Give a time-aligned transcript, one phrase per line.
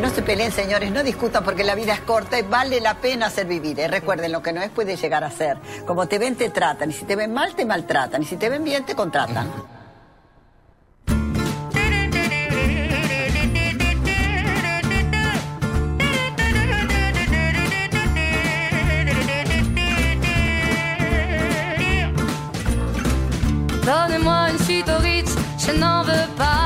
[0.00, 3.26] No se peleen, señores, no discutan porque la vida es corta y vale la pena
[3.26, 3.80] hacer vivir.
[3.80, 3.88] ¿eh?
[3.88, 5.58] Recuerden, lo que no es puede llegar a ser.
[5.86, 6.90] Como te ven, te tratan.
[6.90, 8.22] Y si te ven mal, te maltratan.
[8.22, 9.50] Y si te ven bien, te contratan.
[23.86, 24.50] Donnez-moi
[25.58, 26.65] je n'en veux pas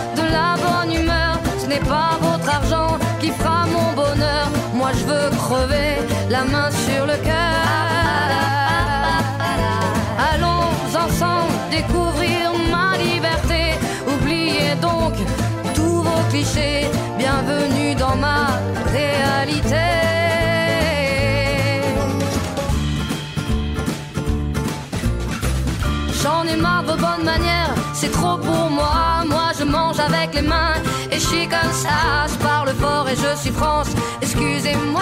[1.71, 4.47] n'est pas votre argent qui fera mon bonheur.
[4.73, 5.91] Moi je veux crever
[6.29, 9.13] la main sur le cœur.
[10.31, 10.67] Allons
[11.03, 12.43] ensemble découvrir
[12.75, 13.61] ma liberté.
[14.13, 15.13] Oubliez donc
[15.77, 16.83] tous vos clichés.
[17.17, 18.41] Bienvenue dans ma
[18.97, 19.87] réalité.
[26.21, 29.11] J'en ai marre de bonnes manières, c'est trop pour moi.
[29.99, 30.75] Avec les mains
[31.11, 31.49] et je suis
[32.79, 33.89] fort et je France,
[34.21, 35.01] excusez-moi.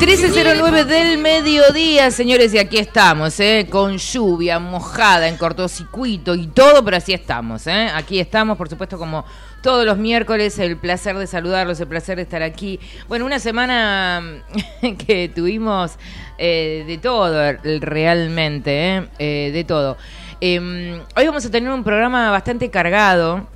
[0.00, 3.66] 13.09 del mediodía, señores, y aquí estamos, ¿eh?
[3.68, 7.66] con lluvia, mojada, en cortocircuito y todo, pero así estamos.
[7.66, 7.88] ¿eh?
[7.94, 9.26] Aquí estamos, por supuesto, como
[9.62, 12.80] todos los miércoles, el placer de saludarlos, el placer de estar aquí.
[13.08, 14.42] Bueno, una semana
[15.06, 15.98] que tuvimos
[16.38, 19.08] eh, de todo, realmente, ¿eh?
[19.18, 19.98] Eh, de todo.
[20.42, 23.46] Eh, hoy vamos a tener un programa bastante cargado.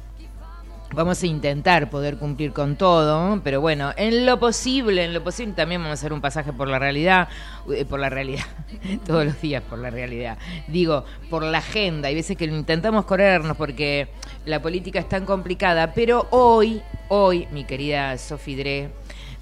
[0.92, 5.54] Vamos a intentar poder cumplir con todo, pero bueno, en lo posible, en lo posible
[5.54, 7.28] también vamos a hacer un pasaje por la realidad,
[7.74, 8.44] eh, por la realidad,
[9.06, 10.38] todos los días por la realidad.
[10.68, 14.08] Digo, por la agenda, hay veces que intentamos corrernos porque
[14.44, 18.90] la política es tan complicada, pero hoy, hoy, mi querida Sofi Dre,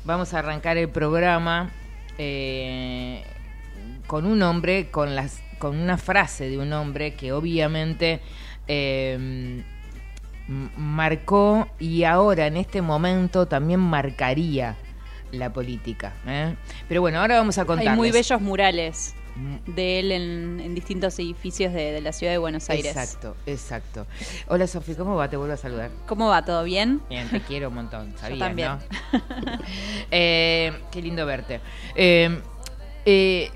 [0.05, 1.71] vamos a arrancar el programa
[2.17, 3.25] eh,
[4.07, 8.21] con un hombre, con las, con una frase de un hombre que obviamente
[8.67, 9.63] eh,
[10.49, 14.75] marcó y ahora en este momento también marcaría
[15.31, 16.15] la política.
[16.27, 16.57] ¿eh?
[16.89, 17.91] Pero bueno, ahora vamos a contar.
[17.91, 19.15] Hay muy bellos murales
[19.67, 22.97] de él en, en distintos edificios de, de, la ciudad de Buenos Aires.
[22.97, 24.09] Exacto, exacto.
[24.49, 25.31] Hola Sofía, ¿cómo va?
[25.31, 25.93] Te vuelvo a saludar.
[26.09, 26.45] ¿Cómo va?
[26.45, 27.01] ¿Todo bien?
[27.09, 28.13] Bien, te quiero un montón.
[28.19, 28.69] Sabías, Yo también.
[28.69, 28.79] ¿no?
[30.11, 31.61] eh, qué lindo verte.
[31.95, 32.37] Eh,
[33.05, 33.51] eh,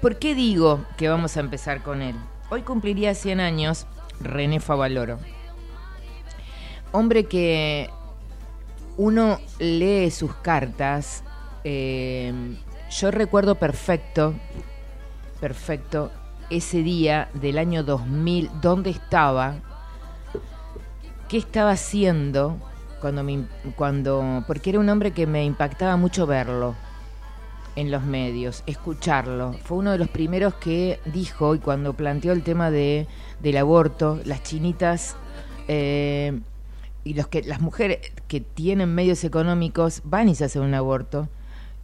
[0.00, 2.14] ¿Por qué digo que vamos a empezar con él?
[2.50, 3.86] Hoy cumpliría 100 años
[4.20, 5.18] René Favaloro.
[6.92, 7.88] Hombre que
[8.98, 11.24] uno lee sus cartas.
[11.64, 12.32] Eh,
[12.90, 14.34] yo recuerdo perfecto,
[15.40, 16.12] perfecto,
[16.50, 19.56] ese día del año 2000, dónde estaba,
[21.28, 22.58] qué estaba haciendo,
[23.00, 26.76] cuando, me, cuando porque era un hombre que me impactaba mucho verlo
[27.76, 29.52] en los medios, escucharlo.
[29.64, 33.06] Fue uno de los primeros que dijo, y cuando planteó el tema de,
[33.40, 35.16] del aborto, las chinitas...
[35.68, 36.40] Eh,
[37.06, 41.28] y los que las mujeres que tienen medios económicos van y se hacen un aborto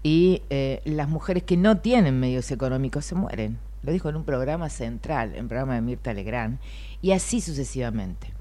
[0.03, 3.59] y eh, las mujeres que no tienen medios económicos se mueren.
[3.85, 6.59] Lo dijo en un programa central, en programa de Mirta Legrand,
[7.01, 8.33] y así sucesivamente.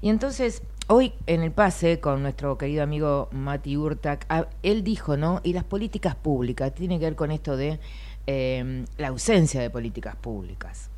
[0.00, 5.16] Y entonces hoy en el pase con nuestro querido amigo Mati Urtak, a- él dijo,
[5.16, 5.40] ¿no?
[5.42, 7.78] Y las políticas públicas, tiene que ver con esto de
[8.26, 10.90] eh, la ausencia de políticas públicas.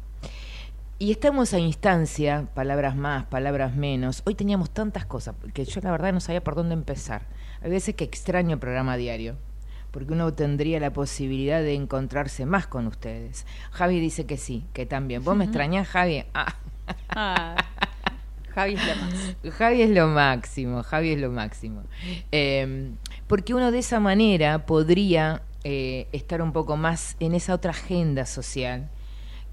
[1.00, 4.22] Y estamos a instancia, palabras más, palabras menos.
[4.26, 7.22] Hoy teníamos tantas cosas que yo la verdad no sabía por dónde empezar.
[7.62, 9.36] Hay veces que extraño el programa diario,
[9.92, 13.46] porque uno tendría la posibilidad de encontrarse más con ustedes.
[13.70, 15.22] Javi dice que sí, que también.
[15.22, 16.24] ¿Vos me extrañás, Javi?
[16.34, 16.56] Ah.
[17.10, 17.54] Ah,
[19.52, 21.82] Javi es lo máximo, Javi es lo máximo.
[22.32, 22.90] Eh,
[23.26, 28.26] porque uno de esa manera podría eh, estar un poco más en esa otra agenda
[28.26, 28.90] social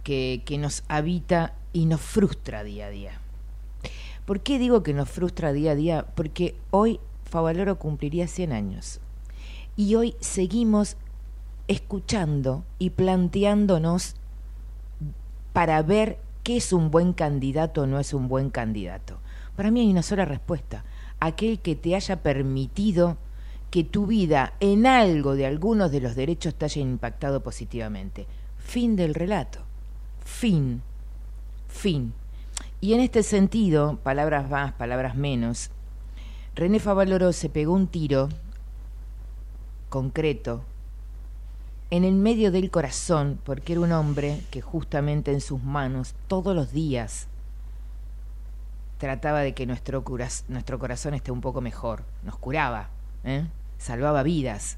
[0.04, 3.20] que, que nos habita y nos frustra día a día.
[4.26, 6.06] ¿Por qué digo que nos frustra día a día?
[6.16, 9.02] Porque hoy Favaloro cumpliría 100 años.
[9.76, 10.98] Y hoy seguimos
[11.68, 14.16] escuchando y planteándonos
[15.54, 19.18] para ver qué es un buen candidato o no es un buen candidato.
[19.56, 20.86] Para mí hay una sola respuesta.
[21.20, 23.18] Aquel que te haya permitido
[23.72, 28.28] que tu vida en algo de algunos de los derechos te haya impactado positivamente.
[28.60, 29.62] Fin del relato.
[30.24, 30.84] Fin.
[31.68, 32.14] Fin.
[32.80, 35.72] Y en este sentido, palabras más, palabras menos,
[36.54, 38.30] René Favaloro se pegó un tiro
[39.90, 40.64] concreto
[41.92, 46.56] en el medio del corazón, porque era un hombre que justamente en sus manos todos
[46.56, 47.28] los días
[48.98, 50.04] trataba de que nuestro,
[50.48, 52.90] nuestro corazón esté un poco mejor, nos curaba,
[53.24, 53.46] ¿eh?
[53.78, 54.78] salvaba vidas,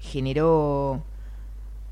[0.00, 1.02] generó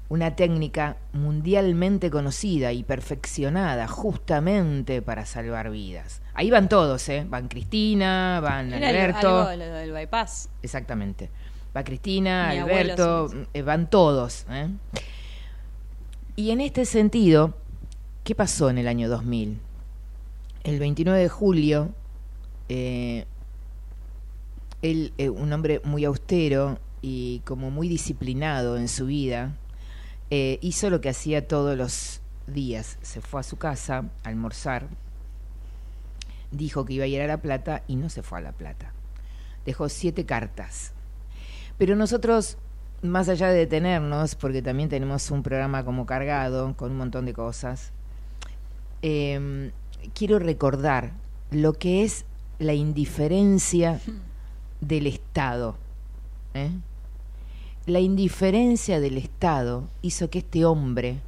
[0.09, 6.21] una técnica mundialmente conocida y perfeccionada justamente para salvar vidas.
[6.35, 7.25] Ahí van todos, ¿eh?
[7.27, 9.49] van Cristina, van Era Alberto.
[9.49, 10.51] algo lo del bypass.
[10.63, 11.31] Exactamente.
[11.75, 14.45] Va Cristina, Mi Alberto, eh, van todos.
[14.51, 14.69] ¿eh?
[16.37, 17.55] Y en este sentido,
[18.25, 19.59] ¿qué pasó en el año 2000?
[20.65, 21.91] El 29 de julio,
[22.69, 23.25] eh,
[24.83, 29.57] él, eh, un hombre muy austero y como muy disciplinado en su vida,
[30.31, 32.99] hizo lo que hacía todos los días.
[33.03, 34.89] Se fue a su casa a almorzar,
[36.51, 38.93] dijo que iba a ir a La Plata y no se fue a La Plata.
[39.67, 40.95] Dejó siete cartas.
[41.79, 42.59] Pero nosotros,
[43.03, 47.33] más allá de detenernos, porque también tenemos un programa como cargado, con un montón de
[47.33, 47.93] cosas,
[49.03, 49.71] eh,
[50.15, 51.13] quiero recordar
[51.51, 52.25] lo que es
[52.59, 54.01] la indiferencia
[54.81, 55.77] del Estado.
[56.55, 56.71] ¿eh?
[57.87, 61.19] La indiferencia del Estado hizo que este hombre,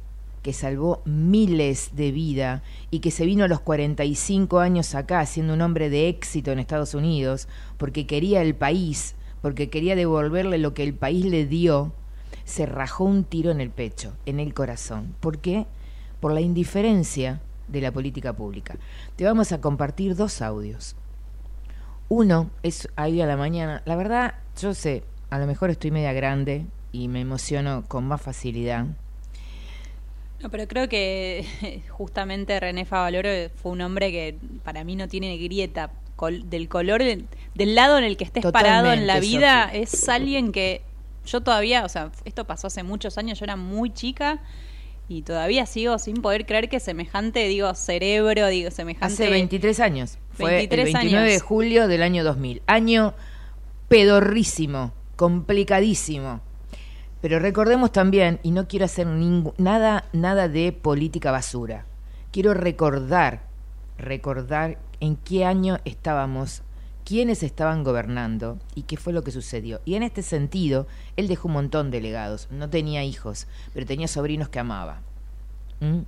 [0.41, 2.61] que salvó miles de vidas
[2.91, 6.59] y que se vino a los 45 años acá siendo un hombre de éxito en
[6.59, 7.47] Estados Unidos,
[7.77, 9.15] porque quería el país,
[9.45, 11.93] porque quería devolverle lo que el país le dio,
[12.45, 15.13] se rajó un tiro en el pecho, en el corazón.
[15.19, 15.67] ¿Por qué?
[16.19, 18.75] Por la indiferencia de la política pública.
[19.15, 20.95] Te vamos a compartir dos audios.
[22.09, 23.83] Uno es ahí a la mañana.
[23.85, 28.23] La verdad, yo sé, a lo mejor estoy media grande y me emociono con más
[28.23, 28.87] facilidad.
[30.41, 33.29] No, pero creo que justamente René Favaloro
[33.61, 37.27] fue un hombre que para mí no tiene grieta col- del color del,
[37.75, 39.69] lado en el que estés parado en la vida.
[39.73, 40.81] Es alguien que
[41.25, 44.41] yo todavía, o sea, esto pasó hace muchos años, yo era muy chica
[45.07, 49.13] y todavía sigo sin poder creer que semejante, digo, cerebro, digo, semejante...
[49.23, 50.17] Hace 23 años.
[50.31, 52.61] Fue 23 el 29 de julio del año 2000.
[52.65, 53.13] Año
[53.87, 56.41] pedorrísimo, complicadísimo.
[57.21, 61.85] Pero recordemos también, y no quiero hacer nada, nada de política basura.
[62.31, 63.43] Quiero recordar,
[63.97, 66.63] recordar en qué año estábamos,
[67.05, 69.79] quiénes estaban gobernando y qué fue lo que sucedió.
[69.85, 72.47] Y en este sentido, él dejó un montón de legados.
[72.49, 75.01] No tenía hijos, pero tenía sobrinos que amaba.
[75.79, 75.99] ¿Mm?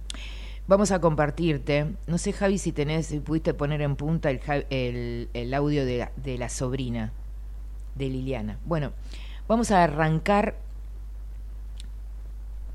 [0.67, 5.85] Vamos a compartirte, no sé Javi si tenés, si pudiste poner en punta el, audio
[5.85, 7.13] de la, de la sobrina
[7.95, 8.59] de Liliana.
[8.65, 8.91] Bueno,
[9.47, 10.57] vamos a arrancar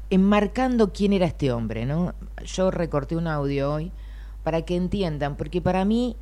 [0.08, 2.14] enmarcando quién era este hombre, ¿no?
[2.44, 3.92] Yo recorté un audio hoy
[4.42, 6.16] para que entiendan, porque para mí,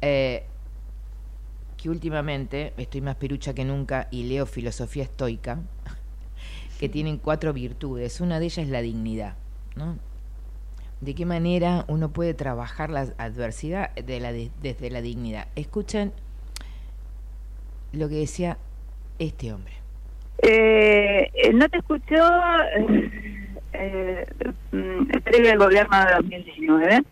[0.00, 0.44] eh,
[1.76, 5.58] que últimamente estoy más pirucha que nunca y leo filosofía estoica,
[6.80, 8.20] que tienen cuatro virtudes.
[8.20, 9.34] Una de ellas es la dignidad,
[9.76, 9.98] ¿no?
[11.00, 15.48] De qué manera uno puede trabajar la adversidad de la, de- desde la dignidad.
[15.54, 16.12] Escuchen
[17.92, 18.56] lo que decía
[19.18, 19.74] este hombre.
[20.38, 22.16] Eh, no te escuchó
[22.76, 23.10] eh,
[23.74, 24.26] eh,
[24.72, 27.04] mm, previo al gobierno de 2019.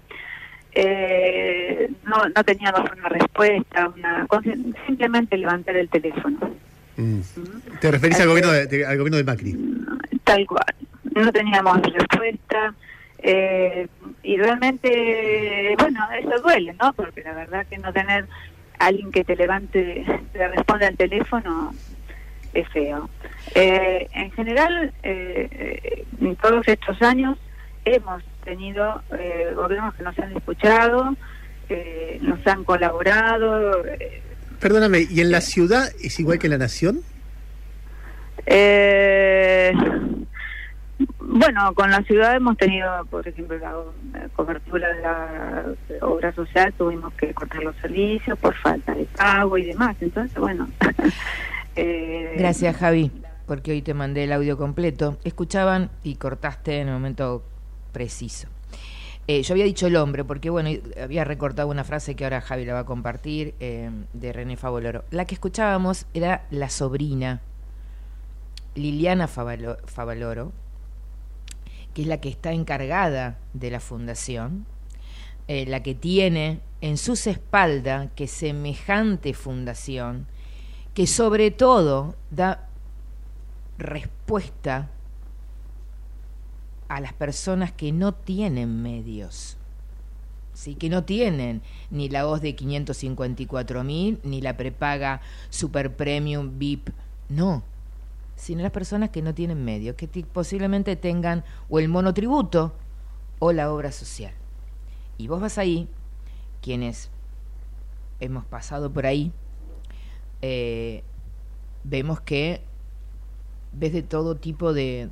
[0.74, 4.26] Eh, no, no teníamos una respuesta, una
[4.86, 6.38] simplemente levantar el teléfono,
[6.94, 7.20] Mm.
[7.80, 9.56] ¿Te referís al gobierno de, de- al gobierno de Macri?
[10.24, 10.74] tal cual.
[11.14, 12.74] No teníamos respuesta.
[13.18, 13.86] Eh,
[14.22, 16.92] y realmente, bueno, eso duele, ¿no?
[16.92, 18.26] Porque la verdad que no tener
[18.78, 21.72] alguien que te levante, te responda al teléfono,
[22.52, 23.08] es feo.
[23.54, 27.38] Eh, en general, eh, eh, en todos estos años
[27.86, 31.16] hemos tenido eh, gobiernos que nos han escuchado,
[31.68, 33.84] eh, nos han colaborado.
[33.86, 34.22] eh,
[34.60, 37.00] Perdóname, ¿y en la ciudad es igual que en la nación?
[38.46, 39.72] Eh,
[41.18, 45.64] bueno, con la ciudad hemos tenido, por ejemplo, la cobertura de la
[46.02, 49.96] obra social, tuvimos que cortar los servicios por falta de pago y demás.
[50.00, 50.68] Entonces, bueno.
[51.76, 53.10] eh, Gracias, Javi,
[53.46, 55.18] porque hoy te mandé el audio completo.
[55.24, 57.44] Escuchaban y cortaste en el momento
[57.92, 58.48] preciso.
[59.28, 60.70] Eh, yo había dicho el hombre, porque bueno,
[61.00, 65.04] había recortado una frase que ahora Javi la va a compartir, eh, de René Favoloro.
[65.10, 67.40] La que escuchábamos era la sobrina,
[68.74, 70.52] Liliana Favalo- Favaloro,
[71.94, 74.66] que es la que está encargada de la fundación,
[75.46, 80.26] eh, la que tiene en sus espaldas que semejante fundación,
[80.94, 82.68] que sobre todo da
[83.78, 84.88] respuesta
[86.92, 89.56] a las personas que no tienen medios.
[90.52, 90.74] ¿sí?
[90.74, 96.90] que no tienen ni la voz de 554 mil, ni la prepaga super premium VIP,
[97.30, 97.62] no,
[98.36, 102.74] sino las personas que no tienen medios, que posiblemente tengan o el monotributo
[103.38, 104.34] o la obra social.
[105.16, 105.88] Y vos vas ahí,
[106.60, 107.08] quienes
[108.20, 109.32] hemos pasado por ahí,
[110.42, 111.02] eh,
[111.84, 112.60] vemos que
[113.72, 115.08] ves de todo tipo de,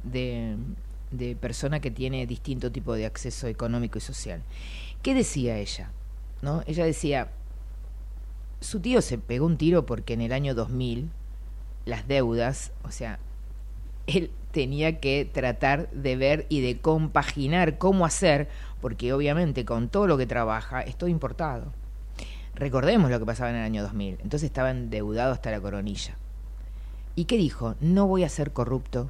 [1.11, 4.43] de persona que tiene distinto tipo de acceso económico y social.
[5.03, 5.91] ¿Qué decía ella?
[6.43, 6.63] ¿No?
[6.67, 7.31] Ella decía,
[8.61, 11.11] su tío se pegó un tiro porque en el año 2000
[11.85, 13.19] las deudas, o sea,
[14.07, 18.49] él tenía que tratar de ver y de compaginar cómo hacer,
[18.81, 21.73] porque obviamente con todo lo que trabaja es todo importado.
[22.55, 24.19] Recordemos lo que pasaba en el año 2000.
[24.23, 26.17] Entonces estaba endeudado hasta la coronilla.
[27.15, 27.75] ¿Y qué dijo?
[27.81, 29.09] No voy a ser corrupto,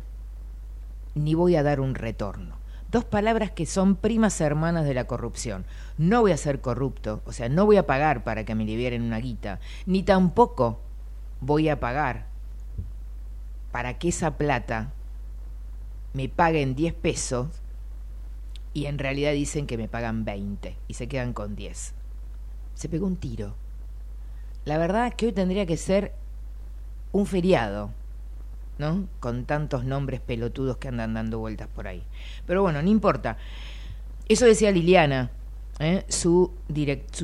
[1.15, 2.59] ni voy a dar un retorno.
[2.91, 5.65] Dos palabras que son primas hermanas de la corrupción.
[5.97, 9.03] No voy a ser corrupto, o sea, no voy a pagar para que me liberen
[9.03, 10.81] una guita, ni tampoco
[11.41, 12.27] voy a pagar
[13.71, 14.93] para que esa plata
[16.13, 17.49] me paguen 10 pesos
[18.73, 21.95] y en realidad dicen que me pagan 20 y se quedan con 10.
[22.75, 23.55] Se pegó un tiro.
[24.65, 26.13] La verdad que hoy tendría que ser
[27.13, 27.91] un feriado,
[29.21, 32.03] Con tantos nombres pelotudos que andan dando vueltas por ahí.
[32.47, 33.37] Pero bueno, no importa.
[34.29, 35.31] Eso decía Liliana,
[35.79, 36.05] ¿eh?
[36.09, 36.51] su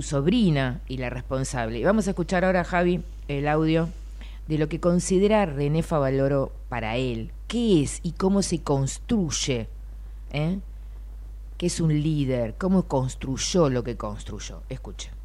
[0.03, 1.79] sobrina y la responsable.
[1.79, 3.89] Y vamos a escuchar ahora, Javi, el audio
[4.49, 7.33] de lo que considera René Favaloro para él.
[7.49, 9.69] ¿Qué es y cómo se construye?
[10.33, 10.59] ¿eh?
[11.59, 12.55] ¿Qué es un líder?
[12.59, 14.63] ¿Cómo construyó lo que construyó?
[14.69, 15.16] Escucha.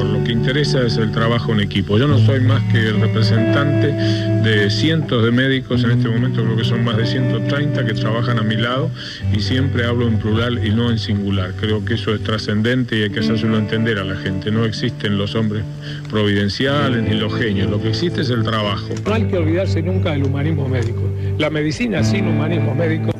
[0.00, 1.98] Lo que interesa es el trabajo en equipo.
[1.98, 6.56] Yo no soy más que el representante de cientos de médicos, en este momento creo
[6.56, 8.90] que son más de 130 que trabajan a mi lado
[9.32, 11.52] y siempre hablo en plural y no en singular.
[11.60, 14.50] Creo que eso es trascendente y hay que hacérselo entender a la gente.
[14.50, 15.62] No existen los hombres
[16.10, 18.88] providenciales ni los genios, lo que existe es el trabajo.
[19.06, 21.02] No hay que olvidarse nunca del humanismo médico.
[21.38, 23.12] La medicina sin humanismo médico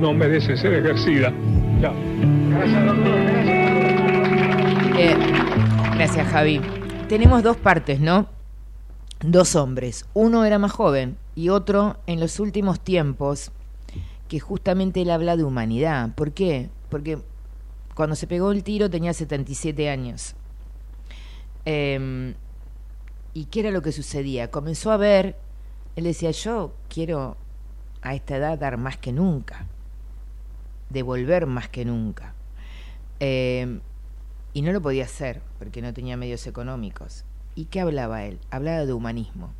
[0.00, 1.32] no merece ser ejercida.
[1.80, 1.94] Chao.
[4.98, 5.16] Eh,
[6.00, 6.62] gracias, Javi.
[7.10, 8.26] Tenemos dos partes, ¿no?
[9.20, 10.06] Dos hombres.
[10.14, 13.52] Uno era más joven y otro en los últimos tiempos,
[14.26, 16.14] que justamente él habla de humanidad.
[16.14, 16.70] ¿Por qué?
[16.88, 17.18] Porque
[17.94, 20.36] cuando se pegó el tiro tenía 77 años.
[21.66, 22.34] Eh,
[23.34, 24.50] ¿Y qué era lo que sucedía?
[24.50, 25.36] Comenzó a ver,
[25.96, 27.36] él decía, yo quiero
[28.00, 29.66] a esta edad dar más que nunca,
[30.88, 32.32] devolver más que nunca.
[33.22, 33.80] Eh,
[34.52, 37.24] y no lo podía hacer porque no tenía medios económicos.
[37.54, 38.38] ¿Y qué hablaba él?
[38.50, 39.52] Hablaba de humanismo.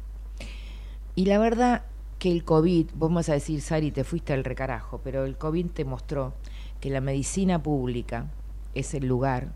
[1.14, 1.82] Y la verdad
[2.18, 5.84] que el COVID, vas a decir, Sari, te fuiste al recarajo, pero el COVID te
[5.84, 6.34] mostró
[6.80, 8.26] que la medicina pública
[8.74, 9.48] es el lugar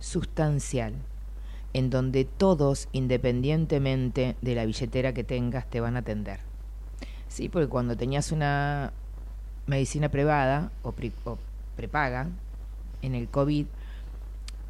[0.00, 0.94] sustancial
[1.74, 6.40] en donde todos, independientemente de la billetera que tengas, te van a atender.
[7.28, 8.92] Sí, porque cuando tenías una
[9.66, 10.94] medicina privada o,
[11.24, 11.38] o
[11.76, 12.28] prepaga
[13.02, 13.66] en el COVID,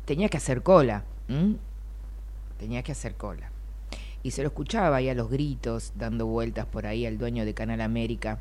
[0.08, 1.04] tenías que hacer cola.
[1.28, 1.56] ¿m?
[2.58, 3.50] Tenías que hacer cola.
[4.22, 7.52] Y se lo escuchaba ahí a los gritos, dando vueltas por ahí al dueño de
[7.52, 8.40] Canal América,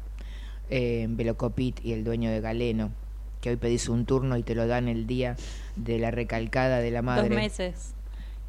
[0.69, 2.91] eh, Velocopit y el dueño de Galeno,
[3.41, 5.35] que hoy pedís un turno y te lo dan el día
[5.75, 7.27] de la recalcada de la madre.
[7.27, 7.93] Dos meses.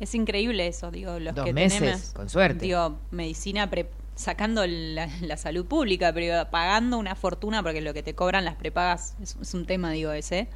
[0.01, 2.65] Es increíble eso, digo, los Dos que meses, tenemos, con suerte.
[2.65, 8.05] Digo, medicina pre- sacando la, la salud pública, pero pagando una fortuna porque lo que
[8.05, 10.47] te cobran las prepagas es, es un tema, digo, ese.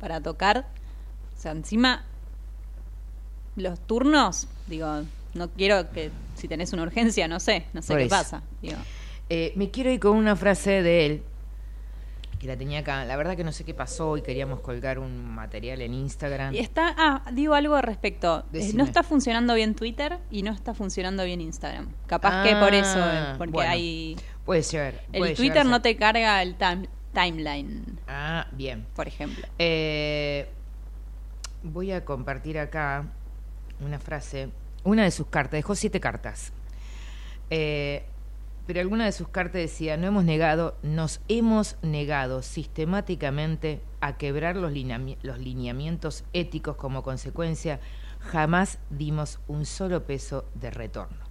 [0.00, 0.66] para tocar.
[1.38, 2.04] O sea, encima
[3.56, 5.02] los turnos, digo,
[5.34, 8.16] no quiero que si tenés una urgencia, no sé, no sé Por qué eso.
[8.16, 8.42] pasa.
[8.62, 8.76] Digo,
[9.30, 11.22] Eh, me quiero ir con una frase de él,
[12.38, 13.04] que la tenía acá.
[13.04, 16.54] La verdad que no sé qué pasó y queríamos colgar un material en Instagram.
[16.54, 18.44] Y está, ah, digo algo al respecto.
[18.52, 21.88] Eh, no está funcionando bien Twitter y no está funcionando bien Instagram.
[22.06, 23.70] Capaz que por eso, Ah, eh, porque bueno.
[23.70, 24.16] hay...
[24.46, 25.02] Puede ser.
[25.12, 28.86] El Twitter no te carga el time- timeline, Ah, bien.
[28.96, 29.46] por ejemplo.
[29.58, 30.48] Eh,
[31.62, 33.06] voy a compartir acá
[33.80, 34.50] una frase.
[34.84, 36.52] Una de sus cartas, dejó siete cartas.
[37.50, 38.04] Eh,
[38.66, 44.56] pero alguna de sus cartas decía, no hemos negado, nos hemos negado sistemáticamente a quebrar
[44.56, 44.72] los,
[45.22, 47.80] los lineamientos éticos como consecuencia,
[48.20, 51.24] jamás dimos un solo peso de retorno.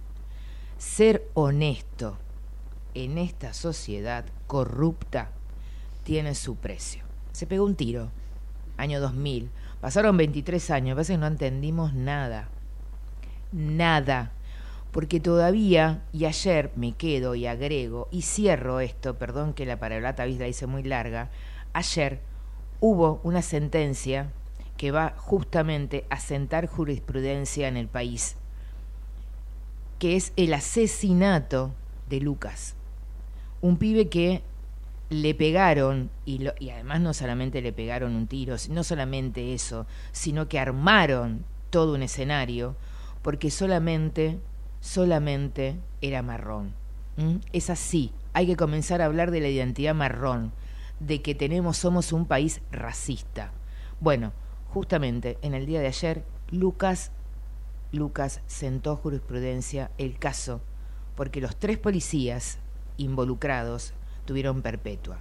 [0.78, 2.18] Ser honesto
[2.94, 5.30] en esta sociedad corrupta
[6.02, 7.04] tiene su precio.
[7.32, 8.10] Se pegó un tiro,
[8.76, 9.50] año 2000.
[9.80, 12.48] Pasaron 23 años, a veces no entendimos nada.
[13.52, 14.32] Nada.
[14.90, 20.26] Porque todavía, y ayer me quedo y agrego, y cierro esto, perdón que la parablata
[20.26, 21.30] la hice muy larga,
[21.72, 22.20] ayer
[22.80, 24.32] hubo una sentencia
[24.76, 28.36] que va justamente a sentar jurisprudencia en el país,
[29.98, 31.72] que es el asesinato
[32.08, 32.74] de Lucas
[33.60, 34.42] un pibe que
[35.10, 39.86] le pegaron, y, lo- y además no solamente le pegaron un tiro, no solamente eso,
[40.12, 42.76] sino que armaron todo un escenario,
[43.22, 44.38] porque solamente,
[44.80, 46.74] solamente era marrón.
[47.52, 50.52] Es así, hay que comenzar a hablar de la identidad marrón,
[51.00, 53.50] de que tenemos, somos un país racista.
[53.98, 54.32] Bueno,
[54.68, 57.10] justamente en el día de ayer, Lucas,
[57.90, 60.60] Lucas sentó jurisprudencia el caso,
[61.16, 62.58] porque los tres policías
[62.98, 63.94] involucrados
[64.28, 65.20] tuvieron perpetua.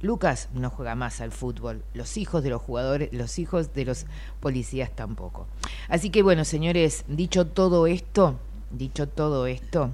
[0.00, 4.06] Lucas no juega más al fútbol, los hijos de los jugadores, los hijos de los
[4.38, 5.48] policías tampoco.
[5.88, 8.38] Así que bueno, señores, dicho todo esto,
[8.70, 9.90] dicho todo esto,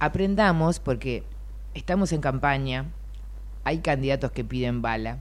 [0.00, 1.22] aprendamos porque
[1.74, 2.86] estamos en campaña,
[3.62, 5.20] hay candidatos que piden bala,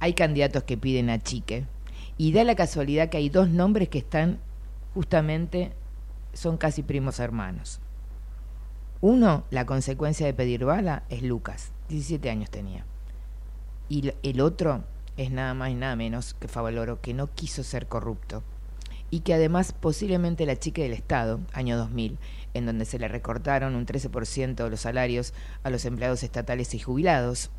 [0.00, 1.66] hay candidatos que piden achique,
[2.16, 4.38] y da la casualidad que hay dos nombres que están
[4.94, 5.72] justamente,
[6.32, 7.80] son casi primos hermanos.
[9.02, 12.84] Uno, la consecuencia de pedir bala, es Lucas, 17 años tenía.
[13.88, 14.84] Y el otro
[15.16, 18.42] es nada más y nada menos que Favaloro, que no quiso ser corrupto.
[19.10, 22.18] Y que además posiblemente la chica del Estado, año 2000,
[22.54, 26.78] en donde se le recortaron un 13% de los salarios a los empleados estatales y
[26.78, 27.50] jubilados,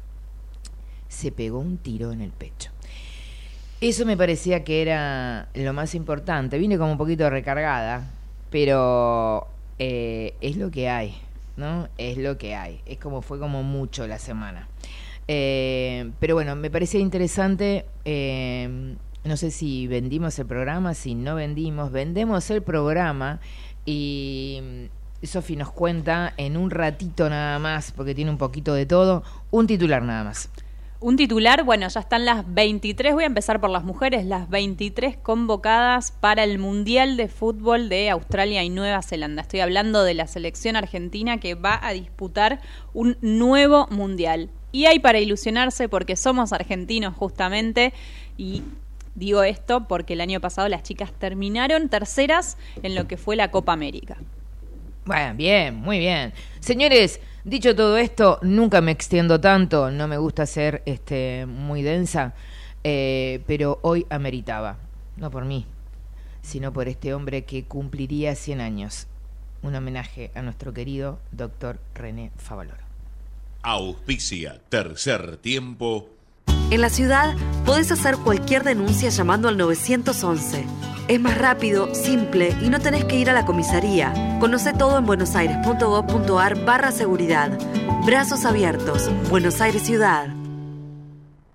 [1.07, 2.71] se pegó un tiro en el pecho.
[3.81, 6.57] Eso me parecía que era lo más importante.
[6.59, 8.11] Vine como un poquito recargada,
[8.51, 9.47] pero
[9.79, 11.15] eh, es lo que hay,
[11.59, 11.89] ¿no?
[11.97, 12.81] Es lo que hay.
[12.85, 14.67] Es como fue como mucho la semana.
[15.27, 17.85] Eh, pero bueno, me parecía interesante.
[18.05, 23.41] eh, no sé si vendimos el programa, si no vendimos, vendemos el programa
[23.85, 24.89] y
[25.23, 29.67] Sofi nos cuenta en un ratito nada más, porque tiene un poquito de todo, un
[29.67, 30.49] titular nada más.
[31.01, 35.15] Un titular, bueno, ya están las 23, voy a empezar por las mujeres, las 23
[35.15, 39.43] convocadas para el Mundial de Fútbol de Australia y Nueva Zelanda.
[39.43, 42.59] Estoy hablando de la selección argentina que va a disputar
[42.93, 44.49] un nuevo Mundial.
[44.73, 47.93] Y hay para ilusionarse porque somos argentinos justamente
[48.35, 48.63] y
[49.15, 53.51] digo esto porque el año pasado las chicas terminaron terceras en lo que fue la
[53.51, 54.17] Copa América.
[55.05, 56.33] Bueno, bien, muy bien.
[56.59, 62.33] Señores, dicho todo esto, nunca me extiendo tanto, no me gusta ser este, muy densa,
[62.83, 64.77] eh, pero hoy ameritaba,
[65.17, 65.65] no por mí,
[66.41, 69.07] sino por este hombre que cumpliría 100 años.
[69.61, 72.83] Un homenaje a nuestro querido doctor René Favaloro.
[73.61, 76.07] Auspicia Tercer Tiempo.
[76.71, 80.65] En la ciudad podés hacer cualquier denuncia llamando al 911.
[81.07, 84.37] Es más rápido, simple y no tenés que ir a la comisaría.
[84.39, 87.57] Conoce todo en buenosaires.gov.ar barra seguridad.
[88.05, 89.09] Brazos abiertos.
[89.31, 90.27] Buenos Aires Ciudad.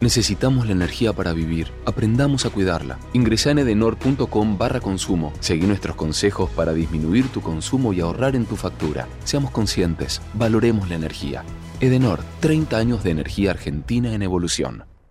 [0.01, 1.71] Necesitamos la energía para vivir.
[1.87, 2.99] Aprendamos a cuidarla.
[3.13, 5.33] Ingresa en edenor.com barra consumo.
[5.39, 9.07] Seguí nuestros consejos para disminuir tu consumo y ahorrar en tu factura.
[9.23, 10.21] Seamos conscientes.
[10.35, 11.45] Valoremos la energía.
[11.79, 14.85] Edenor, 30 años de energía argentina en evolución.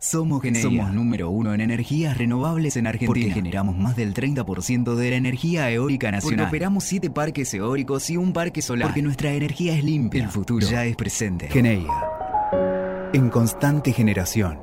[0.00, 0.62] Somos Geneia.
[0.62, 3.08] Somos número uno en energías renovables en Argentina.
[3.08, 6.38] Porque generamos más del 30% de la energía eólica nacional.
[6.38, 8.88] Porque operamos 7 parques eólicos y un parque solar.
[8.88, 10.22] Porque nuestra energía es limpia.
[10.22, 11.48] El futuro ya es presente.
[11.48, 11.92] Geneia.
[13.12, 14.60] en constante generación.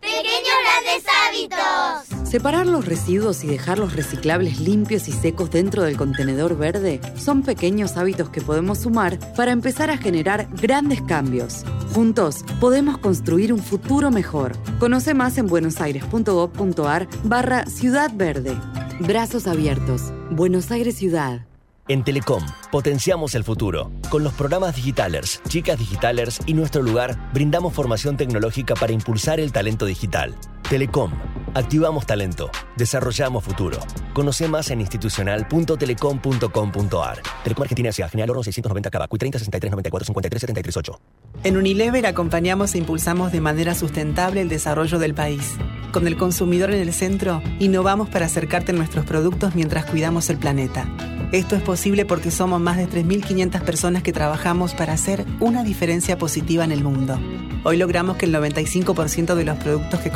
[0.00, 2.17] Pequeños grandes hábitos.
[2.28, 7.42] Separar los residuos y dejar los reciclables limpios y secos dentro del contenedor verde son
[7.42, 11.64] pequeños hábitos que podemos sumar para empezar a generar grandes cambios.
[11.94, 14.52] Juntos podemos construir un futuro mejor.
[14.78, 18.54] Conoce más en buenosaires.gov.ar barra Ciudad Verde.
[19.00, 20.12] Brazos abiertos.
[20.30, 21.46] Buenos Aires Ciudad.
[21.90, 23.90] En Telecom, potenciamos el futuro.
[24.10, 29.52] Con los programas Digitalers, Chicas Digitalers y Nuestro Lugar, brindamos formación tecnológica para impulsar el
[29.52, 30.34] talento digital.
[30.68, 31.10] Telecom,
[31.54, 33.78] activamos talento, desarrollamos futuro.
[34.12, 37.22] Conoce más en institucional.telecom.com.ar.
[37.42, 38.10] Telecom Argentina S.A.
[38.10, 41.00] General Oro 690 Cava, 30 63 94 53 73 8.
[41.44, 45.56] En Unilever acompañamos e impulsamos de manera sustentable el desarrollo del país.
[45.90, 50.36] Con el consumidor en el centro, innovamos para acercarte a nuestros productos mientras cuidamos el
[50.36, 50.86] planeta.
[51.32, 56.16] Esto es posible porque somos más de 3.500 personas que trabajamos para hacer una diferencia
[56.18, 57.18] positiva en el mundo.
[57.64, 60.10] Hoy logramos que el 95% de los productos que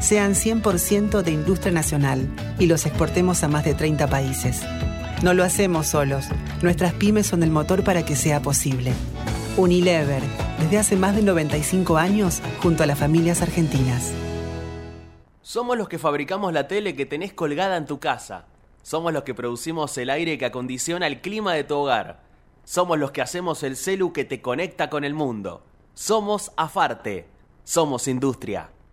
[0.00, 2.28] sean 100% de industria nacional
[2.58, 4.62] y los exportemos a más de 30 países.
[5.22, 6.26] No lo hacemos solos.
[6.62, 8.92] Nuestras pymes son el motor para que sea posible.
[9.56, 10.22] Unilever,
[10.60, 14.12] desde hace más de 95 años, junto a las familias argentinas.
[15.42, 18.46] Somos los que fabricamos la tele que tenés colgada en tu casa.
[18.82, 22.22] Somos los que producimos el aire que acondiciona el clima de tu hogar.
[22.64, 25.64] Somos los que hacemos el celu que te conecta con el mundo.
[25.94, 27.26] Somos Afarte.
[27.64, 28.70] Somos industria.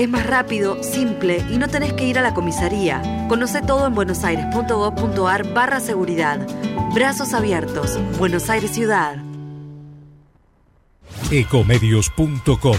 [0.00, 3.02] Es más rápido, simple y no tenés que ir a la comisaría.
[3.28, 6.38] Conoce todo en buenosaires.gov.ar barra seguridad.
[6.94, 7.98] Brazos abiertos.
[8.18, 9.22] Buenos Aires Ciudad.
[11.30, 12.78] Ecomedios.com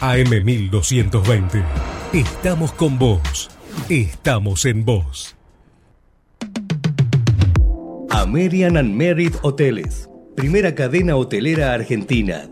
[0.00, 1.64] AM1220.
[2.12, 3.50] Estamos con vos.
[3.88, 5.34] Estamos en vos.
[8.10, 10.06] American and Merit Hoteles.
[10.36, 12.51] Primera cadena hotelera argentina.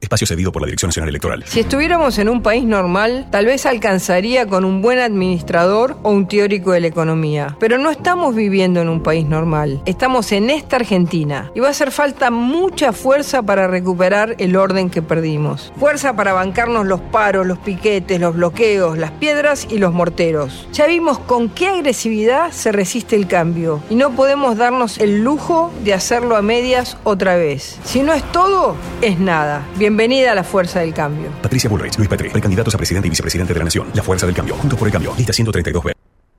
[0.00, 1.42] Espacio cedido por la Dirección Nacional Electoral.
[1.44, 6.28] Si estuviéramos en un país normal, tal vez alcanzaría con un buen administrador o un
[6.28, 7.56] teórico de la economía.
[7.58, 9.82] Pero no estamos viviendo en un país normal.
[9.86, 11.50] Estamos en esta Argentina.
[11.56, 15.72] Y va a hacer falta mucha fuerza para recuperar el orden que perdimos.
[15.80, 20.68] Fuerza para bancarnos los paros, los piquetes, los bloqueos, las piedras y los morteros.
[20.72, 23.82] Ya vimos con qué agresividad se resiste el cambio.
[23.90, 27.80] Y no podemos darnos el lujo de hacerlo a medias otra vez.
[27.82, 29.66] Si no es todo, es nada.
[29.88, 31.30] Bienvenida a la fuerza del cambio.
[31.40, 33.88] Patricia Bullrich, Luis Petri, precandidatos a presidente y vicepresidente de la Nación.
[33.94, 34.54] La fuerza del cambio.
[34.56, 35.14] Juntos por el cambio.
[35.16, 35.92] Lista 132B.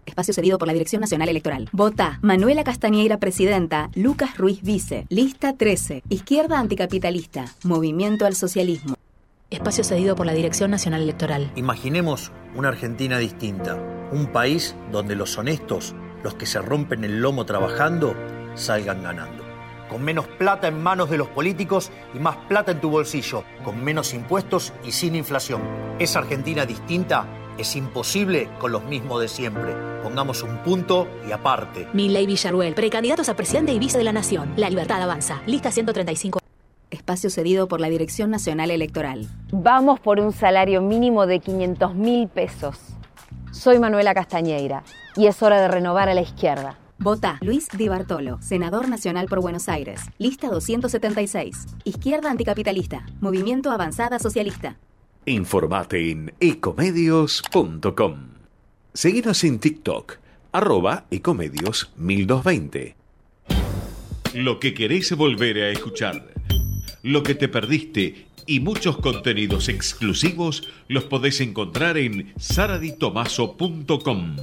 [0.05, 1.67] Espacio cedido por la Dirección Nacional Electoral.
[1.71, 3.89] Vota Manuela Castañeira, presidenta.
[3.95, 5.07] Lucas Ruiz, vice.
[5.09, 6.03] Lista 13.
[6.09, 7.45] Izquierda anticapitalista.
[7.63, 8.93] Movimiento al socialismo.
[9.49, 11.51] Espacio cedido por la Dirección Nacional Electoral.
[11.55, 13.81] Imaginemos una Argentina distinta.
[14.11, 18.15] Un país donde los honestos, los que se rompen el lomo trabajando,
[18.53, 19.38] salgan ganando
[19.89, 23.83] con menos plata en manos de los políticos y más plata en tu bolsillo, con
[23.83, 25.61] menos impuestos y sin inflación.
[25.99, 27.25] Esa Argentina distinta
[27.57, 29.73] es imposible con los mismos de siempre.
[30.01, 31.87] Pongamos un punto y aparte.
[31.93, 34.53] Milley Villaruel, precandidatos a presidente y vice de la Nación.
[34.55, 35.41] La libertad avanza.
[35.45, 36.39] Lista 135.
[36.89, 39.27] Espacio cedido por la Dirección Nacional Electoral.
[39.51, 42.77] Vamos por un salario mínimo de 500 mil pesos.
[43.51, 44.83] Soy Manuela Castañeira
[45.15, 46.77] y es hora de renovar a la izquierda.
[47.01, 50.01] Vota Luis Di Bartolo, senador nacional por Buenos Aires.
[50.17, 51.67] Lista 276.
[51.85, 53.05] Izquierda anticapitalista.
[53.21, 54.77] Movimiento Avanzada Socialista.
[55.25, 58.15] Informate en ecomedios.com.
[58.93, 60.17] Seguinos en TikTok,
[60.51, 62.97] arroba ecomedios 1220.
[64.33, 66.33] Lo que querés volver a escuchar,
[67.01, 74.35] lo que te perdiste y muchos contenidos exclusivos los podés encontrar en saraditomaso.com.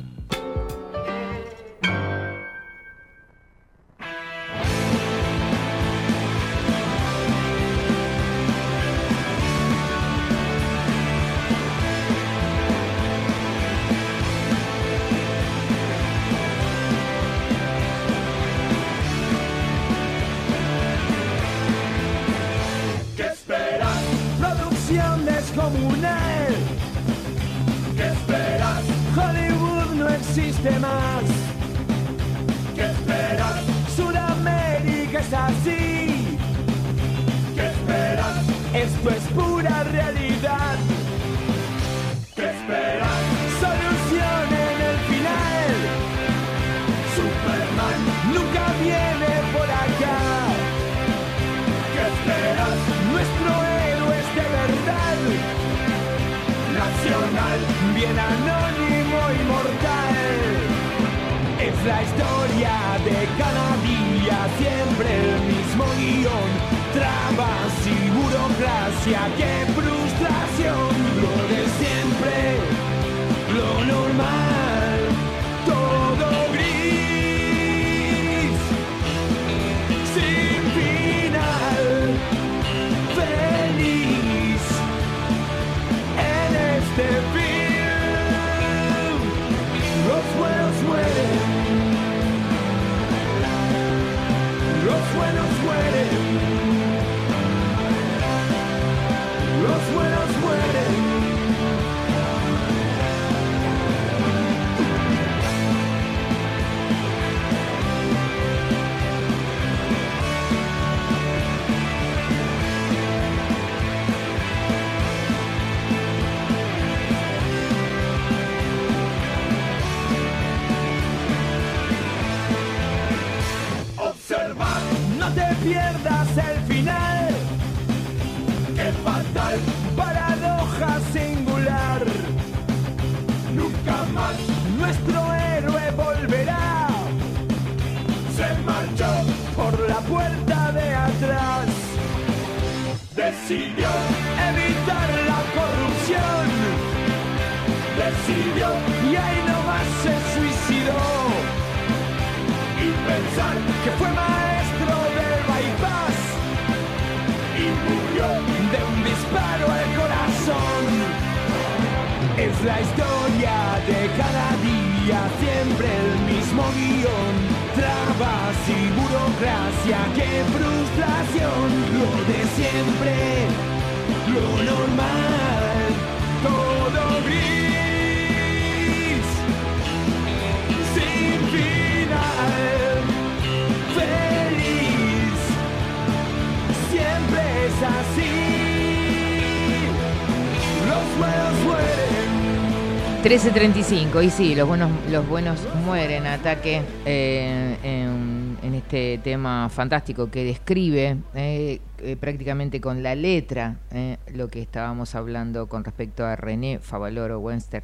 [193.27, 200.45] 13.35, y sí, los buenos, los buenos mueren, ataque eh, en, este tema fantástico que
[200.45, 206.37] describe eh, eh, prácticamente con la letra eh, lo que estábamos hablando con respecto a
[206.37, 207.83] René Favaloro Wenster.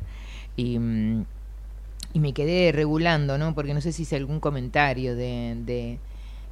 [0.55, 1.25] Y, mm,
[2.13, 3.53] y me quedé regulando, ¿no?
[3.53, 5.99] Porque no sé si hice algún comentario de, de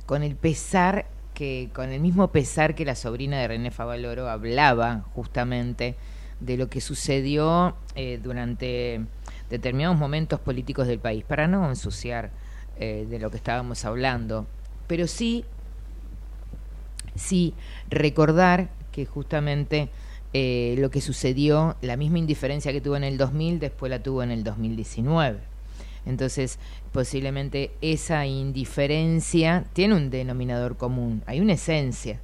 [0.04, 5.04] con el pesar que, con el mismo pesar que la sobrina de René Favaloro hablaba
[5.14, 5.94] justamente
[6.40, 9.00] de lo que sucedió eh, durante
[9.48, 12.30] determinados momentos políticos del país, para no ensuciar
[12.78, 14.46] eh, de lo que estábamos hablando,
[14.86, 15.44] pero sí,
[17.14, 17.54] sí
[17.90, 19.90] recordar que justamente
[20.32, 24.22] eh, lo que sucedió, la misma indiferencia que tuvo en el 2000, después la tuvo
[24.22, 25.40] en el 2019.
[26.06, 26.58] Entonces,
[26.92, 32.20] posiblemente esa indiferencia tiene un denominador común, hay una esencia.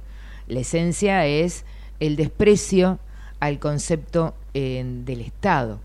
[0.47, 1.65] La esencia es
[1.99, 2.99] el desprecio
[3.39, 5.79] al concepto eh, del Estado.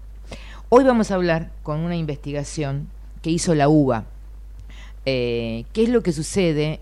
[0.69, 2.89] Hoy vamos a hablar con una investigación
[3.21, 4.05] que hizo la UBA.
[5.05, 6.81] Eh, ¿Qué es lo que sucede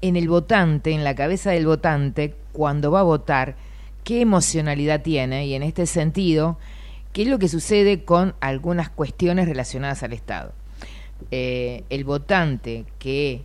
[0.00, 3.56] en el votante, en la cabeza del votante, cuando va a votar?
[4.04, 5.46] ¿Qué emocionalidad tiene?
[5.46, 6.58] Y en este sentido,
[7.12, 10.52] ¿qué es lo que sucede con algunas cuestiones relacionadas al Estado?
[11.30, 13.42] Eh, el votante que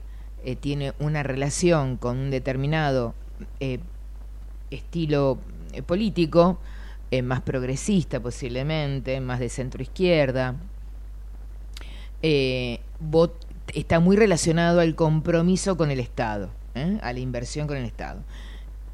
[0.59, 3.13] tiene una relación con un determinado
[4.69, 5.37] estilo
[5.81, 6.59] político,
[7.11, 10.55] eh, más progresista posiblemente, más de centro izquierda,
[12.23, 12.79] eh,
[13.75, 16.97] está muy relacionado al compromiso con el Estado, ¿eh?
[17.03, 18.21] a la inversión con el Estado.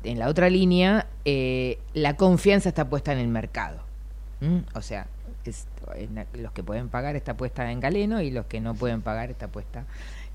[0.03, 3.83] En la otra línea, eh, la confianza está puesta en el mercado.
[4.73, 5.07] O sea,
[6.33, 9.47] los que pueden pagar está puesta en Galeno y los que no pueden pagar está
[9.47, 9.85] puesta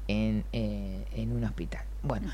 [0.08, 1.84] en, en un hospital.
[2.02, 2.30] Bueno.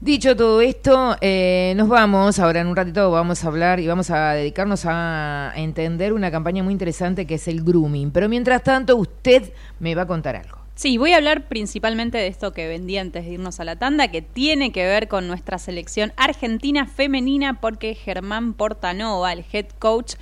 [0.00, 4.10] Dicho todo esto, eh, nos vamos, ahora en un ratito vamos a hablar y vamos
[4.10, 8.10] a dedicarnos a entender una campaña muy interesante que es el grooming.
[8.10, 10.58] Pero mientras tanto, usted me va a contar algo.
[10.74, 14.08] Sí, voy a hablar principalmente de esto que vendí antes de irnos a la tanda,
[14.08, 20.16] que tiene que ver con nuestra selección argentina femenina, porque Germán Portanova, el head coach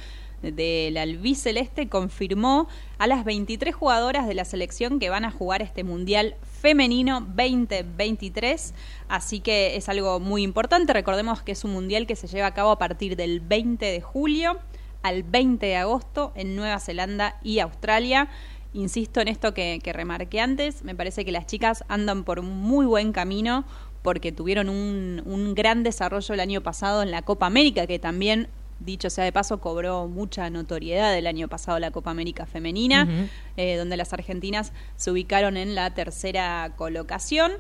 [0.52, 5.85] del albiceleste, confirmó a las 23 jugadoras de la selección que van a jugar este
[5.85, 8.74] Mundial Femenino 2023.
[9.09, 10.92] Así que es algo muy importante.
[10.92, 14.00] Recordemos que es un Mundial que se lleva a cabo a partir del 20 de
[14.00, 14.59] julio
[15.04, 18.28] al 20 de agosto en Nueva Zelanda y Australia.
[18.72, 22.87] Insisto en esto que, remarqué antes, me parece que las chicas andan por un muy
[22.87, 23.64] buen camino
[24.02, 28.48] porque tuvieron un, un gran desarrollo el año pasado en la Copa América, que también
[28.80, 33.76] dicho sea de paso, cobró mucha notoriedad el año pasado la Copa América Femenina, eh,
[33.76, 37.52] donde las argentinas se ubicaron en la tercera colocación.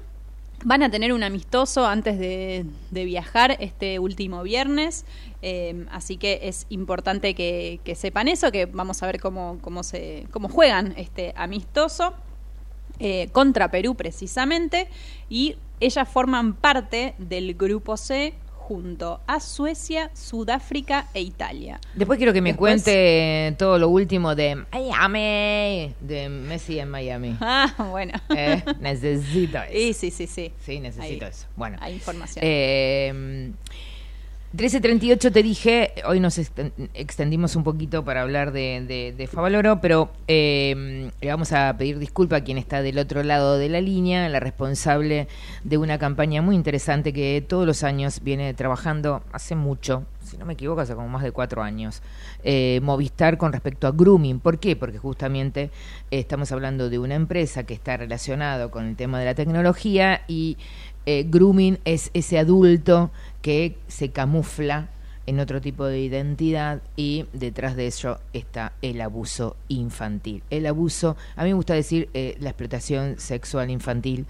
[0.64, 5.04] Van a tener un amistoso antes de, viajar este último viernes,
[5.42, 10.26] eh, así que es importante que, sepan eso, que vamos a ver cómo, cómo, se,
[10.30, 12.14] cómo juegan este amistoso.
[13.00, 14.86] Eh, contra Perú precisamente
[15.28, 18.34] y ellas forman parte del grupo C
[18.66, 21.78] junto a Suecia, Sudáfrica e Italia.
[21.94, 27.36] Después quiero que me cuente todo lo último de Miami, de Messi en Miami.
[27.46, 28.14] Ah, bueno.
[28.34, 30.00] Eh, necesito eso.
[30.00, 30.52] Sí, sí, sí.
[30.58, 31.46] Sí, necesito eso.
[31.56, 31.76] Bueno.
[31.80, 32.42] Hay información.
[32.42, 33.52] Eh,
[34.54, 41.10] 1338 te dije, hoy nos extendimos un poquito para hablar de, de, Favaloro, pero eh,
[41.20, 44.38] le vamos a pedir disculpa a quien está del otro lado de la línea, la
[44.38, 45.26] responsable
[45.64, 50.44] de una campaña muy interesante que todos los años viene trabajando hace mucho, si no
[50.44, 52.00] me equivoco, hace como más de cuatro años,
[52.44, 54.38] eh, Movistar con respecto a grooming.
[54.38, 54.76] ¿Por qué?
[54.76, 59.24] Porque justamente eh, estamos hablando de una empresa que está relacionado con el tema de
[59.24, 60.58] la tecnología y
[61.06, 63.10] grooming es ese adulto
[63.44, 64.88] que se camufla
[65.26, 70.42] en otro tipo de identidad y detrás de eso está el abuso infantil.
[70.48, 74.24] El abuso, a mí me gusta decir eh, la explotación sexual infantil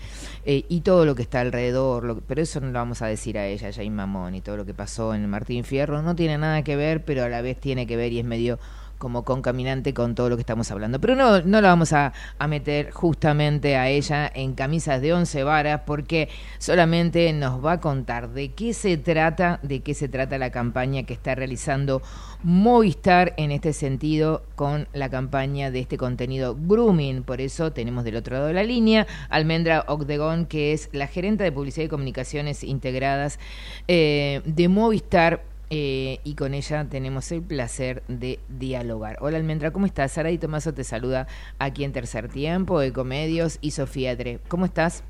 [0.44, 3.46] eh, y todo lo que está alrededor, pero eso no lo vamos a decir a
[3.46, 6.74] ella, Jane Mamón y todo lo que pasó en Martín Fierro, no tiene nada que
[6.74, 8.58] ver, pero a la vez tiene que ver y es medio
[9.04, 10.98] como concaminante con todo lo que estamos hablando.
[10.98, 12.14] Pero no, no la vamos a,
[12.48, 18.30] meter justamente a ella en camisas de once varas porque solamente nos va a contar
[18.30, 22.00] de qué se trata, de qué se trata la campaña que está realizando
[22.42, 27.24] Movistar en este sentido con la campaña de este contenido grooming.
[27.24, 31.44] Por eso tenemos del otro lado de la línea Almendra Ocdegón, que es la gerente
[31.44, 33.38] de publicidad y comunicaciones integradas
[33.86, 39.16] eh, de Movistar eh, y con ella tenemos el placer de dialogar.
[39.20, 40.12] Hola Almendra, ¿cómo estás?
[40.12, 41.26] Sara y Tomaso te saluda
[41.58, 44.38] aquí en Tercer Tiempo, Ecomedios y Sofía Dre.
[44.46, 45.02] ¿Cómo estás?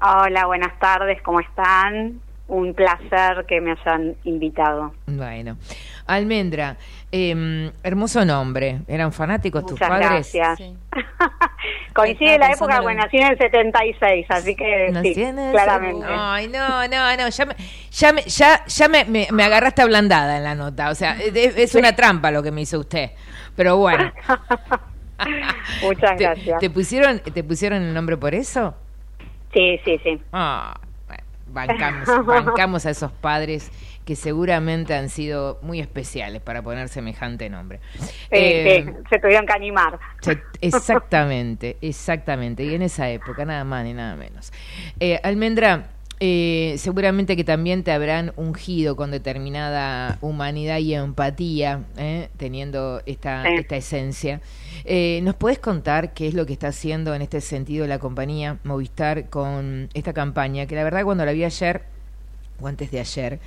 [0.00, 2.20] Hola, buenas tardes, ¿cómo están?
[2.46, 4.94] Un placer que me hayan invitado.
[5.06, 5.56] Bueno,
[6.08, 6.76] Almendra,
[7.12, 8.80] eh, hermoso nombre.
[8.88, 10.32] ¿Eran fanáticos tus padres?
[10.32, 10.58] Gracias.
[11.94, 15.14] Coincide la época, bueno, nací en el 76, así que sí,
[15.52, 16.06] claramente.
[16.08, 17.54] Ay, no, no, no, ya me,
[17.90, 20.90] ya me, ya, ya me, me, agarraste ablandada en la nota.
[20.90, 23.10] O sea, es, una trampa lo que me hizo usted.
[23.54, 24.12] Pero bueno.
[25.82, 26.60] Muchas gracias.
[26.60, 28.74] ¿Te pusieron, ¿Te pusieron el nombre por eso?
[29.52, 30.22] Sí, sí, sí.
[30.32, 30.78] Ah,
[31.48, 33.70] bancamos, bancamos a esos padres
[34.08, 37.78] que seguramente han sido muy especiales para poner semejante nombre.
[38.30, 39.98] Eh, se tuvieron que animar.
[40.62, 42.64] exactamente, exactamente.
[42.64, 44.50] Y en esa época, nada más ni nada menos.
[44.98, 45.88] Eh, Almendra,
[46.20, 51.82] eh, seguramente que también te habrán ungido con determinada humanidad y empatía,
[52.38, 54.40] teniendo esta, esta esencia.
[55.20, 59.28] ¿Nos puedes contar qué es lo que está haciendo en este sentido la compañía Movistar
[59.28, 60.64] con esta campaña?
[60.64, 61.82] Que la verdad cuando la vi ayer,
[62.58, 63.38] o antes de ayer,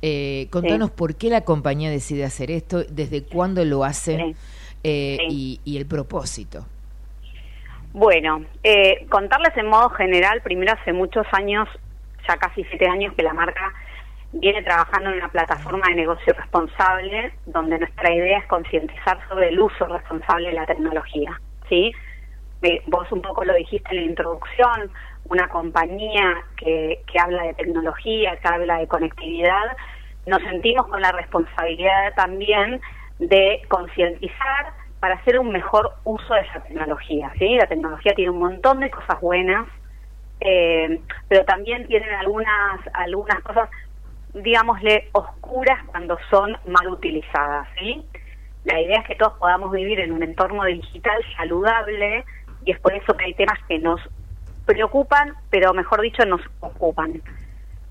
[0.00, 4.34] eh, contanos por qué la compañía decide hacer esto, desde cuándo lo hace
[4.84, 6.64] eh, Y, el propósito.
[7.92, 11.68] Bueno, eh, contarles en modo general, primero hace muchos años,
[12.28, 13.72] ya casi siete años que la marca
[14.32, 19.58] viene trabajando en una plataforma de negocio responsable, donde nuestra idea es concientizar sobre el
[19.58, 21.40] uso responsable de la tecnología.
[21.68, 21.92] ¿sí?
[22.86, 24.90] vos un poco lo dijiste en la introducción,
[25.30, 29.76] una compañía que, que habla de tecnología, que habla de conectividad,
[30.26, 32.80] nos sentimos con la responsabilidad también
[33.18, 37.32] de concientizar para hacer un mejor uso de esa tecnología.
[37.38, 37.56] ¿sí?
[37.56, 39.66] La tecnología tiene un montón de cosas buenas,
[40.40, 43.70] eh, pero también tienen algunas, algunas cosas,
[44.34, 47.68] digámosle, oscuras cuando son mal utilizadas.
[47.78, 48.04] ¿sí?
[48.64, 52.24] La idea es que todos podamos vivir en un entorno digital saludable
[52.64, 54.00] y es por eso que hay temas que nos
[54.68, 57.22] preocupan, pero mejor dicho, nos ocupan.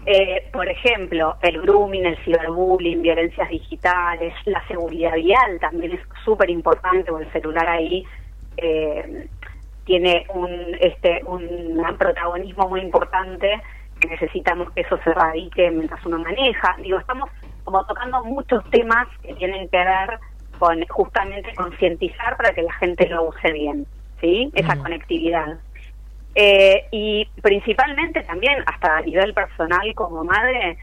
[0.05, 6.49] Eh, por ejemplo, el grooming, el ciberbullying, violencias digitales, la seguridad vial también es súper
[6.49, 8.05] importante, o el celular ahí
[8.55, 9.27] eh,
[9.85, 10.49] tiene un,
[10.79, 13.61] este, un protagonismo muy importante
[13.99, 16.75] que necesitamos que eso se radique mientras uno maneja.
[16.81, 17.29] Digo, estamos
[17.63, 20.19] como tocando muchos temas que tienen que ver
[20.59, 23.85] con justamente concientizar para que la gente lo use bien,
[24.21, 24.51] ¿sí?
[24.53, 25.59] Esa conectividad.
[26.39, 30.77] Eh, y principalmente también, hasta a nivel personal como madre,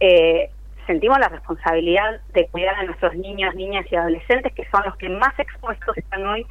[0.00, 0.50] eh,
[0.84, 5.08] sentimos la responsabilidad de cuidar a nuestros niños, niñas y adolescentes, que son los que
[5.08, 6.44] más expuestos están hoy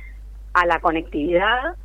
[0.53, 1.75] a la conectividad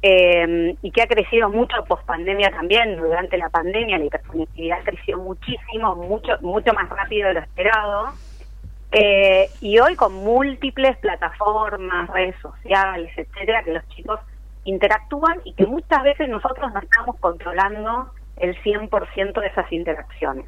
[0.00, 2.96] eh, y que ha crecido mucho post pandemia también.
[2.96, 8.14] Durante la pandemia la hiperconectividad creció muchísimo, mucho, mucho más rápido de lo esperado.
[9.60, 14.20] y hoy con múltiples plataformas, redes sociales, etcétera, que los chicos
[14.68, 20.46] interactúan y que muchas veces nosotros no estamos controlando el 100% de esas interacciones.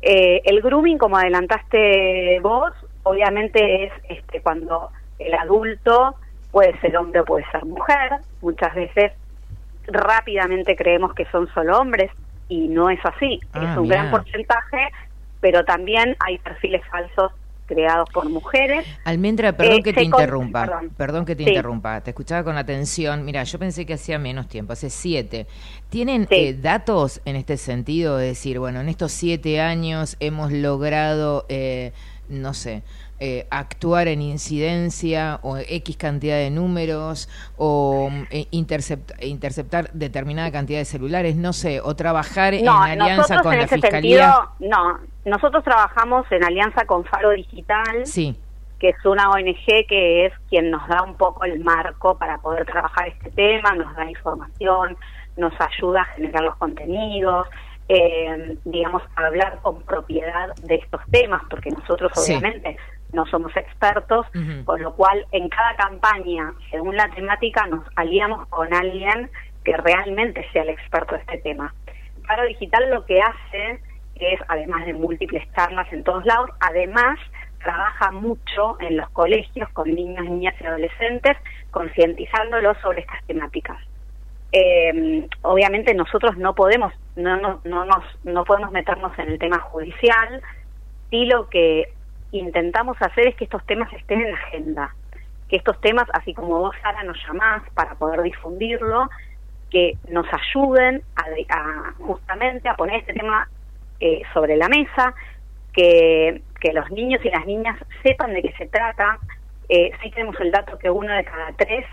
[0.00, 2.72] Eh, el grooming, como adelantaste vos,
[3.02, 6.14] obviamente es este, cuando el adulto
[6.50, 8.12] puede ser hombre o puede ser mujer.
[8.40, 9.12] Muchas veces
[9.86, 12.10] rápidamente creemos que son solo hombres
[12.48, 13.40] y no es así.
[13.52, 14.88] Ah, es un gran porcentaje,
[15.40, 17.32] pero también hay perfiles falsos
[17.68, 18.84] creados por mujeres.
[19.04, 20.90] Almendra, perdón Eh, que te con- interrumpa, perdón.
[20.96, 21.24] perdón.
[21.24, 21.50] que te Sí.
[21.50, 23.24] interrumpa, te escuchaba con atención.
[23.24, 25.46] Mira, yo pensé que hacía menos tiempo, hace siete.
[25.90, 28.16] ¿Tienen eh, datos en este sentido?
[28.16, 31.92] de decir, bueno, en estos siete años hemos logrado, eh,
[32.28, 32.82] no sé,
[33.20, 40.78] eh, actuar en incidencia o X cantidad de números o eh, intercept- interceptar determinada cantidad
[40.78, 44.32] de celulares, no sé, o trabajar en alianza con en la ese Fiscalía.
[44.32, 48.38] sentido, no, nosotros trabajamos en alianza con Faro Digital, Sí.
[48.78, 52.64] que es una ONG que es quien nos da un poco el marco para poder
[52.66, 54.96] trabajar este tema, nos da información,
[55.36, 57.46] nos ayuda a generar los contenidos,
[57.88, 62.32] eh, digamos, a hablar con propiedad de estos temas, porque nosotros Sí.
[62.36, 62.76] obviamente
[63.12, 64.26] no somos expertos,
[64.66, 69.30] con lo cual en cada campaña, según la temática, nos aliamos con alguien
[69.64, 71.74] que realmente sea el experto de este tema.
[72.26, 73.80] Faro Digital lo que hace
[74.20, 77.18] es, además de múltiples charlas en todos lados, además
[77.62, 81.36] trabaja mucho en los colegios con niños, niñas y adolescentes,
[81.70, 83.78] concientizándolos sobre estas temáticas.
[84.52, 89.58] Eh, obviamente nosotros no podemos, no, no, no, nos, no podemos meternos en el tema
[89.58, 90.40] judicial,
[91.10, 91.92] sí lo que
[92.32, 94.94] intentamos hacer es que estos temas estén en la agenda,
[95.48, 99.08] que estos temas, así como vos, Sara, nos llamás para poder difundirlo,
[99.70, 101.02] que nos ayuden
[101.48, 103.48] a justamente a poner este tema
[104.00, 105.14] eh, sobre la mesa,
[105.72, 109.18] que, que los niños y las niñas sepan de qué se trata.
[109.68, 111.84] Eh, sí tenemos el dato que uno de cada tres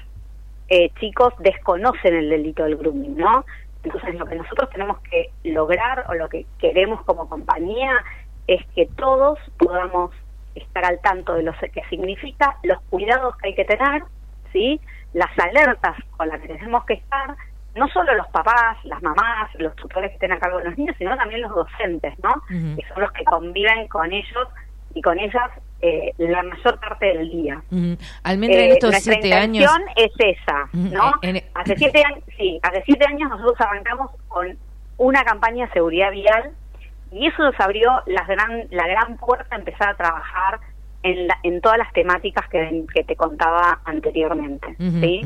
[0.69, 3.45] eh, chicos desconocen el delito del grooming, ¿no?
[3.83, 7.91] Entonces lo que nosotros tenemos que lograr o lo que queremos como compañía
[8.47, 10.11] es que todos podamos
[10.55, 14.03] estar al tanto de lo que significa, los cuidados que hay que tener,
[14.51, 14.79] ¿sí?
[15.13, 17.35] Las alertas con las que tenemos que estar,
[17.75, 20.95] no solo los papás, las mamás, los tutores que estén a cargo de los niños,
[20.97, 22.29] sino también los docentes, ¿no?
[22.29, 22.75] Ujú.
[22.77, 24.47] Que son los que conviven con ellos
[24.93, 25.51] y con ellas
[25.81, 27.61] eh, la mayor parte del día.
[27.69, 27.97] Ujú.
[28.23, 29.69] Almendra, en Eh, estos siete años...
[29.69, 31.13] intención es esa, ¿no?
[31.21, 34.57] En- Hace siete años, sí, hace siete años nosotros arrancamos con
[34.97, 36.51] una campaña de seguridad vial
[37.11, 40.59] y eso nos abrió la gran, la gran puerta a empezar a trabajar
[41.03, 45.21] en, la- en todas las temáticas que, que te contaba anteriormente, ¿sí?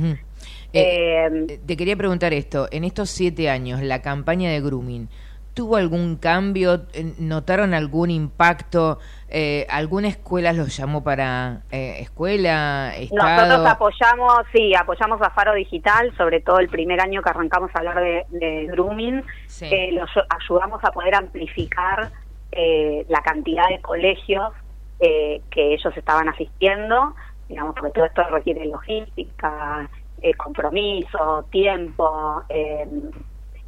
[0.74, 0.84] Ujú.
[0.86, 5.10] Eh, te quería preguntar esto, en estos siete años, la campaña de grooming,
[5.54, 6.86] ¿tuvo algún cambio?
[6.94, 9.00] Eh, ¿Notaron algún impacto?
[9.28, 16.14] Eh, ¿Alguna escuela los llamó para eh, escuela, Nosotros apoyamos, sí, apoyamos a Faro Digital,
[16.18, 19.66] sobre todo el primer año que arrancamos a hablar de, de grooming, Sí.
[19.66, 22.12] eh, los ayudamos a poder amplificar
[22.52, 24.52] eh, la cantidad de colegios
[25.00, 27.16] eh, que ellos estaban asistiendo,
[27.48, 29.90] digamos, porque todo esto requiere logística,
[30.22, 32.88] eh, compromiso, tiempo, eh,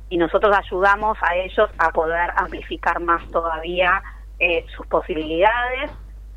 [0.10, 4.02] y nosotros ayudamos a ellos a poder amplificar más todavía
[4.40, 5.92] eh, sus posibilidades,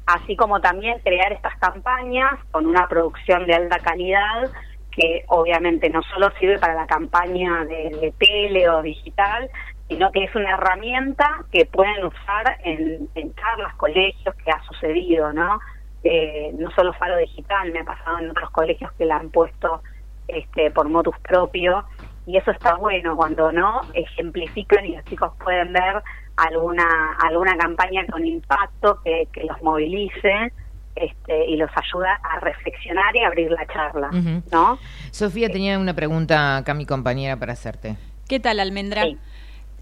[0.07, 4.51] así como también crear estas campañas con una producción de alta calidad
[4.93, 9.51] que obviamente no solo sirve para la campaña de, tele o digital,
[9.89, 15.33] sino que es una herramienta que pueden usar en, en charlas, colegios, que ha sucedido,
[15.33, 15.59] ¿no?
[16.05, 19.83] eh, no solo Faro Digital, me ha pasado en otros colegios que la han puesto
[20.29, 21.85] este, por motus propio
[22.27, 26.03] y eso está bueno cuando no ejemplifican y los chicos pueden ver
[26.37, 30.53] alguna alguna campaña con impacto que, que los movilice
[30.97, 34.11] este, y los ayuda a reflexionar y abrir la charla,
[34.53, 34.79] ¿no?
[35.11, 37.97] Sofía tenía una pregunta acá mi compañera para hacerte.
[38.29, 39.03] ¿Qué tal, Almendra?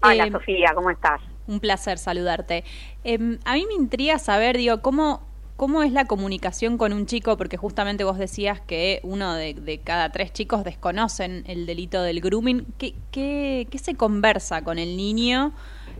[0.01, 1.21] Hola, eh, Sofía, ¿cómo estás?
[1.45, 2.63] Un placer saludarte.
[3.03, 5.21] Em, a mí me intriga saber, digo, cómo
[5.55, 7.37] ¿Cómo es la comunicación con un chico?
[7.37, 12.65] Porque justamente vos decías que uno de, cada tres chicos desconocen el delito del grooming.
[12.77, 15.53] ¿Qué, qué, qué se conversa con el niño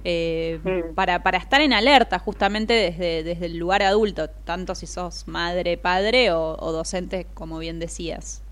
[0.04, 0.95] eh, mm.
[0.95, 5.78] para, para estar en alerta justamente desde, desde el lugar adulto, tanto si sos madre,
[5.78, 8.43] padre o, docente, como bien decías?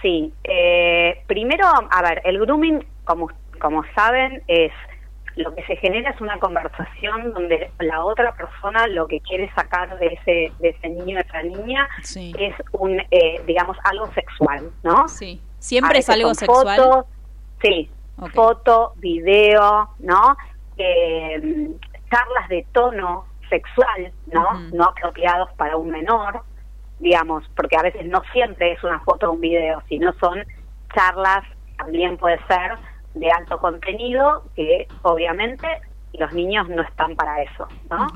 [0.00, 3.28] Sí, eh, primero, a ver, el grooming, como,
[3.60, 4.72] como saben, es
[5.36, 9.98] lo que se genera es una conversación donde la otra persona lo que quiere sacar
[9.98, 15.08] de ese de ese niño de esa niña es un eh, digamos algo sexual no
[15.08, 15.40] sí.
[15.58, 17.06] Siempre es algo sexual foto,
[17.62, 17.88] sí.
[18.34, 20.36] Foto video no
[20.76, 21.70] eh,
[22.10, 26.42] charlas de tono sexual no no apropiados para un menor
[26.98, 30.44] digamos porque a veces no siempre es una foto o un video sino son
[30.94, 31.44] charlas
[31.78, 32.76] también puede ser
[33.14, 35.66] de alto contenido que obviamente
[36.14, 38.06] los niños no están para eso, ¿no?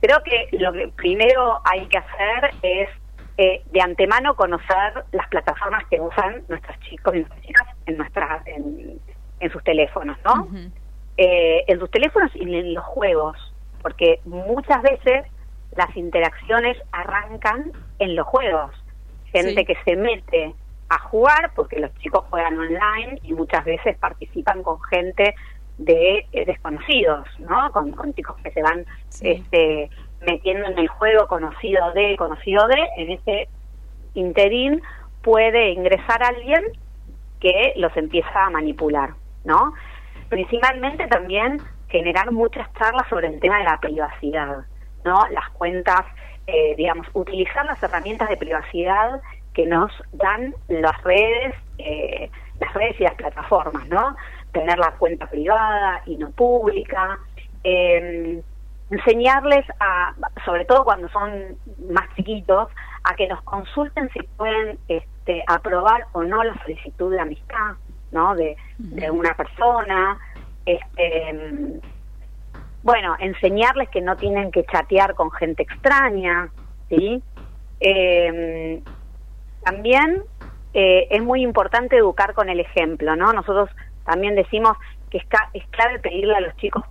[0.00, 2.88] Creo que lo que primero hay que hacer es
[3.38, 8.46] eh, de antemano conocer las plataformas que usan nuestros chicos y nuestras chicas en nuestras
[8.46, 9.00] en,
[9.52, 10.48] sus teléfonos, ¿no?
[11.18, 13.36] Eh, en sus teléfonos y en los juegos,
[13.82, 15.26] porque muchas veces
[15.76, 18.72] las interacciones arrancan en los juegos.
[19.32, 20.54] Gente que se mete
[20.88, 25.34] a jugar, porque los chicos juegan online y muchas veces participan con gente
[25.78, 27.70] de eh, desconocidos, ¿no?
[27.72, 28.86] Con, chicos que se van
[29.20, 29.90] este,
[30.26, 33.48] metiendo en el juego conocido de, conocido de, en ese
[34.14, 34.82] interín
[35.22, 36.62] puede ingresar alguien
[37.40, 39.10] que los empieza a manipular,
[39.44, 39.74] ¿no?
[40.28, 44.64] Principalmente también generar muchas charlas sobre el tema de la privacidad,
[45.04, 45.26] ¿no?
[45.30, 46.04] Las cuentas,
[46.46, 49.20] eh, digamos, utilizar las herramientas de privacidad
[49.56, 52.30] que nos dan las redes, eh,
[52.60, 54.14] las redes y las plataformas, ¿no?
[54.52, 57.18] Tener la cuenta privada y no pública,
[57.64, 58.42] em,
[58.90, 61.56] enseñarles a, sobre todo cuando son
[61.90, 62.68] más chiquitos,
[63.04, 67.76] a que nos consulten si pueden este, aprobar o no la solicitud de amistad,
[68.12, 68.34] ¿no?
[68.34, 70.18] De, de una persona,
[70.66, 71.80] este, em,
[72.82, 76.50] bueno, enseñarles que no tienen que chatear con gente extraña,
[76.90, 77.22] ¿sí?
[77.80, 78.82] Eh,
[79.66, 80.22] también
[80.74, 83.32] eh, es muy importante educar con el ejemplo, ¿no?
[83.32, 83.68] Nosotros
[84.04, 84.76] también decimos
[85.10, 86.84] que es, clave pedirle a los chicos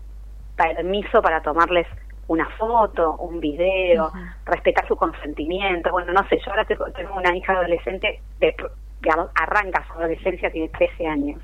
[0.57, 1.88] permiso para tomarles
[2.28, 4.11] una foto, un video,
[4.45, 5.89] respetar su consentimiento.
[5.89, 8.53] Bueno, no sé, yo ahora tengo, una hija adolescente, de,
[9.36, 11.41] arranca su adolescencia, tiene 13 años.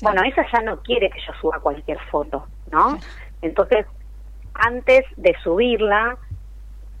[0.00, 2.98] Bueno, ella ya no quiere que yo suba cualquier foto, ¿no?
[3.42, 3.84] Entonces,
[4.54, 6.16] antes de subirla,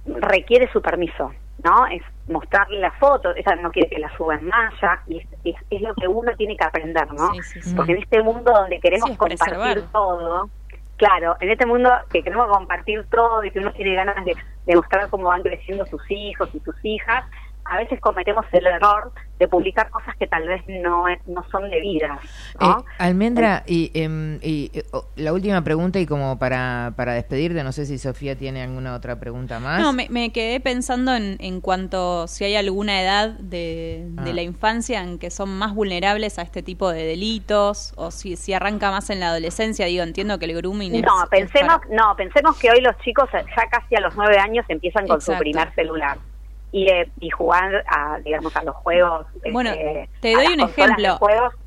[0.04, 1.32] requiere su permiso.
[1.62, 1.86] ¿no?
[1.86, 2.02] Es
[2.32, 5.94] mostrarle la foto, ella no quiere que la suba en malla, y es, es, lo
[5.94, 7.30] que uno tiene que aprender, ¿no?
[7.76, 10.48] Porque en este mundo donde queremos compartir todo,
[10.96, 14.34] claro, en este mundo que queremos compartir todo y que uno tiene ganas de,
[14.66, 17.24] de mostrar cómo van creciendo sus hijos y sus hijas,
[17.64, 19.12] a veces cometemos el error
[19.42, 22.20] de publicar cosas que tal vez no, no son debidas.
[22.60, 22.78] ¿no?
[22.78, 24.84] Eh, Almendra, y, em, y eh,
[25.16, 29.18] la última pregunta y como para, para despedirte, no sé si Sofía tiene alguna otra
[29.18, 29.80] pregunta más.
[29.80, 34.34] No, me, quedé pensando en, en cuanto si hay alguna edad de, de ah.
[34.34, 38.52] la infancia en que son más vulnerables a este tipo de delitos o si, si
[38.52, 39.86] arranca más en la adolescencia.
[39.86, 43.96] Digo, entiendo que el grooming No, pensemos, no, pensemos que hoy los chicos ya casi
[43.96, 46.18] a los nueve años empiezan con su primer celular
[46.72, 49.26] y, eh, y jugar a, digamos, a los juegos.
[49.52, 51.18] Bueno, este, te doy un ejemplo.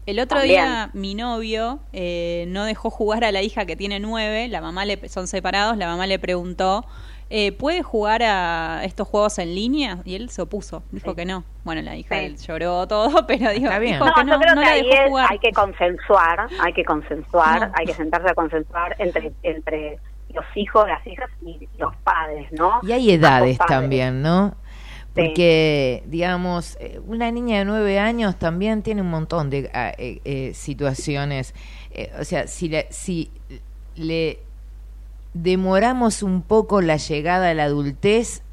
[0.08, 4.48] el otro día mi novio eh, no dejó jugar a la hija que tiene nueve,
[4.48, 6.86] la mamá le, son separados, la mamá le preguntó,
[7.30, 10.00] eh, ¿puede jugar a estos juegos en línea?
[10.06, 11.44] Y él se opuso, dijo que no.
[11.64, 16.74] Bueno, la hija lloró todo, pero dijo, dijo que no, no, Hay que consensuar, hay
[16.74, 20.00] que consensuar, hay que sentarse a consensuar entre, entre
[20.34, 22.80] los hijos, las hijas y los padres, ¿no?
[22.84, 24.56] Y hay edades también, ¿no?
[25.16, 30.20] Porque, digamos, eh, una niña de nueve años también tiene un montón de ah, eh,
[30.26, 31.54] eh, situaciones.
[32.20, 33.32] o sea, si le, si
[33.96, 34.40] le
[35.34, 38.44] demoramos un poco la llegada a la adultez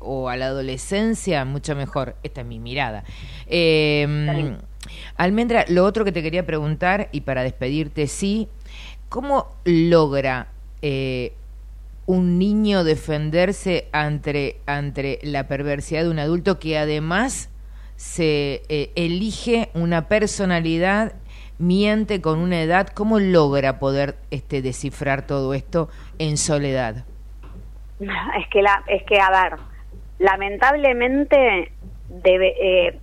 [0.00, 2.16] o a la adolescencia, mucho mejor.
[2.24, 3.04] Esta es mi mirada.
[3.46, 4.58] Em,
[5.16, 8.48] Almendra, lo otro que te quería preguntar, y para despedirte, sí,
[9.08, 10.48] ¿cómo logra
[12.08, 17.52] un niño defenderse ante, ante la perversidad de un adulto que además
[17.96, 21.12] se eh, elige una personalidad,
[21.58, 22.86] miente con una edad?
[22.88, 27.04] ¿Cómo logra poder este, descifrar todo esto en soledad?
[28.00, 29.58] Es que, la, es que a ver,
[30.18, 31.72] lamentablemente
[32.08, 32.54] debe...
[32.58, 32.98] Eh,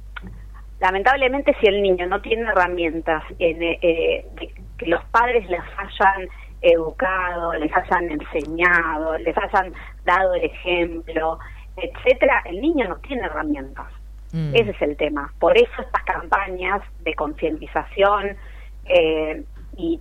[0.80, 4.26] lamentablemente si el niño no tiene herramientas en, eh,
[4.80, 6.28] que los padres les hayan
[6.72, 11.40] educado, les hayan enseñado, les hayan dado el ejemplo,
[11.78, 13.88] etcétera, el niño no tiene herramientas.
[14.32, 14.56] Mm.
[14.56, 15.34] Ese es el tema.
[15.40, 18.36] Por eso estas campañas de concientización
[18.86, 19.44] eh,
[19.78, 20.00] y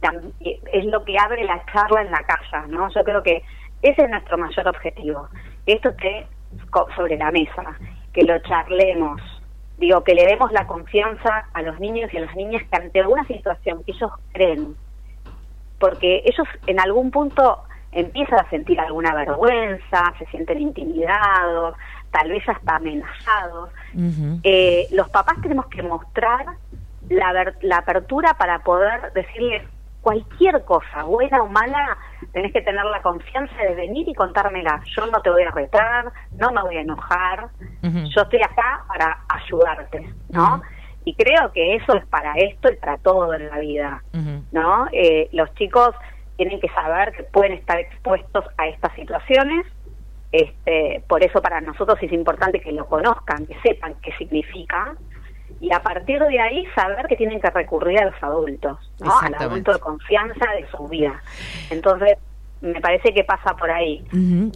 [0.72, 2.88] es lo que abre la charla en la casa, ¿no?
[2.90, 3.42] Yo creo que
[3.82, 5.28] ese es nuestro mayor objetivo.
[5.66, 6.26] Esto esté
[6.96, 7.76] sobre la mesa,
[8.12, 9.20] que lo charlemos,
[9.78, 13.00] digo, que le demos la confianza a los niños y a las niñas que ante
[13.00, 14.76] alguna situación que ellos creen,
[15.84, 17.62] porque ellos en algún punto
[17.92, 21.76] empiezan a sentir alguna vergüenza, se sienten intimidados,
[22.10, 23.68] tal vez hasta amenazados.
[24.42, 26.46] Eh, los papás tenemos que mostrar
[27.10, 29.62] la, la apertura para poder decirles
[30.00, 31.98] cualquier cosa, buena o mala,
[32.32, 34.80] tenés que tener la confianza de venir y contármela.
[34.86, 37.48] Yo no te voy a retar, no me voy a enojar,
[37.82, 40.62] yo estoy acá para ayudarte, ¿no?
[41.04, 44.02] Y creo que eso es para esto y para todo en la vida,
[44.52, 44.86] ¿no?
[44.92, 45.94] Eh, los chicos
[46.36, 49.66] tienen que saber que pueden estar expuestos a estas situaciones,
[50.32, 54.96] este, por eso para nosotros es importante que lo conozcan, que sepan qué significa,
[55.60, 59.18] y a partir de ahí saber que tienen que recurrir a los adultos, ¿no?
[59.20, 61.22] al adulto de confianza de su vida.
[61.70, 62.18] Entonces,
[62.64, 64.02] me parece que pasa por ahí.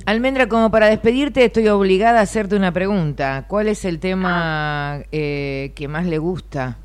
[0.07, 3.45] Almendra, como para despedirte, estoy obligada a hacerte una pregunta.
[3.49, 6.79] ¿Cuál es el tema eh, que más le gusta,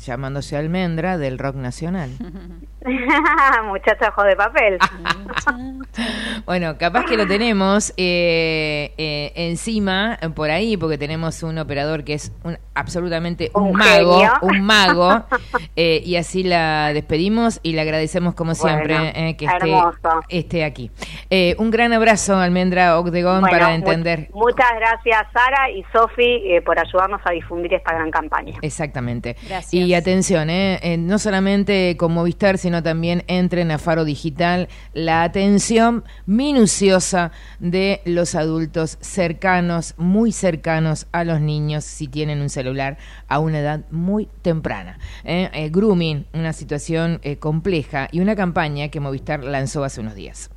[0.00, 2.10] llamándose Almendra, del rock nacional?
[3.66, 4.78] Muchacha de papel.
[6.46, 12.14] bueno, capaz que lo tenemos eh, eh, encima, por ahí, porque tenemos un operador que
[12.14, 15.24] es un, absolutamente un, mago, un mago,
[15.76, 19.74] eh, y así la despedimos y le agradecemos como siempre que esté,
[20.28, 20.90] esté, aquí.
[21.58, 24.30] un gran abrazo, Almendra Ocdegón, para entender.
[24.32, 28.54] muchas gracias, Sara y Sofi, por ayudarnos a difundir esta gran campaña.
[28.62, 29.36] Exactamente.
[29.70, 30.48] Y atención,
[30.98, 38.00] no solamente con Movistar, sino sino también entren a Faro Digital la atención minuciosa de
[38.04, 42.96] los adultos cercanos, muy cercanos a los niños si tienen un celular
[43.26, 45.00] a una edad muy temprana.
[45.24, 45.50] ¿eh?
[45.52, 50.48] Eh, grooming, una situación eh, compleja y una campaña que Movistar lanzó hace unos días.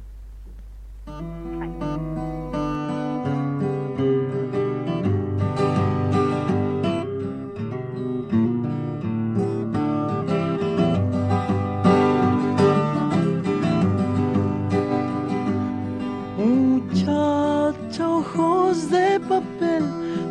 [19.20, 19.84] Papel,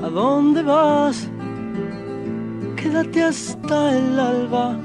[0.03, 1.29] ¿a dónde vas?
[2.77, 4.77] Quédate hasta el alba.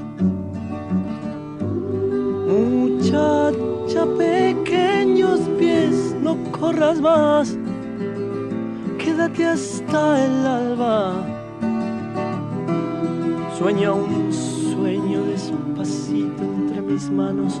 [2.46, 7.58] Muchacha, pequeños pies, no corras más.
[8.98, 11.12] Quédate hasta el alba.
[13.58, 17.60] Sueña un sueño despacito entre mis manos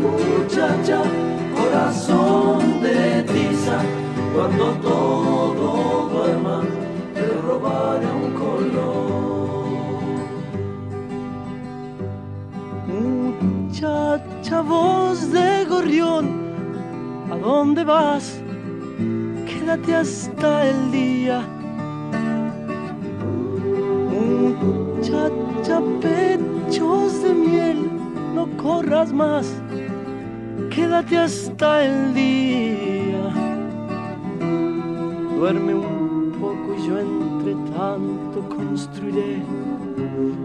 [0.00, 1.02] Muchacha,
[1.56, 3.78] corazón de tiza.
[4.34, 5.86] Cuando todo
[7.14, 9.66] te robaré un color.
[12.86, 16.24] Muchacha voz de gorrión,
[17.30, 18.40] ¿a dónde vas?
[19.46, 21.42] Quédate hasta el día.
[24.12, 27.90] Muchacha pechos de miel,
[28.36, 29.46] no corras más,
[30.68, 33.24] quédate hasta el día.
[35.38, 39.42] Duerme un poco y yo entre tanto construiré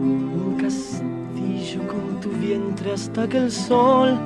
[0.08, 4.18] un castillo con tu vientre hasta que el sol.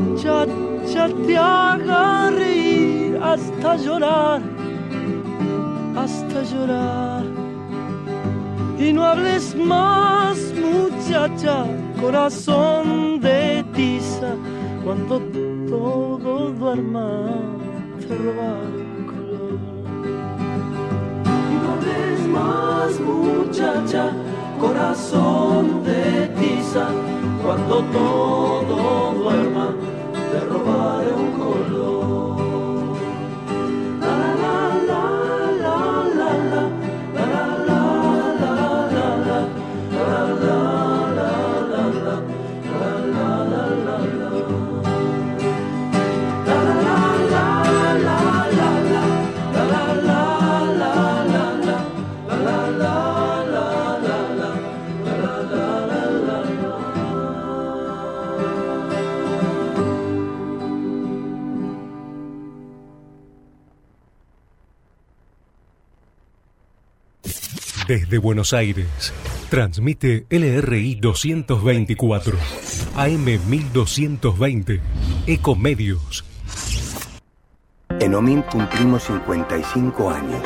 [0.00, 4.42] Muchacha te haga reír hasta llorar
[5.96, 7.24] hasta llorar.
[8.78, 10.38] Y no hables más
[11.10, 11.66] muchacha
[12.00, 14.32] corazón de tiza
[14.84, 15.18] cuando
[15.68, 17.26] todo duerma,
[17.98, 19.58] te robaré un color.
[21.64, 24.12] No des más, muchacha,
[24.60, 26.86] corazón de tiza,
[27.42, 29.74] cuando todo duerma,
[30.30, 32.29] te robaré un color.
[67.90, 69.12] Desde Buenos Aires,
[69.48, 72.38] transmite LRI 224,
[72.94, 74.80] AM 1220,
[75.26, 76.24] Ecomedios.
[77.98, 80.40] En OMIN cumplimos 55 años,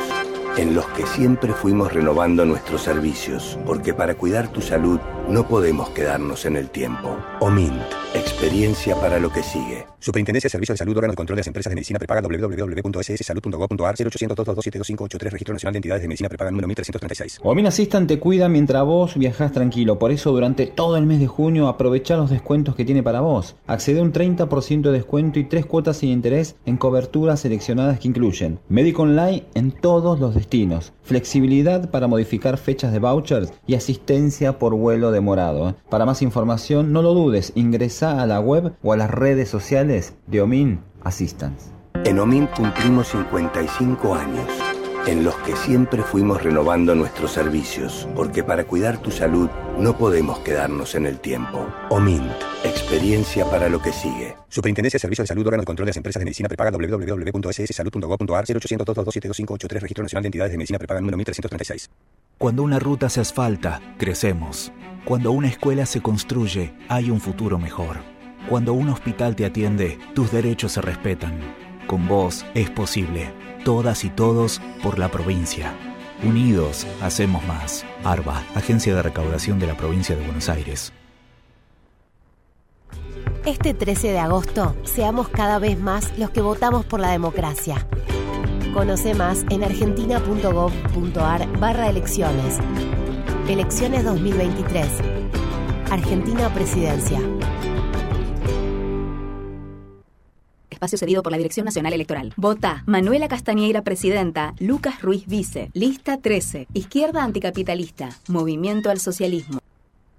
[0.57, 5.89] en los que siempre fuimos renovando nuestros servicios, porque para cuidar tu salud no podemos
[5.89, 7.17] quedarnos en el tiempo.
[7.39, 7.81] OMINT,
[8.13, 9.85] experiencia para lo que sigue.
[9.99, 13.95] Superintendencia de Servicios de Salud, órgano de control de las empresas de medicina prepaga www.sssalud.gov.ar
[13.97, 17.39] 0800 227 Registro Nacional de Entidades de Medicina Prepaga número 1336.
[17.43, 21.27] Omin Assistant te cuida mientras vos viajás tranquilo, por eso durante todo el mes de
[21.27, 23.55] junio aprovecha los descuentos que tiene para vos.
[23.65, 28.07] Accede a un 30% de descuento y tres cuotas sin interés en coberturas seleccionadas que
[28.07, 30.35] incluyen médico online en todos los
[31.03, 35.75] flexibilidad para modificar fechas de vouchers y asistencia por vuelo demorado.
[35.89, 40.15] Para más información, no lo dudes, ingresa a la web o a las redes sociales
[40.27, 41.75] de Omin Assistance.
[42.03, 44.45] En OMIN cumplimos 55 años,
[45.07, 50.39] en los que siempre fuimos renovando nuestros servicios, porque para cuidar tu salud no podemos
[50.39, 51.67] quedarnos en el tiempo.
[51.89, 52.31] OMINT,
[52.63, 54.35] experiencia para lo que sigue.
[54.49, 58.45] Superintendencia de Servicios de Salud, órgano de control de las empresas de medicina prepaga www.sssalud.gov.ar
[58.47, 61.89] 0800 227 2583 Registro Nacional de Entidades de Medicina Prepaga número 1336.
[62.37, 64.71] Cuando una ruta se asfalta, crecemos.
[65.05, 67.97] Cuando una escuela se construye, hay un futuro mejor.
[68.49, 71.39] Cuando un hospital te atiende, tus derechos se respetan.
[71.87, 73.44] Con vos es posible.
[73.65, 75.73] Todas y todos por la provincia.
[76.23, 77.83] Unidos hacemos más.
[78.03, 80.93] ARBA, Agencia de Recaudación de la Provincia de Buenos Aires.
[83.43, 87.87] Este 13 de agosto, seamos cada vez más los que votamos por la democracia.
[88.71, 92.59] Conoce más en argentina.gov.ar barra elecciones.
[93.49, 94.87] Elecciones 2023.
[95.89, 97.19] Argentina Presidencia.
[100.75, 102.33] Espacio cedido por la Dirección Nacional Electoral.
[102.35, 104.53] Vota Manuela Castañeira, presidenta.
[104.59, 105.69] Lucas Ruiz, vice.
[105.73, 106.67] Lista 13.
[106.73, 108.09] Izquierda anticapitalista.
[108.27, 109.59] Movimiento al socialismo.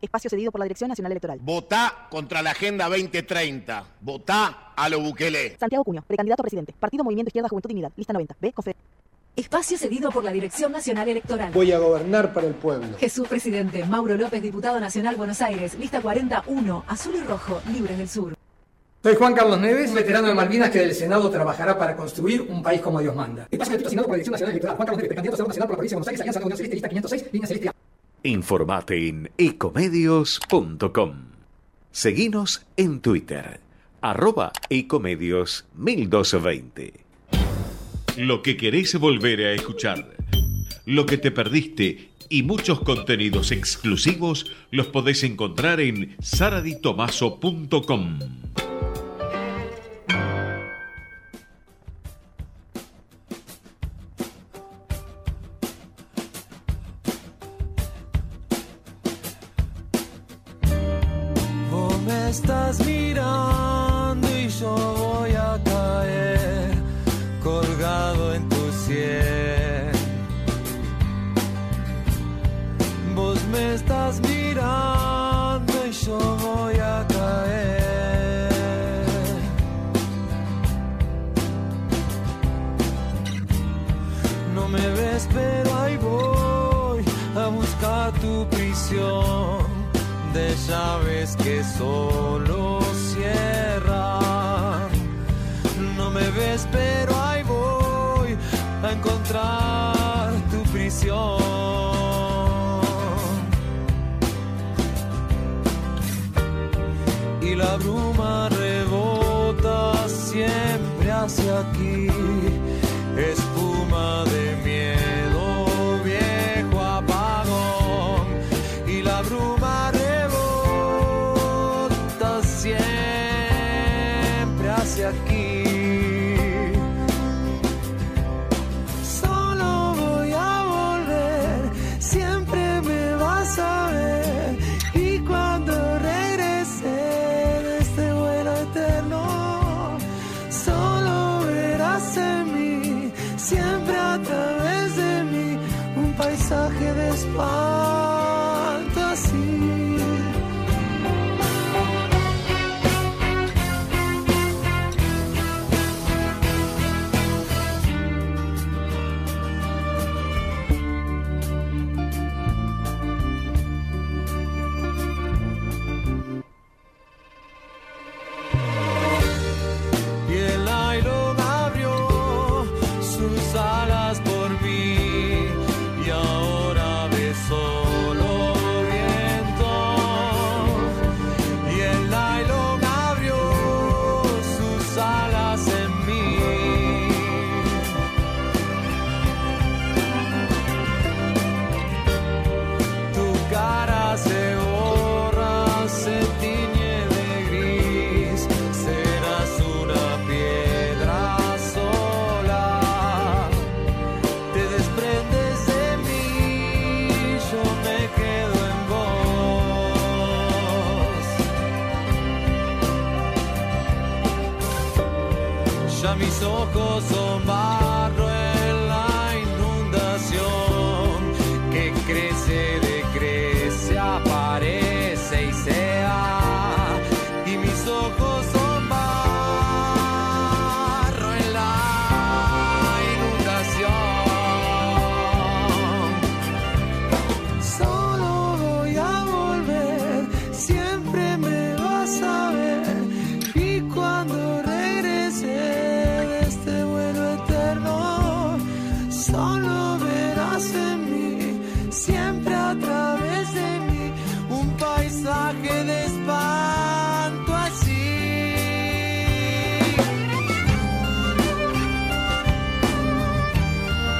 [0.00, 1.40] Espacio cedido por la Dirección Nacional Electoral.
[1.42, 3.84] Votá contra la Agenda 2030.
[4.00, 5.56] Votá a lo Bukele.
[5.60, 6.74] Santiago Cuño, precandidato a presidente.
[6.78, 7.92] Partido Movimiento Izquierda Juventud Dignidad.
[7.94, 8.36] Lista 90.
[8.40, 8.52] B.
[8.52, 8.74] Confe.
[9.36, 11.52] Espacio cedido por la Dirección Nacional Electoral.
[11.52, 12.96] Voy a gobernar para el pueblo.
[12.98, 13.84] Jesús Presidente.
[13.84, 15.78] Mauro López, diputado nacional Buenos Aires.
[15.78, 16.84] Lista 41.
[16.88, 17.60] Azul y rojo.
[17.70, 18.36] Libres del Sur.
[19.06, 22.80] Soy Juan Carlos Neves, veterano de Malvinas que del Senado trabajará para construir un país
[22.80, 23.46] como Dios manda.
[23.48, 24.76] Espacio de asignado por la Dirección Nacional Electoral.
[24.76, 26.56] Juan Carlos Neves, precandidato a Senado Nacional por la provincia de Buenos Aires, Alianza Unión
[26.56, 27.72] Celeste, lista 506, línea celeste A.
[28.24, 31.12] Informate en ecomedios.com.
[31.92, 33.60] Seguinos en Twitter,
[34.00, 36.94] arroba ecomedios 1220.
[38.16, 40.16] Lo que querés volver a escuchar,
[40.84, 48.18] lo que te perdiste y muchos contenidos exclusivos los podés encontrar en saraditomaso.com.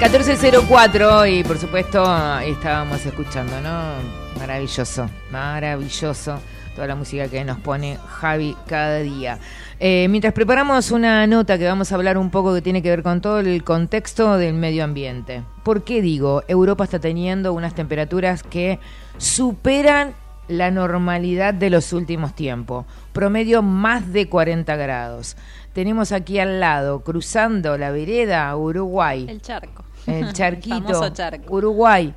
[0.09, 2.05] 1404 y por supuesto
[2.39, 3.95] estábamos escuchando, ¿no?
[4.39, 6.39] Maravilloso, maravilloso
[6.77, 9.41] toda la música que nos pone Javi cada día.
[9.81, 13.03] Eh, mientras preparamos una nota que vamos a hablar un poco que tiene que ver
[13.03, 15.43] con todo el contexto del medio ambiente.
[15.65, 16.45] ¿Por qué digo?
[16.47, 18.79] Europa está teniendo unas temperaturas que
[19.19, 20.15] superan
[20.47, 22.87] la normalidad de los últimos tiempos.
[23.13, 25.37] Promedio más de 40 grados.
[25.73, 29.27] Tenemos aquí al lado, cruzando la vereda, Uruguay.
[29.29, 29.86] El charco.
[30.07, 31.01] El charquito.
[31.49, 32.15] Uruguay.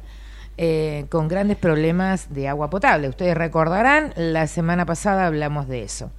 [0.57, 3.07] eh, con grandes problemas de agua potable.
[3.07, 6.11] Ustedes recordarán, la semana pasada hablamos de eso.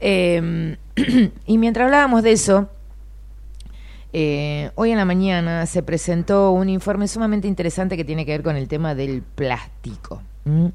[0.00, 0.76] Eh,
[1.46, 2.68] y mientras hablábamos de eso,
[4.12, 8.42] eh, hoy en la mañana se presentó un informe sumamente interesante que tiene que ver
[8.42, 10.22] con el tema del plástico.
[10.44, 10.66] ¿Mm?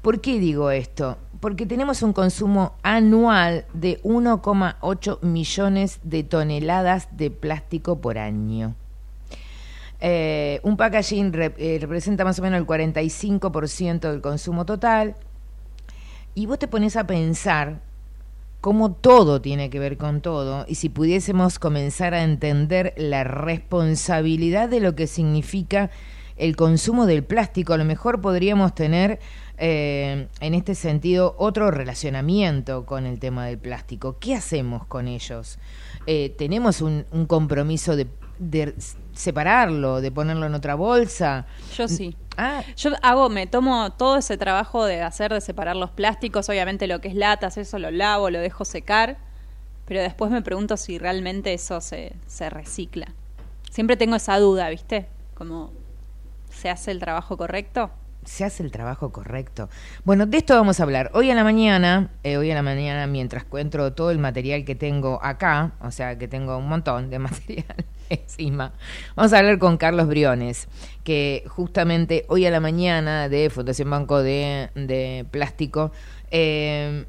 [0.00, 1.16] ¿Por qué digo esto?
[1.38, 8.74] Porque tenemos un consumo anual de 1,8 millones de toneladas de plástico por año.
[10.04, 15.14] Eh, un packaging eh, representa más o menos el 45% del consumo total.
[16.34, 17.80] Y vos te pones a pensar
[18.60, 24.68] cómo todo tiene que ver con todo y si pudiésemos comenzar a entender la responsabilidad
[24.68, 25.90] de lo que significa
[26.36, 29.20] el consumo del plástico, a lo mejor podríamos tener
[29.58, 34.16] eh, en este sentido otro relacionamiento con el tema del plástico.
[34.18, 35.58] ¿Qué hacemos con ellos?
[36.36, 38.08] ¿Tenemos un, compromiso de
[39.14, 41.46] separarlo, de ponerlo en otra bolsa?
[41.76, 42.16] Yo sí.
[42.36, 46.86] Ah, Yo hago, me tomo todo ese trabajo de hacer, de separar los plásticos, obviamente
[46.86, 49.18] lo que es latas, eso lo lavo, lo dejo secar,
[49.86, 53.08] pero después me pregunto si realmente eso se, se recicla.
[53.70, 55.06] Siempre tengo esa duda, ¿viste?
[55.34, 55.70] Como,
[56.50, 57.90] ¿se hace el trabajo correcto?
[58.24, 59.68] se hace el trabajo correcto.
[60.04, 61.10] Bueno, de esto vamos a hablar.
[61.14, 64.74] Hoy a la mañana, eh, hoy a la mañana, mientras encuentro todo el material que
[64.74, 68.72] tengo acá, o sea que tengo un montón de material encima,
[69.14, 70.68] vamos a hablar con Carlos Briones,
[71.04, 75.92] que justamente hoy a la mañana de Fundación Banco de, de Plástico,
[76.30, 77.04] eh,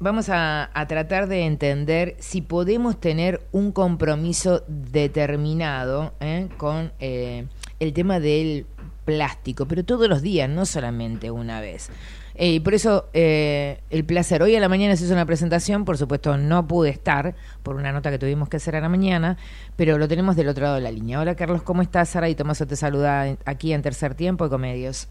[0.00, 7.46] vamos a, a tratar de entender si podemos tener un compromiso determinado eh, con eh,
[7.78, 8.66] el tema del
[9.04, 11.90] plástico, pero todos los días, no solamente una vez.
[12.34, 14.42] Eh, y por eso eh, el placer.
[14.42, 17.92] Hoy a la mañana se hizo una presentación, por supuesto no pude estar por una
[17.92, 19.36] nota que tuvimos que hacer a la mañana,
[19.76, 21.20] pero lo tenemos del otro lado de la línea.
[21.20, 22.10] Hola Carlos, ¿cómo estás?
[22.10, 25.08] Sara y Tomaso te saluda aquí en Tercer Tiempo de Comedios.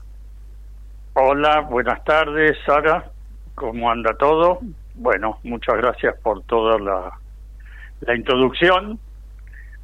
[1.13, 3.11] Hola, buenas tardes, Sara.
[3.55, 4.59] ¿Cómo anda todo?
[4.95, 7.11] Bueno, muchas gracias por toda la,
[8.01, 8.97] la introducción.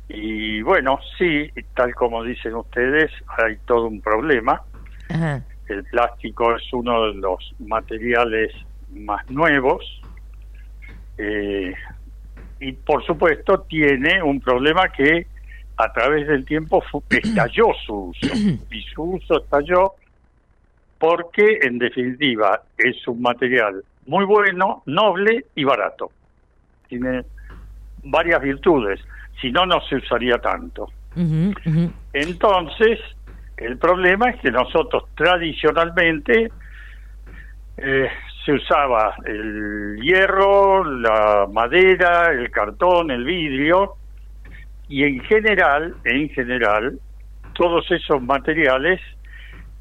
[0.09, 4.61] Y bueno, sí, tal como dicen ustedes, hay todo un problema.
[5.09, 5.43] Ajá.
[5.67, 8.53] El plástico es uno de los materiales
[8.89, 9.83] más nuevos.
[11.17, 11.73] eh,
[12.59, 15.27] y por supuesto tiene un problema que
[15.77, 18.27] a través del tiempo estalló su uso.
[18.71, 19.93] y su uso estalló
[20.99, 26.09] porque, en definitiva, es un material muy bueno, noble y barato.
[26.87, 27.23] Tiene
[28.03, 28.99] varias virtudes.
[29.39, 30.89] Si no, no se usaría tanto.
[32.13, 32.99] Entonces,
[33.57, 36.51] el problema es que nosotros tradicionalmente
[37.77, 38.09] eh,
[38.45, 43.95] se usaba el hierro, la madera, el cartón, el vidrio
[44.87, 46.99] y en general, en general,
[47.53, 49.01] todos esos materiales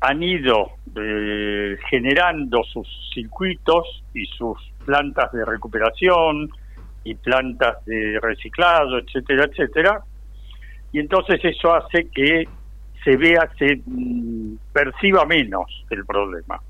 [0.00, 6.50] han ido eh, generando sus circuitos y sus plantas de recuperación
[7.04, 10.00] y plantas de reciclado, etcétera, etcétera,
[10.92, 12.48] y entonces eso hace que
[13.06, 16.60] se vea, se mm, perciba menos el problema.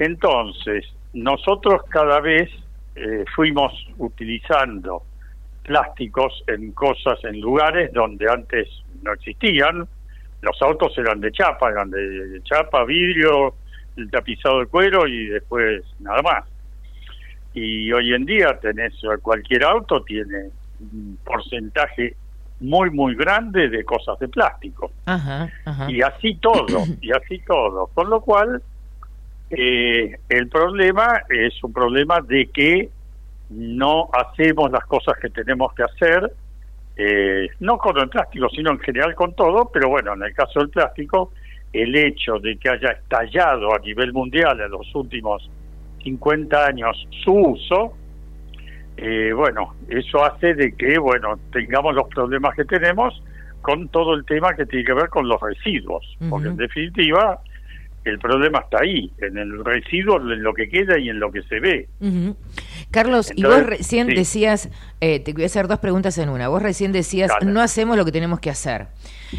[0.00, 2.50] Entonces, nosotros cada vez
[2.96, 5.02] eh, fuimos utilizando
[5.62, 8.66] plásticos en cosas, en lugares donde antes
[9.02, 9.86] no existían.
[10.40, 13.54] Los autos eran de chapa, eran de chapa, vidrio,
[13.96, 16.44] el tapizado de cuero y después nada más.
[17.54, 22.16] Y hoy en día tenés cualquier auto tiene un porcentaje
[22.60, 25.90] muy muy grande de cosas de plástico Ajá, ajá.
[25.90, 28.62] y así todo y así todo con lo cual
[29.50, 32.90] eh, el problema es un problema de que
[33.50, 36.32] no hacemos las cosas que tenemos que hacer
[36.96, 40.60] eh, no con el plástico sino en general con todo pero bueno en el caso
[40.60, 41.32] del plástico
[41.72, 45.50] el hecho de que haya estallado a nivel mundial en los últimos
[46.02, 47.94] 50 años su uso
[48.96, 53.22] eh, bueno, eso hace de que, bueno, tengamos los problemas que tenemos
[53.60, 57.40] con todo el tema que tiene que ver con los residuos, porque en definitiva
[58.04, 61.42] el problema está ahí, en el residuo, en lo que queda y en lo que
[61.42, 61.88] se ve.
[62.00, 62.36] Ujú.
[62.92, 64.14] Carlos, y vos recién sí.
[64.14, 64.70] decías,
[65.00, 66.46] eh, te voy a hacer dos preguntas en una.
[66.46, 67.50] Vos recién decías, Dale.
[67.50, 68.86] no hacemos lo que tenemos que hacer.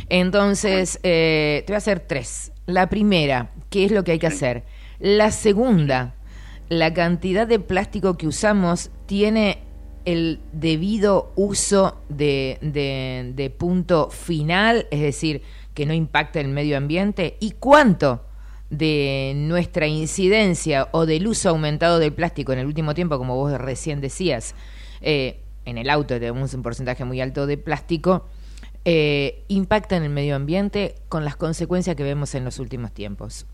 [0.09, 2.51] Entonces, eh, te voy a hacer tres.
[2.65, 4.63] La primera, ¿qué es lo que hay que hacer?
[4.99, 6.15] La segunda,
[6.67, 9.63] la cantidad de plástico que usamos tiene
[10.05, 15.41] el debido uso de, punto final, es decir,
[15.73, 17.35] que no impacta el medio ambiente.
[17.39, 18.23] ¿Y cuánto
[18.69, 23.51] de nuestra incidencia o del uso aumentado del plástico en el último tiempo, como vos
[23.59, 24.55] recién decías,
[25.01, 28.27] eh, en el auto tenemos un porcentaje muy alto de plástico,
[28.85, 33.45] eh, impacta en el medio ambiente con las consecuencias que vemos en los últimos tiempos?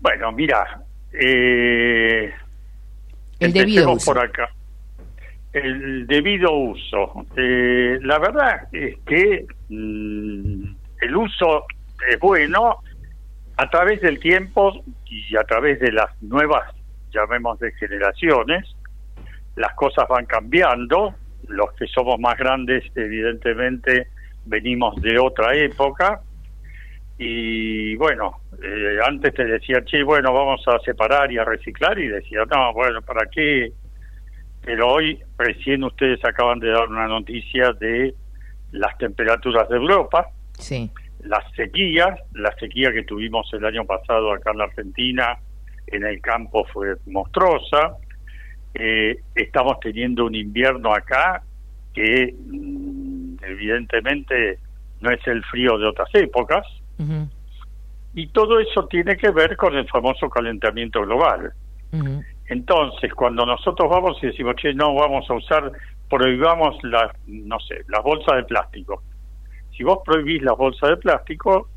[0.00, 0.82] Bueno, mira,
[1.12, 2.32] eh,
[3.40, 4.12] El debido uso.
[4.12, 4.50] por acá.
[5.52, 7.26] El debido uso.
[7.36, 11.64] Eh, la verdad es que mm, el uso
[12.08, 12.82] es bueno
[13.56, 16.74] a través del tiempo y a través de las nuevas,
[17.12, 18.74] llamemos de generaciones,
[19.56, 21.14] las cosas van cambiando.
[21.48, 24.06] Los que somos más grandes, evidentemente,
[24.44, 26.20] venimos de otra época.
[27.22, 32.08] Y bueno, eh, antes te decía, che, bueno, vamos a separar y a reciclar, y
[32.08, 33.72] decía, no, bueno, ¿para qué?
[34.64, 38.14] Pero hoy, recién ustedes acaban de dar una noticia de
[38.72, 40.90] las temperaturas de Europa, Sí.
[41.22, 45.38] las sequías, la sequía que tuvimos el año pasado acá en la Argentina,
[45.88, 47.96] en el campo fue monstruosa.
[48.72, 51.42] Eh, estamos teniendo un invierno acá
[51.92, 54.58] que mm, evidentemente
[55.02, 56.66] no es el frío de otras épocas.
[58.14, 61.52] Y todo eso tiene que ver con el famoso calentamiento global.
[62.46, 65.70] Entonces, cuando nosotros vamos y decimos, che, no vamos a usar,
[66.08, 69.02] prohibamos las, no sé, las bolsas de plástico.
[69.76, 71.68] Si vos prohibís las bolsas de plástico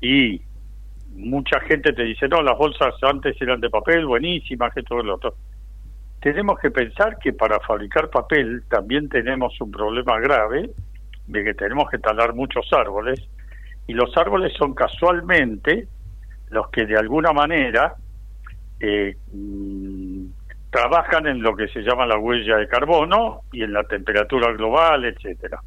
[0.00, 0.42] y
[1.14, 5.14] mucha gente te dice, no, las bolsas antes eran de papel, buenísimas, que todo lo
[5.14, 5.34] otro.
[6.20, 10.70] Tenemos que pensar que para fabricar papel también tenemos un problema grave
[11.26, 13.20] de que tenemos que talar muchos árboles
[13.86, 15.88] y los árboles son casualmente
[16.48, 17.94] los que de alguna manera
[18.80, 20.24] eh, mm,
[20.70, 25.04] trabajan en lo que se llama la huella de carbono y en la temperatura global,
[25.04, 25.60] etcétera.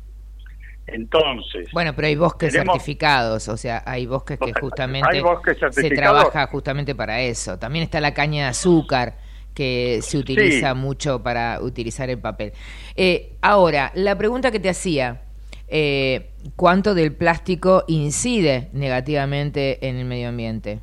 [0.86, 5.58] Entonces, Bueno, pero hay bosques Tenemos- certificados, o sea, hay bosques que justamente hay bosques
[5.72, 7.58] se trabaja justamente para eso.
[7.58, 9.16] También está la caña de azúcar
[9.54, 10.78] que se utiliza Sí.
[10.80, 12.52] mucho para utilizar el papel.
[12.96, 15.22] Eh, ahora, la pregunta que te hacía,
[15.70, 20.80] eh, ¿cuánto del plástico incide negativamente en el medio ambiente?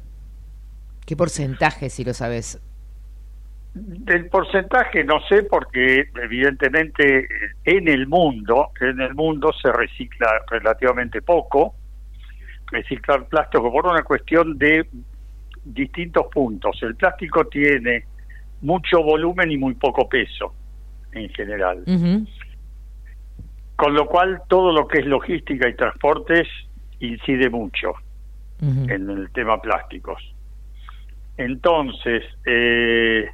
[1.06, 2.60] ¿Qué porcentaje, si lo sabes?
[3.72, 7.28] Del porcentaje no sé porque evidentemente
[7.64, 11.74] en el mundo, en el mundo se recicla relativamente poco,
[12.72, 14.88] reciclar plástico por una cuestión de
[15.64, 16.78] distintos puntos.
[16.82, 18.04] El plástico tiene
[18.60, 20.52] mucho volumen y muy poco peso
[21.12, 21.84] en general.
[21.86, 22.26] Ujú.
[23.80, 26.46] Con lo cual todo lo que es logística y transportes
[26.98, 27.94] incide mucho
[28.60, 30.22] en el tema plásticos.
[31.38, 33.26] Entonces, eh,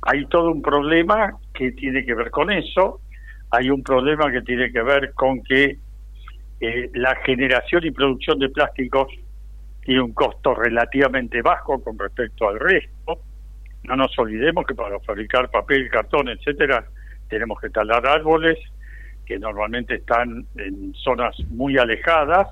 [0.00, 3.02] hay todo un problema que tiene que ver con eso,
[3.50, 5.76] hay un problema que tiene que ver con que
[6.60, 9.08] eh, la generación y producción de plásticos
[9.82, 13.20] tiene un costo relativamente bajo con respecto al resto.
[13.82, 16.86] No nos olvidemos que para fabricar papel, cartón, etcétera,
[17.28, 18.56] tenemos que talar árboles
[19.30, 22.48] que normalmente están en zonas muy alejadas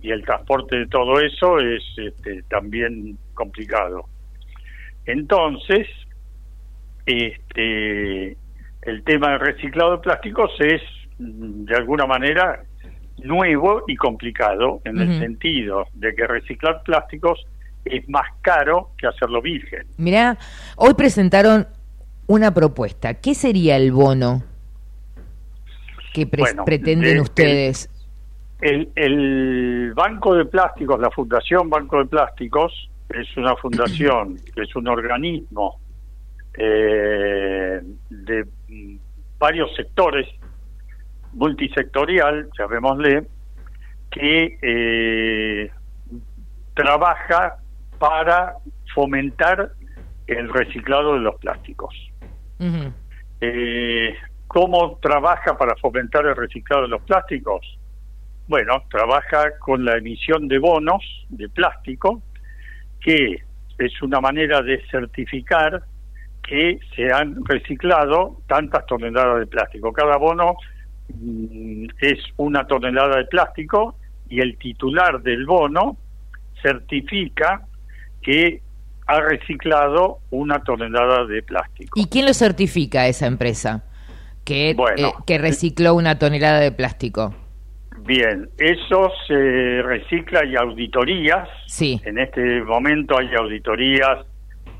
[0.00, 4.06] y el transporte de todo eso es este, también complicado.
[5.04, 5.86] Entonces,
[7.04, 8.38] este,
[8.80, 10.80] el tema del reciclado de plásticos es
[11.18, 12.62] mm, de alguna manera
[13.18, 17.44] nuevo y complicado en el sentido de que reciclar plásticos
[17.84, 19.86] es más caro que hacerlo virgen.
[19.98, 20.38] Mira,
[20.76, 21.66] hoy presentaron
[22.26, 23.12] una propuesta.
[23.12, 24.42] ¿Qué sería el bono
[26.26, 27.90] que pretenden ustedes?
[28.60, 34.88] El, el, Banco de Plásticos, la Fundación Banco de Plásticos, es una fundación, es un
[34.88, 35.80] organismo
[36.56, 38.46] eh, de
[39.38, 40.26] varios sectores,
[41.32, 43.26] multisectorial, llamémosle,
[44.10, 45.70] que eh,
[46.74, 47.58] trabaja
[47.98, 48.54] para
[48.94, 49.72] fomentar
[50.26, 51.94] el reciclado de los plásticos.
[53.40, 54.14] eh,
[54.48, 57.60] ¿Cómo trabaja para fomentar el reciclado de los plásticos?
[58.48, 62.22] Bueno, trabaja con la emisión de bonos de plástico,
[62.98, 63.42] que
[63.78, 65.82] es una manera de certificar
[66.42, 69.92] que se han reciclado tantas toneladas de plástico.
[69.92, 70.56] Cada bono
[71.14, 73.96] mm, es una tonelada de plástico
[74.30, 75.98] y el titular del bono
[76.62, 77.66] certifica
[78.22, 78.62] que
[79.06, 82.00] ha reciclado una tonelada de plástico.
[82.00, 83.84] ¿Y quién lo certifica esa empresa
[84.48, 87.34] que, eh, que recicló una tonelada de plástico?
[88.06, 91.46] Bien, eso se recicla y auditorías.
[91.66, 92.00] Sí.
[92.06, 94.24] En este momento hay auditorías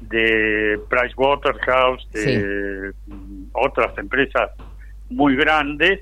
[0.01, 2.93] de Pricewaterhouse, de
[3.53, 4.53] otras empresas
[5.11, 6.01] muy grandes.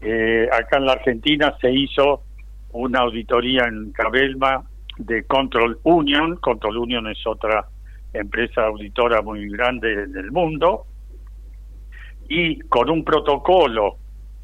[0.00, 2.22] Eh, acá en la Argentina se hizo
[2.72, 4.64] una auditoría en Cabelma
[4.96, 6.36] de Control Union.
[6.36, 7.66] Control Union es otra
[8.14, 10.86] empresa auditora muy grande del mundo.
[12.28, 13.98] Y con un protocolo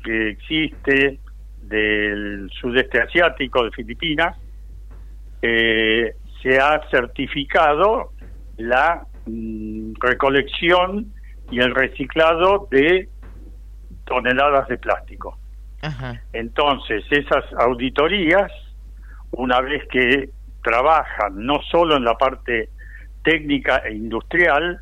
[0.05, 1.19] que existe
[1.63, 4.37] del sudeste asiático, de Filipinas,
[5.41, 8.13] eh, se ha certificado
[8.57, 11.13] la mm, recolección
[11.51, 13.09] y el reciclado de
[14.05, 15.39] toneladas de plástico.
[16.33, 18.53] Entonces, esas auditorías,
[19.33, 20.31] una vez que
[20.63, 22.69] trabajan no solo en la parte
[23.25, 24.81] técnica e industrial,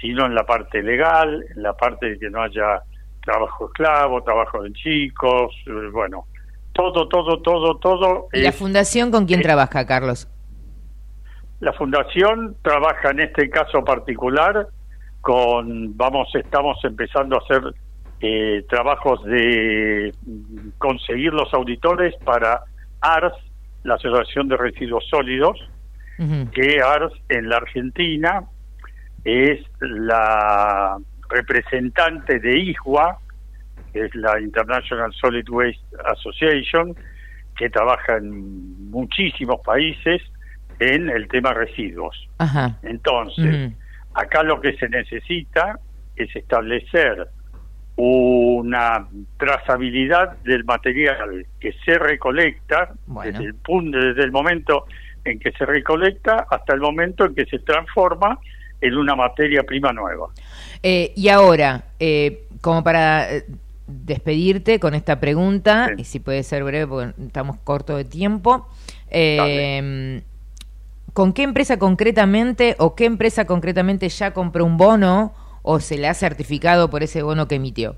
[0.00, 2.82] sino en la parte legal, en la parte de que no haya
[3.24, 6.26] trabajo esclavo, trabajo de chicos, eh, bueno,
[6.72, 8.28] todo, todo, todo, todo.
[8.32, 10.28] ¿Y la fundación con quién trabaja, Carlos?
[11.60, 14.68] La fundación trabaja en este caso particular
[15.22, 17.74] con, vamos, estamos empezando a hacer
[18.20, 20.12] eh, trabajos de
[20.78, 22.62] conseguir los auditores para
[23.00, 23.32] ARS,
[23.82, 25.58] la Asociación de Residuos Sólidos,
[26.52, 28.44] que ARS en la Argentina
[29.26, 30.96] es la
[31.28, 33.18] representante de IJUA,
[33.92, 36.94] que es la International Solid Waste Association,
[37.56, 40.22] que trabaja en muchísimos países
[40.78, 42.28] en el tema residuos.
[42.84, 43.72] Entonces,
[44.14, 45.80] acá lo que se necesita
[46.14, 47.26] es establecer
[47.96, 49.08] una
[49.38, 52.92] trazabilidad del material que se recolecta
[53.24, 54.84] desde el punto desde el momento
[55.24, 58.38] en que se recolecta hasta el momento en que se transforma
[58.80, 60.28] en una materia prima nueva.
[60.82, 63.44] Eh, y ahora, eh, como para eh,
[63.86, 68.68] despedirte con esta pregunta, y si puede ser breve porque estamos cortos de tiempo,
[69.10, 70.22] eh,
[71.12, 76.08] ¿con qué empresa concretamente o qué empresa concretamente ya compró un bono o se le
[76.08, 77.96] ha certificado por ese bono que emitió?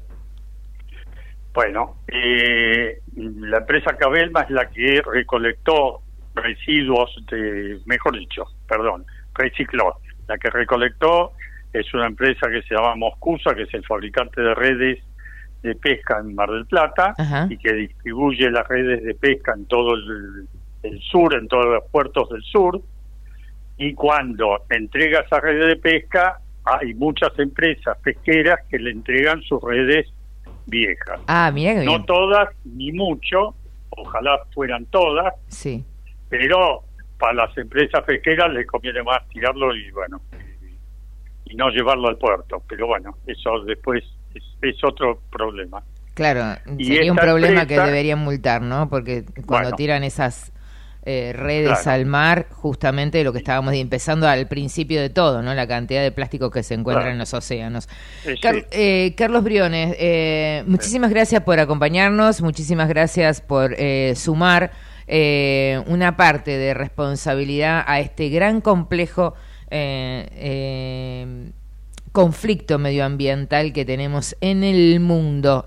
[1.52, 6.02] Bueno, eh, la empresa Cabelma es la que recolectó
[6.34, 9.96] residuos de, mejor dicho, perdón, recicló.
[10.28, 11.32] La que recolectó
[11.72, 15.02] es una empresa que se llama Moscusa, que es el fabricante de redes
[15.62, 17.14] de pesca en Mar del Plata
[17.50, 20.46] y que distribuye las redes de pesca en todo el,
[20.84, 22.80] el sur, en todos los puertos del sur
[23.78, 29.62] y cuando entrega esa red de pesca hay muchas empresas pesqueras que le entregan sus
[29.62, 30.06] redes
[30.66, 31.20] viejas.
[31.28, 33.54] Ah, mira No todas, ni mucho,
[33.90, 35.32] ojalá fueran todas.
[35.46, 35.84] Sí.
[36.28, 36.82] Pero
[37.18, 40.20] para las empresas pesqueras les conviene más tirarlo y bueno,
[41.46, 42.62] y, no llevarlo al puerto.
[42.68, 44.04] Pero bueno, eso después
[44.34, 45.82] es, es otro problema.
[46.14, 48.88] Claro, Y sería un problema que deberían multar, ¿no?
[48.88, 49.76] Porque cuando Bueno.
[49.76, 50.52] tiran esas
[51.04, 51.90] eh, redes Claro.
[51.92, 55.54] al mar, justamente lo que estábamos empezando al principio de todo, ¿no?
[55.54, 57.12] La cantidad de plásticos que se encuentran Claro.
[57.12, 57.88] en los océanos.
[58.24, 58.64] Sí, Car- sí.
[58.72, 64.70] eh, Carlos Briones, eh, muchísimas gracias por acompañarnos, muchísimas gracias por eh, sumar
[65.08, 69.34] eh, una parte de responsabilidad a este gran complejo
[69.70, 71.50] eh, eh,
[72.12, 75.64] conflicto medioambiental que tenemos en el mundo.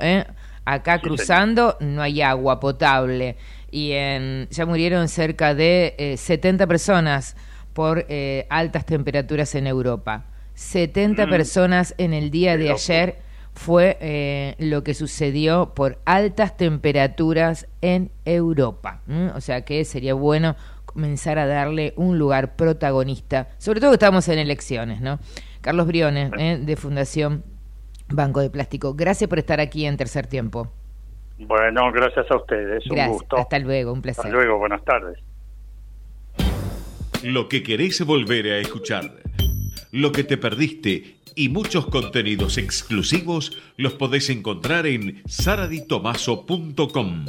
[0.65, 3.35] Acá Sí, cruzando no hay agua potable
[3.71, 7.35] y en, ya murieron cerca de eh, 70 personas
[7.73, 8.05] por
[8.49, 10.25] altas temperaturas en Europa.
[10.53, 11.29] 70 Mm.
[11.29, 13.15] personas en el día de ayer
[13.61, 19.01] fue eh, lo que sucedió por altas temperaturas en Europa.
[19.35, 20.55] O sea que sería bueno
[20.85, 25.19] comenzar a darle un lugar protagonista, sobre todo que estamos en elecciones, ¿no?
[25.61, 26.59] Carlos Briones, ¿eh?
[26.59, 27.43] de Fundación
[28.09, 30.67] Banco de Plástico, gracias por estar aquí en Tercer Tiempo.
[31.37, 32.83] Bueno, gracias a ustedes.
[32.87, 33.37] Un Gracias, gusto.
[33.37, 34.25] hasta luego, un placer.
[34.25, 35.19] Hasta luego, buenas tardes.
[37.23, 39.21] Lo que querés volver a escuchar.
[39.91, 47.25] Lo que te perdiste y muchos contenidos exclusivos los podés encontrar en saraditomaso.com.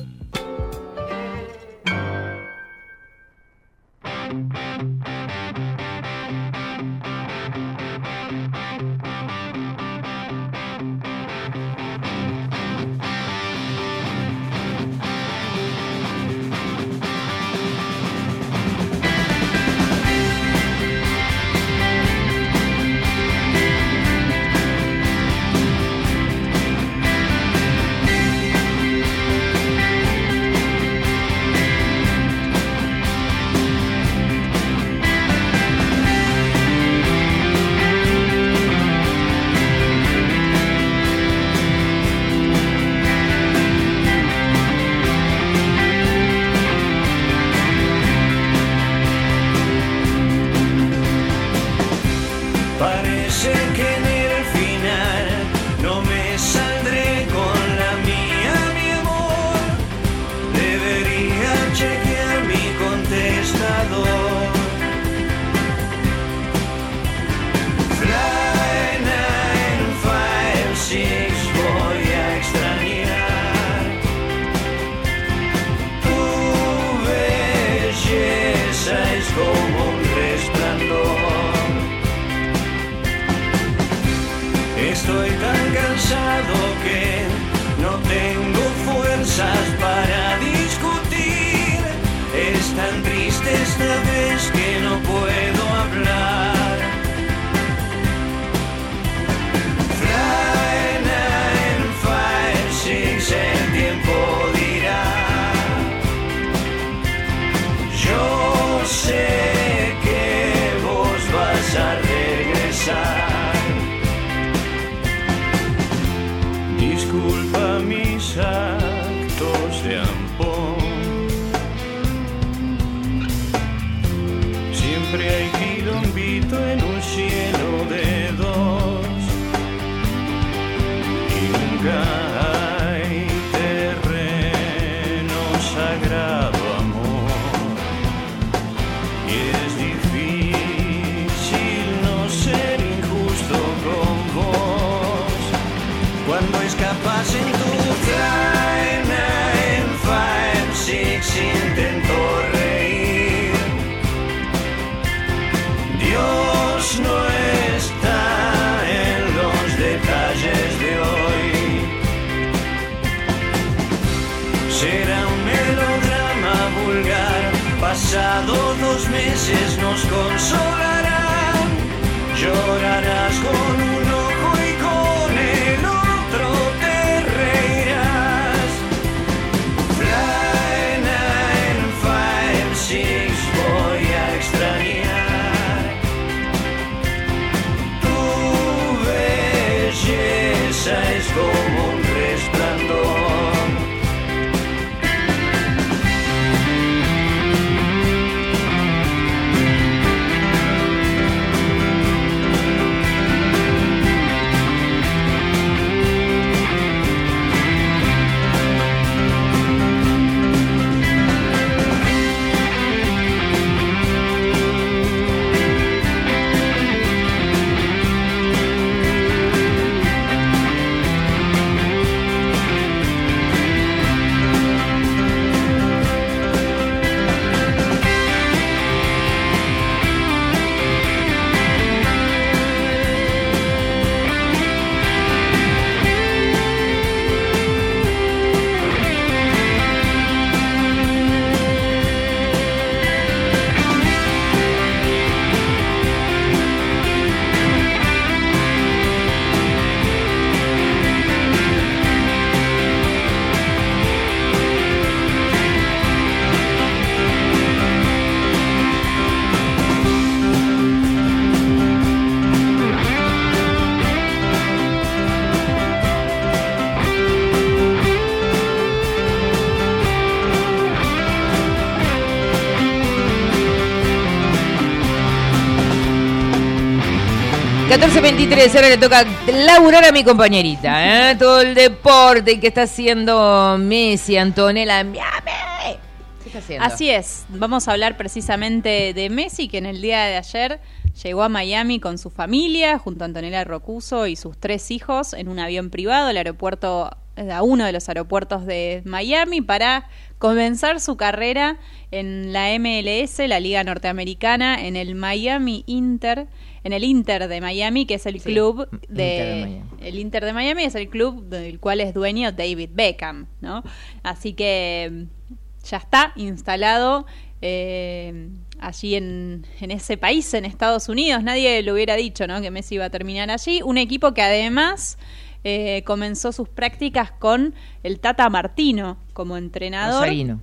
[277.93, 279.27] 14.23, ahora le toca
[279.66, 281.36] laburar a mi compañerita, ¿eh?
[281.36, 285.05] Todo el deporte que está haciendo Messi, Antonella.
[285.12, 286.78] ¿Qué?
[286.81, 290.81] Así es, vamos a hablar precisamente de Messi, que en el día de ayer
[291.23, 295.48] llegó a Miami con su familia, junto a Antonella Rocuso y sus tres hijos, en
[295.48, 300.09] un avión privado, el aeropuerto, eh, a uno de los aeropuertos de Miami, para
[300.39, 301.77] comenzar su carrera
[302.10, 306.48] en la MLS, la Liga Norteamericana, en el Miami Inter,
[306.84, 309.68] en el Inter de Miami, que es el club de, Inter
[310.00, 313.82] de el Inter de Miami es el club del cual es dueño David Beckham, ¿no?
[314.22, 317.26] Así que mm, ya está instalado
[317.60, 318.48] eh,
[318.80, 321.42] allí en, en ese país, en Estados Unidos.
[321.42, 322.60] Nadie lo hubiera dicho, ¿no?
[322.60, 323.80] Que Messi iba a terminar allí.
[323.82, 325.18] Un equipo que además
[325.64, 330.60] eh, comenzó sus prácticas con el Tata Martino como entrenador Rosarino.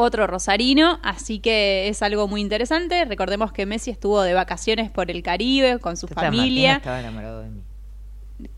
[0.00, 3.04] Otro rosarino, así que es algo muy interesante.
[3.04, 6.76] Recordemos que Messi estuvo de vacaciones por el Caribe con su Tata familia.
[6.76, 7.60] estaba enamorado de mí.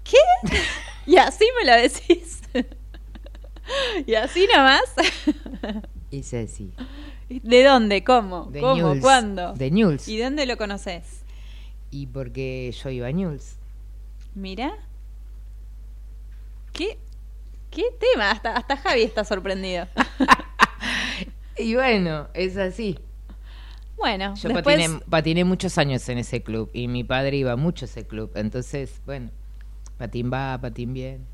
[0.05, 0.17] ¿Qué?
[1.07, 2.43] y así me lo decís.
[4.07, 4.83] y así nomás.
[6.11, 6.73] Hice así.
[7.29, 8.05] ¿De dónde?
[8.05, 8.47] ¿Cómo?
[8.51, 9.01] De ¿Cómo?
[9.01, 9.55] ¿Cuándo?
[9.55, 10.09] De Newell's.
[10.09, 11.23] ¿Y dónde lo conoces?
[11.91, 13.57] Y porque yo iba a Newell's.
[14.35, 14.73] Mira.
[16.73, 16.99] ¿Qué?
[17.71, 18.31] ¿Qué tema?
[18.31, 19.89] Hasta, hasta Javi está sorprendido.
[21.59, 22.99] Y bueno, es así.
[23.97, 24.77] Bueno, Yo después...
[24.77, 28.33] patiné, patiné muchos años en ese club y mi padre iba mucho a ese club.
[28.35, 29.31] Entonces, bueno,
[29.99, 31.25] patín va, patín bien.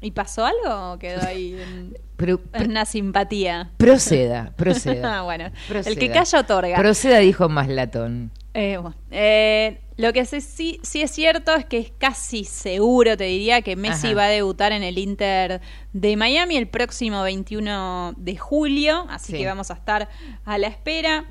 [0.00, 3.70] ¿Y pasó algo o quedó ahí en, Pero- en una simpatía?
[3.76, 5.18] Proceda, proceda.
[5.18, 5.92] Ah, bueno, Proceda.
[5.92, 6.76] el que calla otorga.
[6.76, 8.30] Proceda, dijo más latón.
[8.58, 13.14] Eh, bueno, eh, lo que sí, sí, sí es cierto es que es casi seguro,
[13.14, 14.16] te diría, que Messi Ajá.
[14.16, 15.60] va a debutar en el Inter
[15.92, 19.38] de Miami el próximo 21 de julio, así Sí.
[19.38, 20.08] que vamos a estar
[20.46, 21.26] a la espera.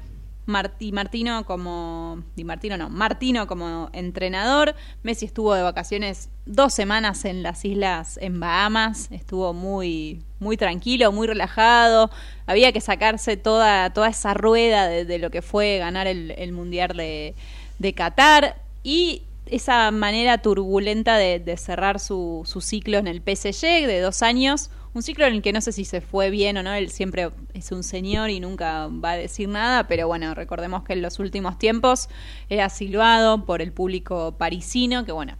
[0.45, 4.76] Martí, Martino como Di Martino no, Martino como entrenador.
[5.03, 11.11] Messi estuvo de vacaciones dos semanas en las islas en Bahamas, estuvo muy muy tranquilo,
[11.11, 12.11] muy relajado.
[12.45, 16.95] Había que sacarse toda toda esa rueda de, de lo que fue ganar el, mundial
[16.95, 17.35] de,
[17.80, 23.88] de Qatar y esa manera turbulenta de, de cerrar su, su ciclo en el PSG
[23.88, 24.69] de dos años.
[24.95, 27.30] Un ciclo en el que no sé si se fue bien o no, él siempre
[27.53, 31.19] es un señor y nunca va a decir nada, pero bueno, recordemos que en los
[31.19, 32.07] últimos tiempos
[32.47, 35.35] era silbado por el público parisino, que bueno,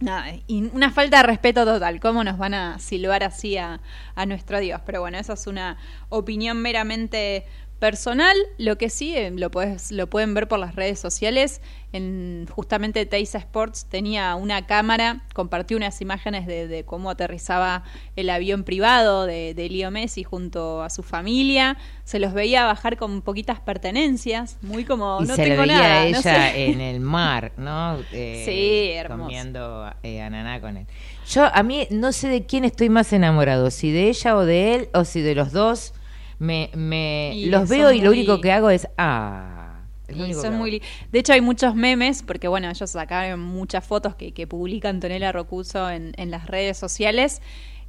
[0.00, 3.80] nada, y una falta de respeto total, ¿cómo nos van a silbar así a,
[4.14, 4.82] a nuestro Dios?
[4.84, 5.78] Pero bueno, esa es una
[6.10, 7.46] opinión meramente
[7.84, 11.60] personal, lo que sí eh, lo puedes, lo pueden ver por las redes sociales.
[11.92, 17.84] En justamente Teisa Sports tenía una cámara, compartió unas imágenes de, de cómo aterrizaba
[18.16, 21.76] el avión privado de, de Leo Messi junto a su familia.
[22.04, 26.00] Se los veía bajar con poquitas pertenencias, muy como y no se tengo veía nada.
[26.00, 26.64] a no ella sé.
[26.64, 27.98] en el mar, ¿no?
[28.14, 29.24] Eh, Sí, hermoso.
[29.24, 30.86] Comiendo eh, ananá con él.
[31.28, 34.74] Yo, a mí, no sé de quién estoy más enamorado, si de ella o de
[34.74, 35.92] él, o si de los dos.
[36.38, 39.82] Me, me Y los veo y lo único que hago es, ah.
[40.08, 40.82] es Y son muy
[41.12, 45.32] de hecho hay muchos memes porque bueno ellos sacaron muchas fotos que, que publica Antonella
[45.32, 47.40] Rocuso en, en las redes sociales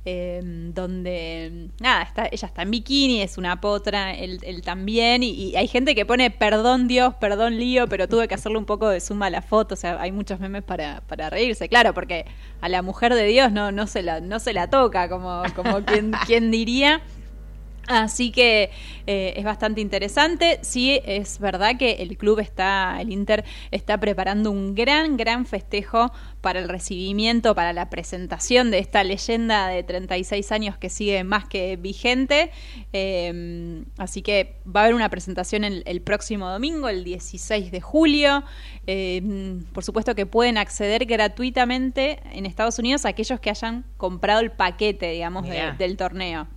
[0.07, 5.31] eh, donde nada está ella está en bikini es una potra él, él también y,
[5.31, 8.88] y hay gente que pone perdón Dios perdón lío pero tuve que hacerle un poco
[8.88, 12.26] de suma a la foto o sea hay muchos memes para, para reírse claro porque
[12.61, 15.84] a la mujer de Dios no no se la no se la toca como como
[15.84, 17.01] quien quien diría
[17.87, 18.71] Así que
[19.07, 20.59] eh, es bastante interesante.
[20.63, 26.11] Sí, es verdad que el club está, el Inter está preparando un gran, gran festejo
[26.41, 31.45] para el recibimiento, para la presentación de esta leyenda de 36 años que sigue más
[31.47, 32.51] que vigente.
[32.93, 37.81] Eh, así que va a haber una presentación el, el próximo domingo, el 16 de
[37.81, 38.43] julio.
[38.87, 44.51] Eh, por supuesto que pueden acceder gratuitamente en Estados Unidos aquellos que hayan comprado el
[44.51, 46.47] paquete, digamos, de- del torneo.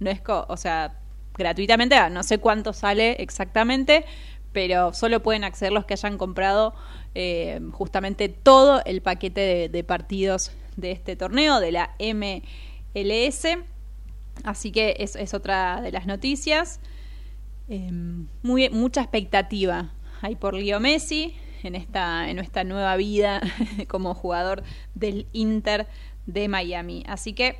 [0.00, 0.98] No es, o sea,
[1.34, 4.04] gratuitamente, no sé cuánto sale exactamente,
[4.52, 6.74] pero solo pueden acceder los que hayan comprado
[7.14, 13.46] eh, justamente todo el paquete de, partidos de este torneo, de la MLS.
[14.44, 16.80] Así que es, es otra de las noticias.
[18.42, 19.92] Muy, mucha expectativa
[20.22, 23.40] hay por Leo Messi en esta, en esta nueva vida
[23.88, 24.62] como jugador
[24.94, 25.86] del Inter
[26.26, 27.04] de Miami.
[27.06, 27.58] Así que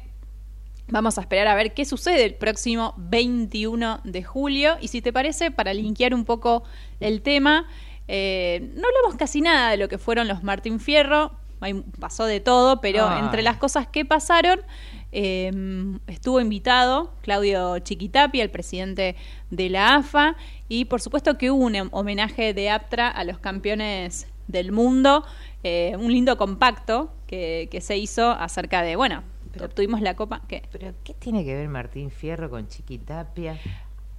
[0.89, 4.77] vamos a esperar a ver qué sucede el próximo 21 de julio.
[4.81, 6.63] Y si te parece, para linkear un poco
[7.01, 7.67] el tema,
[8.09, 11.33] eh, no hablamos casi nada de lo que fueron los Martín Fierro.
[11.99, 13.19] Pasó de todo, pero Ah.
[13.25, 14.61] entre las cosas que pasaron,
[15.11, 15.51] eh,
[16.07, 19.17] estuvo invitado Claudio Chiquitapia, el presidente
[19.51, 20.37] de la AFA,
[20.69, 25.25] y por supuesto que hubo un homenaje de Aptra a los campeones del mundo.
[25.65, 29.25] Eh, un lindo compacto que, que se hizo acerca de, bueno,
[29.65, 30.43] obtuvimos la copa.
[30.49, 30.63] ¿Qué?
[30.71, 33.59] ¿Pero qué tiene que ver Martín Fierro con Chiquitapia?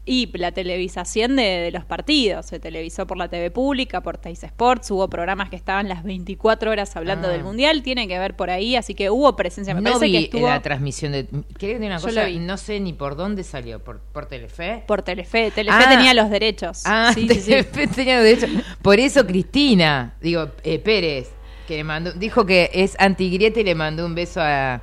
[0.09, 2.45] Y la televisación de, de los partidos.
[2.45, 4.89] Se televisó por la TV pública, por Teis Sports.
[4.89, 7.31] Hubo programas que estaban las 24 horas hablando Ah.
[7.31, 7.83] del Mundial.
[7.83, 8.77] Tiene que ver por ahí.
[8.77, 9.75] Así que hubo presencia.
[9.75, 11.25] Me no parece vi que estuvo la transmisión de...
[11.57, 12.23] ¿Querés decir una Yo cosa?
[12.23, 12.39] vi.
[12.39, 13.83] No sé ni por dónde salió.
[13.83, 14.81] ¿Por, por Telefe?
[14.87, 15.51] por Telefe.
[15.51, 15.89] Telefe Ah.
[15.89, 16.83] tenía los derechos.
[16.85, 17.49] Ah, sí, sí, sí.
[17.51, 18.47] Telefe tenía derecho.
[18.81, 21.31] Por eso Cristina, digo, eh, Pérez,
[21.67, 24.81] que le mandó, dijo que es antigrieta y le mandó un beso a,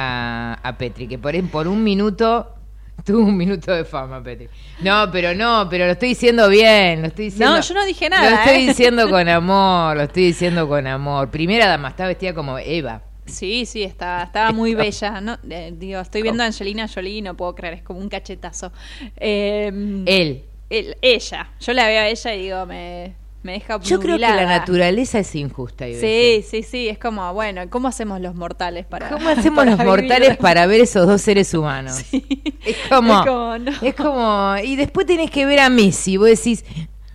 [0.00, 2.54] a, a Petri, que por, por un minuto
[3.04, 4.48] tuvo un minuto de fama, Petri.
[4.80, 7.54] No, pero no, pero lo estoy diciendo bien, lo estoy diciendo.
[7.56, 8.66] No, yo no dije nada, Lo estoy ¿eh?
[8.68, 11.30] diciendo con amor, lo estoy diciendo con amor.
[11.30, 13.02] Primera dama, está vestida como Eva.
[13.26, 15.20] Sí, sí, estaba, estaba muy bella.
[15.20, 18.08] No, eh, digo, estoy viendo a Angelina Jolie y no puedo creer, es como un
[18.08, 18.72] cachetazo.
[19.16, 19.66] Eh,
[20.06, 20.44] Él.
[20.70, 21.50] él- ella.
[21.60, 25.20] Yo la veo a ella y digo, me, me deja Yo creo que la naturaleza
[25.20, 25.84] es injusta.
[25.84, 26.46] hay veces.
[26.46, 29.78] Sí, sí, sí, es como, bueno, ¿cómo hacemos los mortales para ¿Cómo hacemos para los
[29.78, 29.90] vivir?
[29.90, 32.02] mortales para ver esos dos seres humanos?
[32.12, 33.72] Es como, Es como, no.
[33.80, 36.64] es como, y después tenés que ver a Messi, vos decís,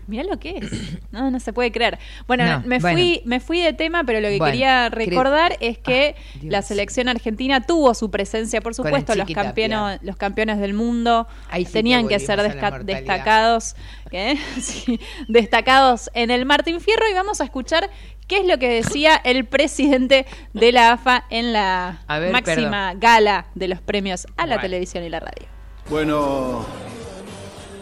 [0.07, 0.71] Mirá lo que es.
[1.11, 1.99] No, no se puede creer.
[2.27, 2.97] Bueno, No, me bueno.
[2.97, 6.39] fui me fui de tema, pero lo que Bueno, quería cre- recordar es que Ah,
[6.43, 11.65] la selección argentina tuvo su presencia, por supuesto, los campeones los campeones del mundo Ahí
[11.65, 12.41] sí tenían que que ser
[12.83, 13.75] destacados,
[14.09, 14.37] ¿qué?
[14.59, 17.89] Sí, destacados en el Martín Fierro y vamos a escuchar
[18.27, 23.45] qué es lo que decía el presidente de la AFA en la ver, máxima gala
[23.53, 24.61] de los premios a la Bueno.
[24.61, 25.47] televisión y la radio.
[25.89, 26.65] Bueno,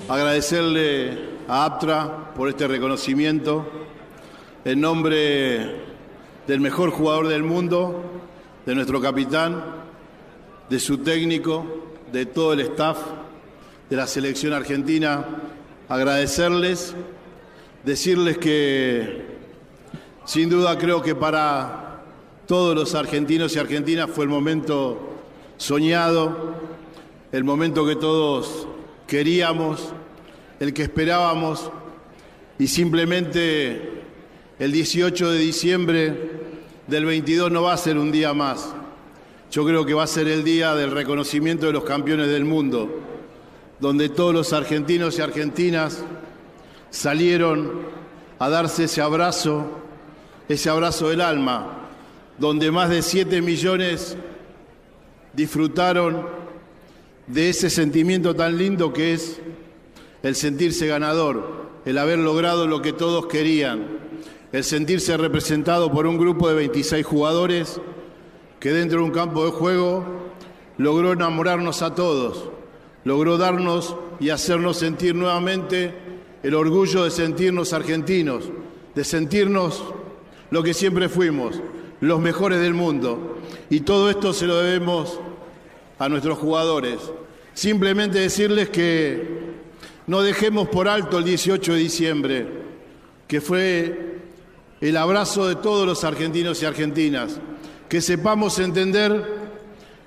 [0.10, 3.70] agradecerle a APTRA por este reconocimiento.
[4.64, 5.82] En nombre
[6.48, 8.06] del mejor jugador del mundo,
[8.66, 9.62] de nuestro capitán,
[10.70, 11.66] de su técnico,
[12.10, 13.00] de todo el staff
[13.90, 15.26] de la selección argentina,
[15.90, 16.96] agradecerles,
[17.84, 19.26] decirles que
[20.24, 22.02] sin duda creo que para
[22.48, 25.18] todos los argentinos y argentinas fue el momento
[25.58, 26.56] soñado,
[27.34, 28.68] el momento que todos
[29.06, 29.94] queríamos,
[30.62, 31.72] el que esperábamos
[32.60, 34.04] y simplemente
[34.60, 36.32] el 18 de diciembre
[36.86, 38.72] del 22 no va a ser un día más.
[39.50, 43.02] Yo creo que va a ser el día del reconocimiento de los campeones del mundo,
[43.80, 46.04] donde todos los argentinos y argentinas
[46.92, 47.82] salieron
[48.38, 49.66] a darse ese abrazo,
[50.48, 51.90] ese abrazo del alma,
[52.38, 54.16] donde más de 7 millones
[55.34, 56.28] disfrutaron
[57.26, 59.42] de ese sentimiento tan lindo que es
[60.24, 63.88] el sentirse ganador, el haber logrado lo que todos querían,
[64.52, 67.80] el sentirse representado por un grupo de 26 jugadores
[68.60, 70.06] que dentro de un campo de juego
[70.78, 72.50] logró enamorarnos a todos,
[73.04, 75.94] logró darnos y hacernos sentir nuevamente
[76.44, 78.46] el orgullo de sentirnos argentinos,
[78.94, 79.84] de sentirnos
[80.50, 81.62] lo que siempre fuimos,
[82.02, 83.38] los mejores del mundo.
[83.70, 85.20] Y todo esto se lo debemos
[85.98, 87.00] a nuestros jugadores.
[87.54, 89.51] Simplemente decirles que
[90.08, 92.48] no dejemos por alto el 18 de diciembre,
[93.28, 94.20] que fue
[94.82, 97.40] el abrazo de todos los argentinos y argentinas,
[97.88, 99.42] que sepamos entender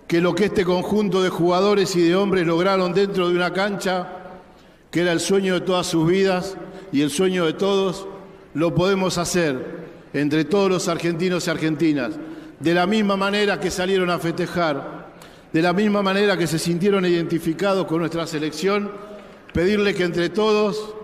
[0.06, 4.08] que lo que este conjunto de jugadores y de hombres lograron dentro de una cancha,
[4.90, 6.56] que era el sueño de todas sus vidas
[6.92, 8.06] y el sueño de todos,
[8.54, 12.14] lo podemos hacer entre todos los argentinos y argentinas,
[12.60, 15.12] de la misma manera que salieron a festejar,
[15.52, 18.90] de la misma manera que se sintieron identificados con nuestra selección,
[19.54, 20.94] pedirle que entre todos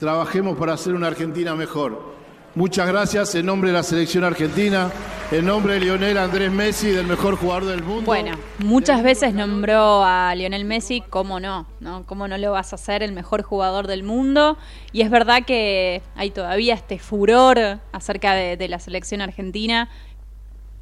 [0.00, 2.10] trabajemos para hacer una Argentina mejor.
[2.54, 4.90] Muchas gracias en nombre de la selección argentina,
[5.30, 8.04] en nombre de Lionel Andrés Messi, del mejor jugador del mundo.
[8.06, 11.66] Bueno, muchas veces nombró a Lionel Messi, ¿cómo no?
[11.80, 12.04] ¿no?
[12.06, 14.56] ¿Cómo no lo vas a hacer el mejor jugador del mundo?
[14.92, 17.58] Y es verdad que hay todavía este furor
[17.92, 19.90] acerca de, de la selección argentina.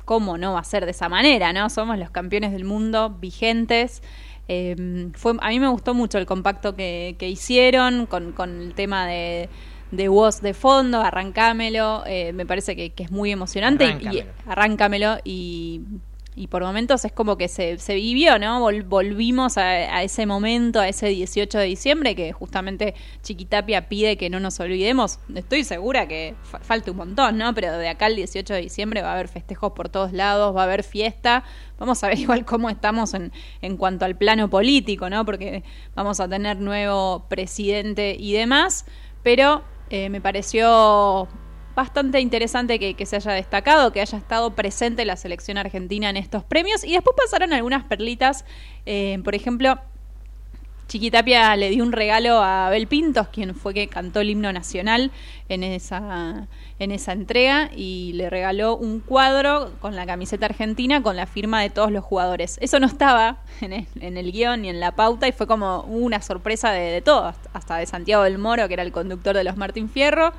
[0.04, 1.70] ¿Cómo no va a ser de esa manera, no?
[1.70, 4.00] Somos los campeones del mundo vigentes.
[4.52, 8.74] Eh, fue, a mí me gustó mucho el compacto que, que hicieron con, con el
[8.74, 9.48] tema de,
[9.92, 14.18] de voz de fondo, arrancámelo, eh, me parece que, que es muy emocionante Arráncamelo.
[14.18, 15.82] y arráncamelo y,
[16.36, 18.60] y por momentos es como que se, se vivió, ¿no?
[18.64, 24.16] Vol- volvimos a, a ese momento, a ese 18 de diciembre que justamente Chiquitapia pide
[24.16, 25.18] que no nos olvidemos.
[25.34, 27.52] Estoy segura que fa- falta un montón, ¿no?
[27.52, 30.60] Pero de acá al 18 de diciembre va a haber festejos por todos lados, va
[30.62, 31.42] a haber fiesta.
[31.78, 35.24] Vamos a ver igual cómo estamos en, en cuanto al plano político, ¿no?
[35.24, 38.86] Porque vamos a tener nuevo presidente y demás,
[39.24, 41.26] pero eh, me pareció
[41.74, 46.44] bastante interesante que, se haya destacado, que haya estado presente la selección argentina en estos
[46.44, 46.84] premios.
[46.84, 48.44] Y después pasaron algunas perlitas,
[48.86, 49.78] eh, por ejemplo,
[50.90, 55.12] Chiquitapia le dio un regalo a Abel Pintos, quien fue que cantó el himno nacional
[55.48, 56.48] en esa,
[56.80, 61.62] en esa entrega, y le regaló un cuadro con la camiseta argentina con la firma
[61.62, 62.58] de todos los jugadores.
[62.60, 65.82] Eso no estaba en el, en el guion ni en la pauta y fue como
[65.82, 69.44] una sorpresa de, de todos, hasta de Santiago del Moro, que era el conductor de
[69.44, 70.32] los Martín Fierro,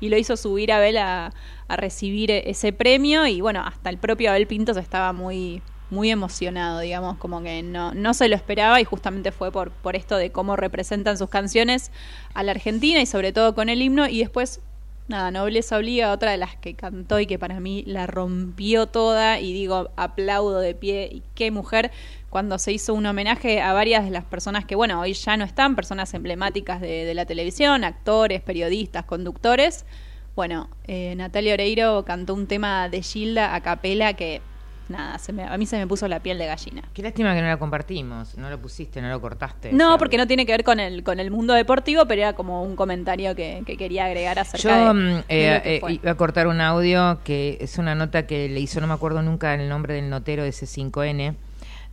[0.00, 1.32] y lo hizo subir a Abel a,
[1.68, 7.16] recibir ese premio, y bueno, hasta el propio Abel Pintos estaba muy muy emocionado, digamos,
[7.18, 10.56] como que no, no se lo esperaba y justamente fue por, por esto de cómo
[10.56, 11.92] representan sus canciones
[12.34, 14.60] a la Argentina y sobre todo con el himno y después,
[15.08, 19.40] nada, Nobleza Obliga, otra de las que cantó y que para mí la rompió toda
[19.40, 21.90] y digo, aplaudo de pie y qué mujer
[22.30, 25.44] cuando se hizo un homenaje a varias de las personas que, bueno, hoy ya no
[25.44, 29.86] están, personas emblemáticas de, la televisión, actores, periodistas, conductores.
[30.34, 34.42] Bueno, eh, Natalia Oreiro cantó un tema de Gilda a capela que
[34.88, 36.82] nada, se me, a mí se me puso la piel de gallina.
[36.94, 39.72] Qué lástima que no la compartimos, no lo pusiste, no lo cortaste.
[39.72, 42.62] No, porque no tiene que ver con el con el mundo deportivo, pero era como
[42.62, 46.00] un comentario que, que quería agregar acerca Yo de, mm, de eh, lo que eh,
[46.02, 49.22] iba a cortar un audio que es una nota que le hizo, no me acuerdo
[49.22, 51.34] nunca el nombre del notero de ese 5N.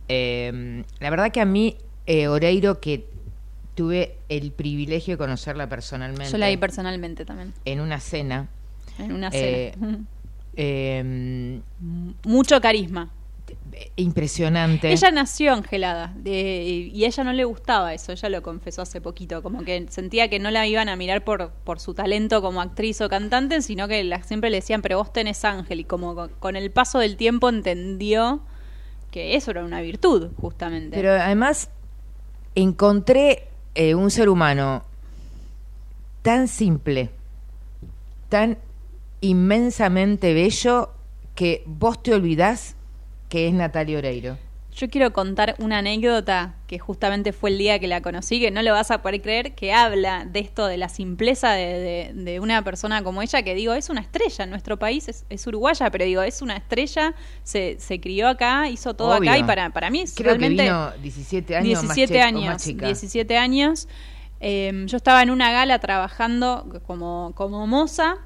[0.08, 1.76] Eh, la verdad que a mí,
[2.06, 3.06] eh, Oreiro, que
[3.74, 6.30] tuve el privilegio de conocerla personalmente.
[6.30, 7.52] Yo la vi personalmente también.
[7.64, 8.48] En una cena.
[8.98, 9.98] En una Eh, cena.
[10.56, 11.60] Eh,
[12.24, 13.10] Mucho carisma.
[13.96, 14.92] impresionante.
[14.92, 19.00] Ella nació angelada de- y a ella no le gustaba eso, ella lo confesó hace
[19.00, 22.60] poquito, como que sentía que no la iban a mirar por, por su talento como
[22.60, 26.14] actriz o cantante, sino que la- siempre le decían, pero vos tenés ángel, y como
[26.14, 28.40] con, con el paso del tiempo entendió
[29.10, 30.96] que eso era una virtud, justamente.
[30.96, 31.68] Pero además
[32.54, 34.84] encontré eh, un ser humano
[36.22, 37.10] tan simple,
[38.28, 38.56] tan
[39.24, 40.90] inmensamente bello,
[41.34, 42.76] que vos te olvidás
[43.28, 44.38] que es Natalia Oreiro.
[44.76, 48.60] Yo quiero contar una anécdota que justamente fue el día que la conocí, que no
[48.60, 52.40] lo vas a poder creer, que habla de esto, de la simpleza de, de- de
[52.40, 55.90] una persona como ella, que digo, es una estrella en nuestro país, es, es uruguaya,
[55.90, 57.14] pero digo, es una estrella,
[57.44, 59.30] se, se crió acá, hizo todo Obvio.
[59.30, 60.64] acá y para, para mí es Creo que realmente...
[60.64, 62.86] vino 17 años más 17 che- o años, más chica.
[62.86, 63.88] 17 años.
[64.40, 68.16] Eh, yo estaba en una gala trabajando como, como moza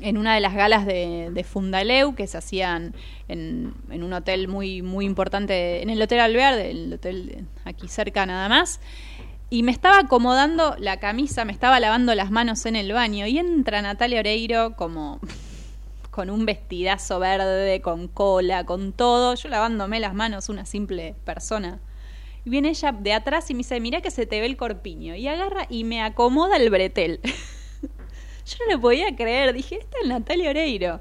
[0.00, 2.94] en una de las galas de, de Fundaleu que se hacían
[3.28, 8.48] en, un hotel muy muy importante, en el Hotel Alvear, el hotel aquí cerca nada
[8.48, 8.80] más.
[9.50, 13.38] Y me estaba acomodando la camisa, me estaba lavando las manos en el baño y
[13.38, 15.20] entra Natalia Oreiro como
[16.10, 21.80] con un vestidazo verde, con cola, con todo, yo lavándome las manos, una simple persona.
[22.44, 25.14] Y viene ella de atrás y me dice, mira que se te ve el corpiño.
[25.14, 27.20] Y agarra y me acomoda el bretel.
[28.46, 29.52] Yo no lo podía creer.
[29.52, 31.00] Dije, esta es Natalia Oreiro.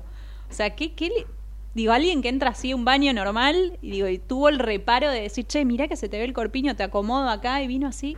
[0.50, 1.28] O sea, ¿qué, qué le-
[1.74, 5.10] Digo, alguien que entra así a un baño normal y digo, y tuvo el reparo
[5.10, 7.88] de decir, che, mira que se te ve el corpiño, te acomodo acá y vino
[7.88, 8.18] así.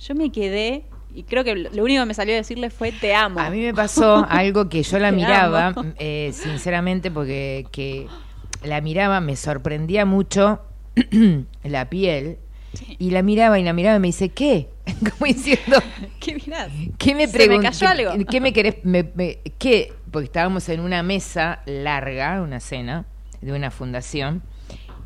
[0.00, 0.84] Yo me quedé
[1.14, 3.40] y creo que lo único que me salió a decirle fue, te amo.
[3.40, 8.08] A mí me pasó algo que yo la miraba, eh, sinceramente, porque que
[8.62, 10.60] la miraba, me sorprendía mucho
[11.62, 12.38] la piel.
[12.98, 14.70] Y la miraba y la miraba y me dice, ¿qué?
[15.18, 15.78] Como diciendo,
[16.20, 16.70] ¿Qué mirás?
[16.98, 17.26] ¿qué me
[17.62, 18.24] cayó algo.
[18.30, 18.76] ¿Qué me querés?
[18.84, 19.92] me- me- ¿Qué?
[20.10, 23.06] Porque estábamos en una mesa larga, una cena
[23.40, 24.42] de una fundación,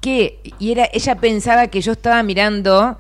[0.01, 2.99] que, y era, ella pensaba que yo estaba mirando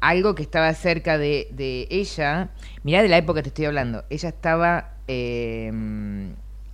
[0.00, 2.50] algo que estaba cerca de, de ella.
[2.84, 4.04] Mirá de la época que te estoy hablando.
[4.10, 5.70] Ella estaba eh,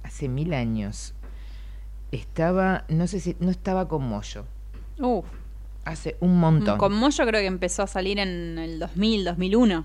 [0.02, 1.14] hace mil años.
[2.12, 4.44] Estaba, no sé si, no estaba con Moyo.
[5.00, 5.24] Uf.
[5.84, 6.78] Hace un montón.
[6.78, 9.84] Con Moyo creo que empezó a salir en el 2000, 2001.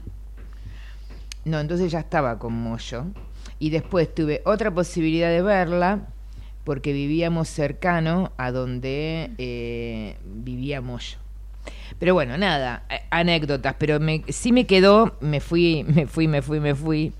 [1.45, 3.05] No, entonces ya estaba con Moyo.
[3.59, 6.07] Y después tuve otra posibilidad de verla
[6.63, 11.17] porque vivíamos cercano a donde eh, vivía Moyo.
[11.97, 16.59] Pero bueno, nada, anécdotas, pero me, sí me quedó, me fui, me fui, me fui,
[16.59, 17.13] me fui.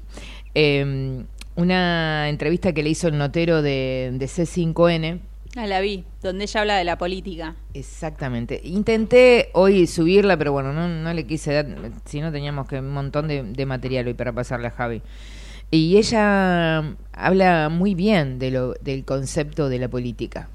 [0.55, 1.23] eh,
[1.55, 5.19] una entrevista que le hizo el notero de, de C5N.
[5.55, 7.55] Ah, la vi, donde ella habla de la política.
[7.73, 8.61] Exactamente.
[8.63, 11.65] Intenté hoy subirla, pero bueno, no, no le quise dar,
[12.05, 15.01] si no teníamos que un montón de, material hoy para pasarle a Javi.
[15.71, 20.49] Y ella habla muy bien de lo, del concepto de la política.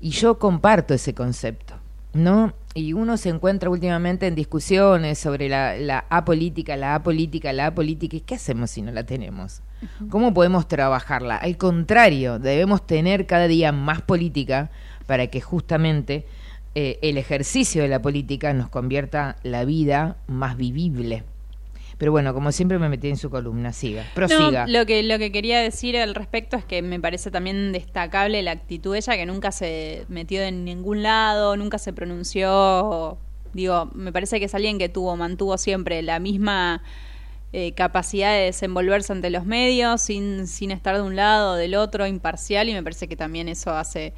[0.00, 1.74] Y yo comparto ese concepto,
[2.12, 2.52] ¿no?
[2.74, 8.16] Y uno se encuentra últimamente en discusiones sobre la, la apolítica, la apolítica, la apolítica.
[8.16, 9.62] ¿Y qué hacemos si no la tenemos?
[10.08, 11.36] ¿Cómo podemos trabajarla?
[11.36, 14.70] Al contrario, debemos tener cada día más política
[15.06, 16.26] para que justamente
[16.74, 21.24] eh, el ejercicio de la política nos convierta la vida más vivible.
[21.98, 24.66] Pero bueno, como siempre me metí en su columna, siga, prosiga.
[24.66, 28.42] No, lo que lo que quería decir al respecto es que me parece también destacable
[28.42, 33.18] la actitud de ella que nunca se metió en ningún lado, nunca se pronunció
[33.52, 36.82] Digo, me parece que es alguien que tuvo, mantuvo siempre la misma
[37.52, 41.74] eh, capacidad de desenvolverse ante los medios, sin, sin estar de un lado o del
[41.74, 44.14] otro, imparcial, y me parece que también eso hace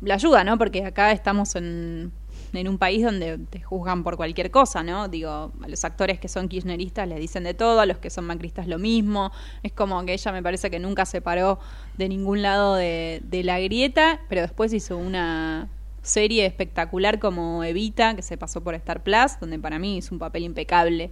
[0.00, 0.58] la ayuda, ¿no?
[0.58, 2.12] Porque acá estamos en,
[2.52, 5.08] en un país donde te juzgan por cualquier cosa, ¿no?
[5.08, 8.24] Digo, a los actores que son kirchneristas les dicen de todo, a los que son
[8.24, 9.32] macristas lo mismo.
[9.62, 11.58] Es como que ella me parece que nunca se paró
[11.96, 15.68] de ningún lado de, de la grieta, pero después hizo una
[16.02, 20.18] serie espectacular como Evita, que se pasó por Star Plus, donde para mí es un
[20.18, 21.10] papel impecable.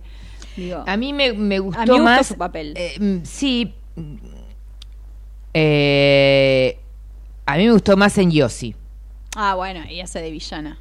[0.57, 2.27] Digo, A mí me, me gustó a mí gustó más.
[2.27, 2.75] su papel.
[2.77, 3.75] eh, mm, sí.
[5.53, 6.79] eh,
[7.47, 8.75] a mí me gustó más en Yossi.
[9.37, 10.79] Ah, bueno, y hace de villana.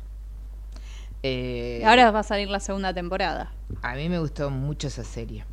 [1.23, 3.51] Eh, Ahora va a salir la segunda temporada.
[3.81, 5.45] A mí me gustó mucho esa serie.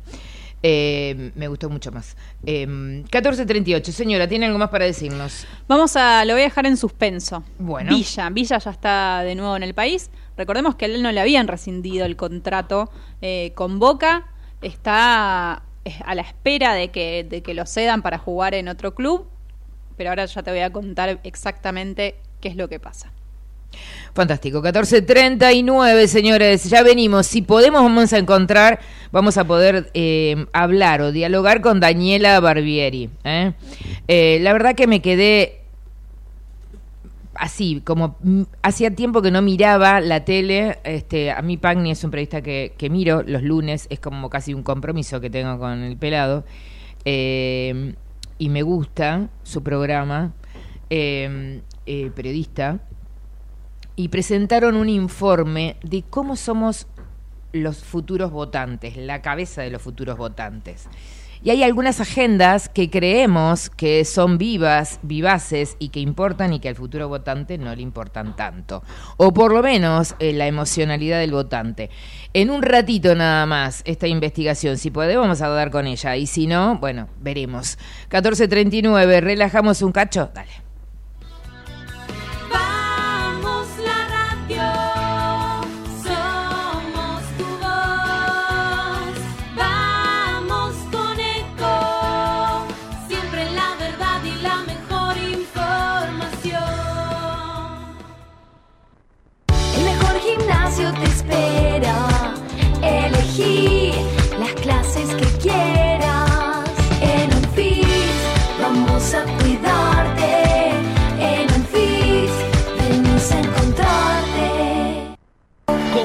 [0.63, 2.15] Eh, me gustó mucho más.
[2.45, 3.83] Eh, 14.38.
[3.91, 5.47] Señora, ¿tiene algo más para decirnos?
[5.67, 7.43] Vamos a, lo voy a dejar en suspenso.
[7.57, 7.95] Bueno.
[7.95, 10.11] Villa, Villa ya está de nuevo en el país.
[10.41, 12.89] Recordemos que a él no le habían rescindido el contrato
[13.21, 14.25] eh, con Boca.
[14.63, 19.27] Está a la espera de que, de que lo cedan para jugar en otro club.
[19.97, 23.11] Pero ahora ya te voy a contar exactamente qué es lo que pasa.
[24.15, 24.63] Fantástico.
[24.63, 26.63] 14.39, señores.
[26.67, 27.27] Ya venimos.
[27.27, 28.79] Si podemos, vamos a encontrar,
[29.11, 33.11] vamos a poder eh, hablar o dialogar con Daniela Barbieri.
[33.23, 33.53] ¿eh?
[34.07, 35.60] Eh, la verdad que me quedé
[37.41, 42.03] así, como mm, hacía tiempo que no miraba la tele, este, a mí Pagni es
[42.03, 45.81] un periodista que, que miro los lunes, es como casi un compromiso que tengo con
[45.81, 46.45] el pelado,
[47.03, 47.95] eh,
[48.37, 50.33] y me gusta su programa,
[50.91, 52.79] eh, eh, periodista,
[53.95, 56.85] y presentaron un informe de cómo somos
[57.53, 60.87] los futuros votantes, la cabeza de los futuros votantes.
[61.43, 66.69] Y hay algunas agendas que creemos que son vivas, vivaces y que importan y que
[66.69, 68.83] al futuro votante no le importan tanto.
[69.17, 71.89] O por lo menos eh, la emocionalidad del votante.
[72.33, 76.25] En un ratito nada más esta investigación, si podemos vamos a dar con ella y
[76.25, 77.77] si no, bueno, veremos.
[78.09, 80.70] 14.39, relajamos un cacho, dale.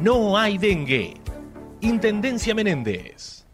[0.00, 1.14] no hay dengue.
[1.80, 3.44] Intendencia Menéndez.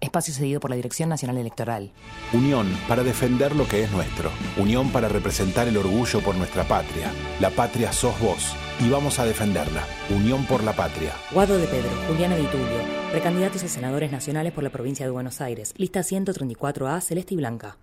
[0.00, 1.92] Espacio cedido por la Dirección Nacional Electoral.
[2.32, 4.30] Unión para defender lo que es nuestro.
[4.56, 7.12] Unión para representar el orgullo por nuestra patria.
[7.40, 9.84] La patria sos vos y vamos a defenderla.
[10.10, 11.12] Unión por la patria.
[11.30, 12.66] Guado de Pedro, Juliana Di Tulio,
[13.12, 15.72] precandidatos a senadores nacionales por la provincia de Buenos Aires.
[15.76, 17.76] Lista 134A, celeste y blanca.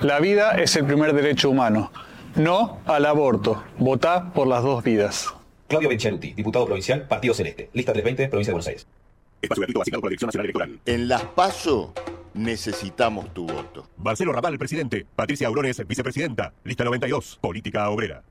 [0.00, 1.90] La vida es el primer derecho humano.
[2.36, 3.64] No al aborto.
[3.78, 5.34] Votá por las dos vidas.
[5.68, 7.68] Claudio Benchaluti, diputado provincial, Partido Celeste.
[7.74, 8.86] Lista 320, provincia de Buenos Aires.
[9.42, 10.80] Espacio gratuito asignado por la Dirección Nacional Electoral.
[10.86, 11.92] En las PASO
[12.32, 13.86] necesitamos tu voto.
[13.98, 15.04] Marcelo Raval, presidente.
[15.14, 16.54] Patricia Aurones, vicepresidenta.
[16.64, 18.22] Lista 92, política obrera.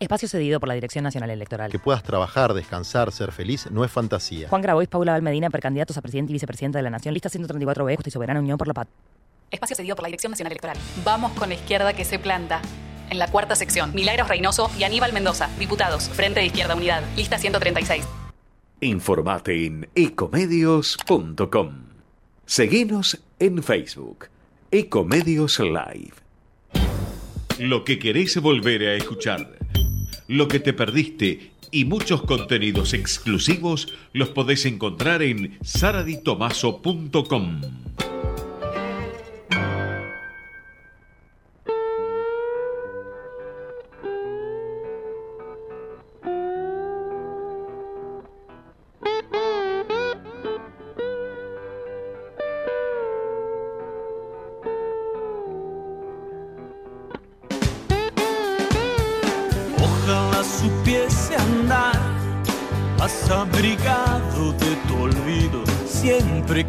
[0.00, 1.70] Espacio cedido por la Dirección Nacional Electoral.
[1.70, 4.48] Que puedas trabajar, descansar, ser feliz, no es fantasía.
[4.48, 7.12] Juan Grabois, Paula Valmedina, precandidatos a presidente y vicepresidenta de la Nación.
[7.12, 8.88] Lista 134B, Justa y Soberana Unión por la Paz.
[9.50, 10.78] Espacio cedido por la Dirección Nacional Electoral.
[11.04, 12.62] Vamos con la izquierda que se planta.
[13.10, 17.38] En la cuarta sección, Milagros Reynoso y Aníbal Mendoza, diputados, Frente de Izquierda Unidad, lista
[17.38, 18.06] 136.
[18.80, 21.72] Informate en ecomedios.com.
[22.46, 24.26] Seguinos en Facebook.
[24.70, 26.14] Ecomedios Live.
[27.58, 29.58] Lo que querés volver a escuchar.
[30.28, 37.60] Lo que te perdiste y muchos contenidos exclusivos los podés encontrar en saraditomaso.com.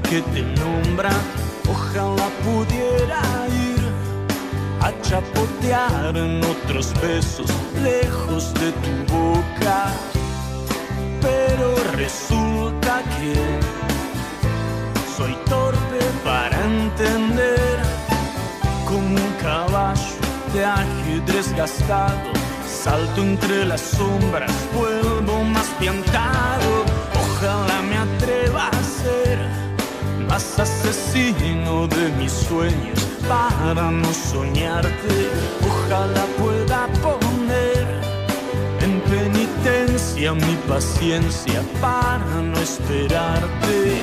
[0.09, 1.11] que te nombra.
[1.69, 3.21] Ojalá pudiera
[3.69, 3.81] ir
[4.81, 7.51] a chapotear en otros besos
[7.83, 9.91] lejos de tu boca.
[11.21, 13.35] Pero resulta que
[15.15, 17.77] soy torpe para entender
[18.85, 20.15] como un caballo
[20.53, 22.31] de ajedrez gastado.
[22.65, 26.88] Salto entre las sombras, vuelvo más piantado.
[30.39, 35.29] Asesino de mis sueños para no soñarte.
[35.67, 37.85] Ojalá pueda poner
[38.81, 44.01] en penitencia mi paciencia para no esperarte.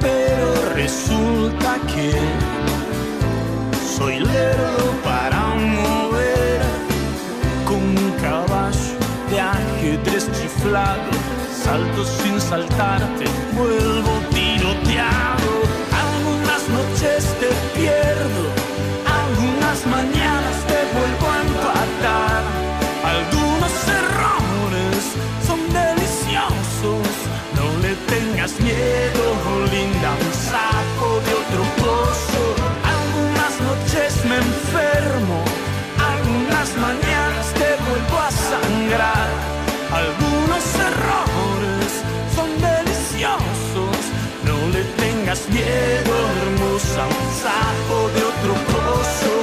[0.00, 2.12] Pero resulta que
[3.96, 6.60] soy lerdo para mover
[7.64, 8.96] como un caballo
[9.30, 11.10] de ajedrez chiflado.
[11.64, 13.24] Salto sin saltarte,
[13.56, 14.12] vuelvo
[14.68, 17.46] Algunas noches te
[17.78, 18.50] pierdo,
[19.06, 22.42] algunas mañanas te vuelvo a empatar.
[23.04, 23.72] Algunos
[24.02, 24.98] errores
[25.46, 27.06] son deliciosos,
[27.54, 29.24] no le tengas miedo,
[29.70, 32.42] linda, un saco de otro pozo.
[32.94, 35.38] Algunas noches me enfermo,
[36.12, 39.25] algunas mañanas te vuelvo a sangrar.
[45.36, 49.35] Tengas miedo, hermosa, un saco de otro pozo.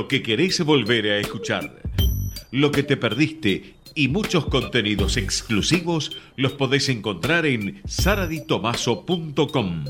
[0.00, 1.82] Lo que querés volver a escuchar.
[2.50, 9.84] Lo que te perdiste y muchos contenidos exclusivos los podés encontrar en saraditomaso.com.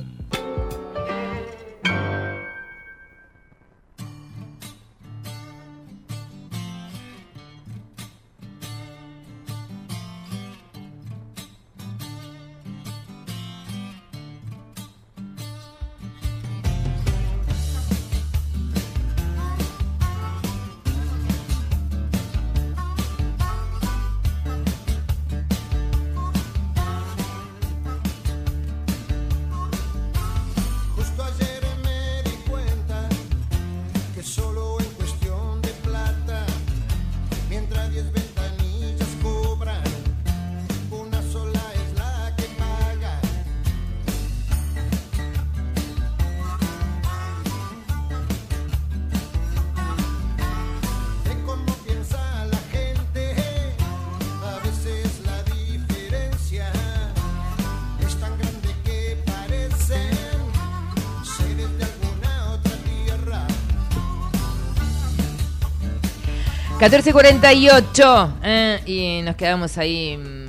[66.81, 70.47] 14.48 eh, y nos quedamos ahí mm,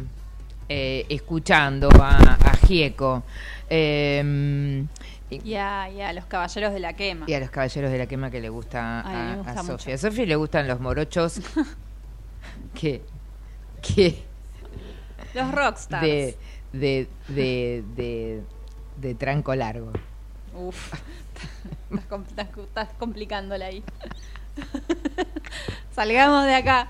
[0.70, 3.24] eh, escuchando a, a Gieco.
[3.70, 4.86] Eh,
[5.30, 7.26] Y a, y a los caballeros de la quema.
[7.28, 9.64] y a los caballeros de la quema que le gusta Ay, a, gusta a.
[9.64, 9.96] Sofía.
[9.96, 11.42] A Sofía le gustan los morochos
[12.74, 13.02] que,
[13.82, 14.24] que
[15.34, 16.02] Los rockstars.
[16.02, 16.38] de,
[16.72, 18.42] de, de, de,
[18.98, 19.92] de tranco largo.
[20.56, 20.94] Uf,
[21.92, 23.84] estás- estás complicándola ahí.
[25.92, 26.90] Salgamos de acá.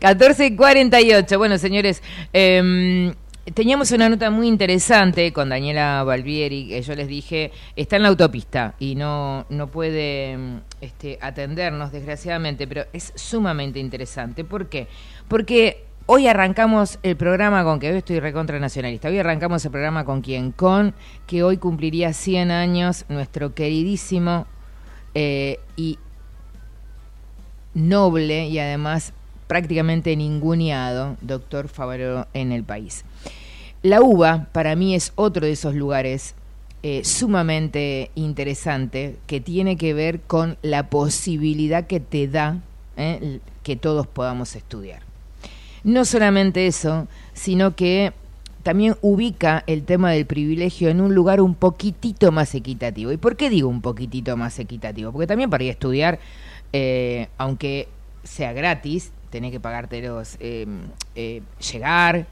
[0.00, 1.36] 14.48.
[1.38, 2.02] Bueno, señores,
[2.32, 3.12] em,
[3.54, 8.08] teníamos una nota muy interesante con Daniela Balbieri, que yo les dije, está en la
[8.08, 14.44] autopista y no, no puede em, este, atendernos, desgraciadamente, pero es sumamente interesante.
[14.44, 14.86] ¿Por qué?
[15.28, 20.04] Porque hoy arrancamos el programa con, que hoy estoy recontra nacionalista, hoy arrancamos el programa
[20.04, 20.94] con quien, con
[21.26, 24.46] que hoy cumpliría 100 años nuestro queridísimo
[25.14, 25.98] eh, y
[27.74, 29.12] noble y además
[29.46, 33.04] prácticamente ninguneado doctor Favaro en el país.
[33.82, 36.34] La uva para mí es otro de esos lugares
[36.84, 42.60] eh, sumamente interesante que tiene que ver con la posibilidad que te da
[42.96, 45.02] eh, que todos podamos estudiar.
[45.84, 48.12] No solamente eso, sino que
[48.62, 53.12] también ubica el tema del privilegio en un lugar un poquitito más equitativo.
[53.12, 55.12] ¿Y por qué digo un poquitito más equitativo?
[55.12, 56.20] Porque también para ir a estudiar,
[56.72, 57.88] eh, aunque
[58.24, 60.66] sea gratis, tenés que pagártelos, eh,
[61.14, 61.42] eh,
[61.72, 62.26] llegar,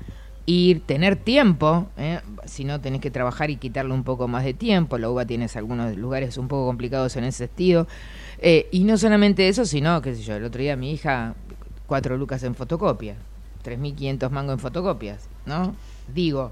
[0.46, 4.54] ir, tener tiempo, eh, si no tenés que trabajar y quitarle un poco más de
[4.54, 4.98] tiempo.
[4.98, 7.86] La UBA tienes algunos lugares un poco complicados en ese sentido.
[8.38, 11.34] Eh, y no solamente eso, sino, qué sé yo, el otro día mi hija,
[11.86, 13.16] cuatro lucas en fotocopia,
[13.64, 15.74] 3.500 mangos en fotocopias, ¿no?
[16.12, 16.50] Digo,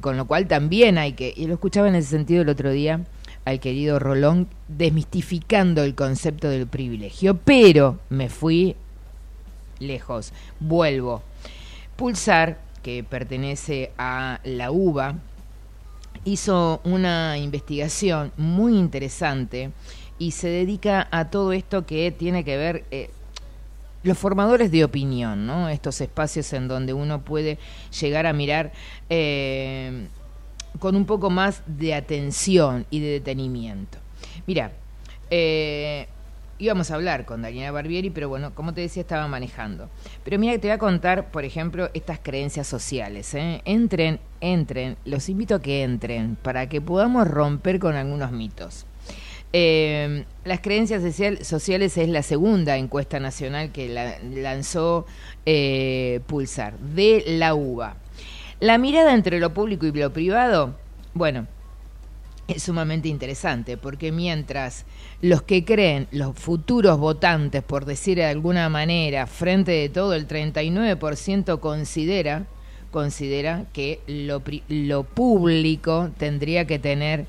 [0.00, 3.00] con lo cual también hay que, y lo escuchaba en ese sentido el otro día
[3.46, 8.74] al querido Rolón, desmistificando el concepto del privilegio, pero me fui
[9.78, 11.22] lejos, vuelvo.
[11.94, 15.14] Pulsar, que pertenece a la UBA,
[16.24, 19.70] hizo una investigación muy interesante
[20.18, 23.10] y se dedica a todo esto que tiene que ver eh,
[24.02, 25.68] los formadores de opinión, ¿no?
[25.68, 27.58] Estos espacios en donde uno puede
[28.00, 28.72] llegar a mirar
[29.08, 30.08] eh,
[30.78, 33.98] con un poco más de atención y de detenimiento.
[34.46, 34.72] Mira,
[35.30, 36.06] eh,
[36.58, 39.88] íbamos a hablar con Daniela Barbieri, pero bueno, como te decía, estaba manejando.
[40.24, 43.34] Pero mira, te voy a contar, por ejemplo, estas creencias sociales.
[43.34, 43.60] ¿eh?
[43.64, 48.86] Entren, entren, los invito a que entren para que podamos romper con algunos mitos.
[49.52, 55.06] Eh, las creencias social- sociales es la segunda encuesta nacional que la- lanzó
[56.26, 57.96] Pulsar, de la UBA.
[58.58, 60.74] La mirada entre lo público y lo privado,
[61.12, 61.46] bueno,
[62.48, 64.86] es sumamente interesante, porque mientras
[65.20, 70.26] los que creen, los futuros votantes, por decir de alguna manera, frente de todo, el
[70.26, 72.46] 39% considera,
[72.90, 77.26] considera que lo, lo público tendría que tener,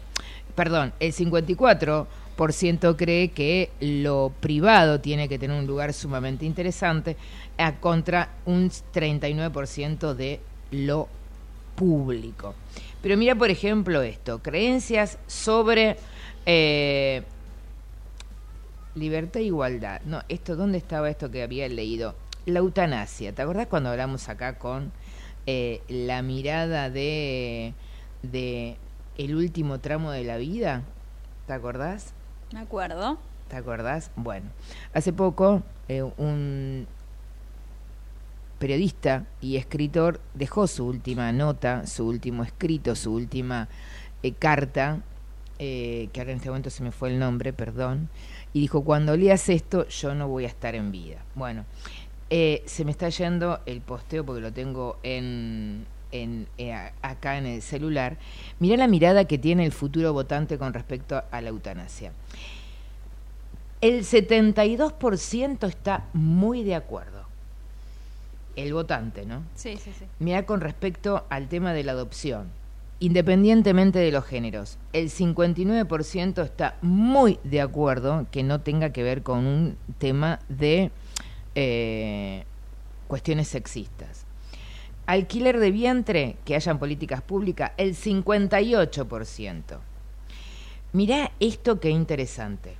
[0.55, 7.17] perdón, el 54% cree que lo privado tiene que tener un lugar sumamente interesante,
[7.57, 10.39] a contra un 39% de
[10.71, 11.09] lo
[11.77, 12.55] público.
[13.01, 15.95] Pero mira, por ejemplo, esto, creencias sobre
[16.45, 17.23] eh,
[18.95, 20.01] libertad e igualdad.
[20.03, 22.15] No, esto, ¿dónde estaba esto que había leído?
[22.45, 23.31] La eutanasia.
[23.33, 24.91] ¿Te acordás cuando hablamos acá con
[25.45, 27.73] eh, la mirada de,
[28.23, 28.77] de
[29.17, 30.81] el último tramo de la vida?
[31.45, 32.13] ¿Te acordás?
[32.51, 33.19] Me acuerdo.
[33.49, 34.11] ¿Te acordás?
[34.15, 34.47] Bueno,
[34.93, 36.87] hace poco eh, un
[38.57, 43.69] periodista y escritor dejó su última nota, su último escrito, su última
[44.23, 45.01] eh, carta,
[45.59, 48.09] eh, que ahora en este momento se me fue el nombre, perdón,
[48.53, 51.23] y dijo, cuando leas esto yo no voy a estar en vida.
[51.35, 51.65] Bueno,
[52.29, 56.47] eh, se me está yendo el posteo porque lo tengo en, en,
[57.01, 58.17] acá en el celular.
[58.59, 62.11] Mirá la mirada que tiene el futuro votante con respecto a la eutanasia.
[63.79, 67.16] El 72% está muy de acuerdo.
[68.57, 69.43] El votante, ¿no?
[69.55, 70.05] Sí, sí, sí.
[70.17, 72.49] Mira con respecto al tema de la adopción,
[72.99, 79.21] independientemente de los géneros, el 59% está muy de acuerdo que no tenga que ver
[79.21, 80.91] con un tema de
[81.53, 82.45] eh,
[83.07, 84.25] cuestiones sexistas.
[85.05, 89.61] Alquiler de vientre, que hayan políticas públicas, el 58%.
[90.93, 92.75] Mirá esto que interesante.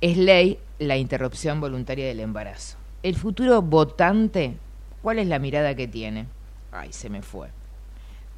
[0.00, 2.81] Es ley la interrupción voluntaria del embarazo.
[3.02, 4.56] El futuro votante,
[5.02, 6.26] ¿cuál es la mirada que tiene?
[6.70, 7.48] Ay, se me fue.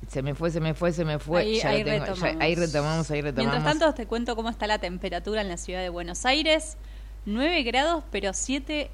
[0.09, 1.41] Se me fue, se me fue, se me fue.
[1.43, 2.43] Ahí, Ya ahí lo tengo, ya- retomamos.
[2.43, 3.55] ahí retomamos, ahí retomamos.
[3.55, 6.77] Mientras tanto, te cuento cómo está la temperatura en la ciudad de Buenos Aires.
[7.27, 8.91] 9 grados, pero 7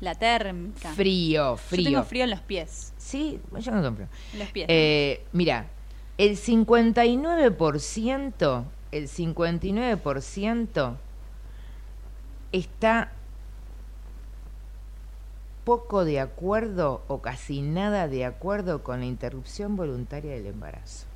[0.00, 0.92] la térmica.
[0.92, 1.84] Frío, Yo frío.
[1.84, 2.92] tengo frío en los pies.
[2.98, 4.08] Sí, yo no tengo frío.
[4.34, 4.66] En los pies.
[4.68, 5.66] Eh, mira,
[6.18, 10.96] el 59%, el 59%
[12.52, 13.12] está
[15.64, 21.06] poco de acuerdo o casi nada de acuerdo con la interrupción voluntaria del embarazo.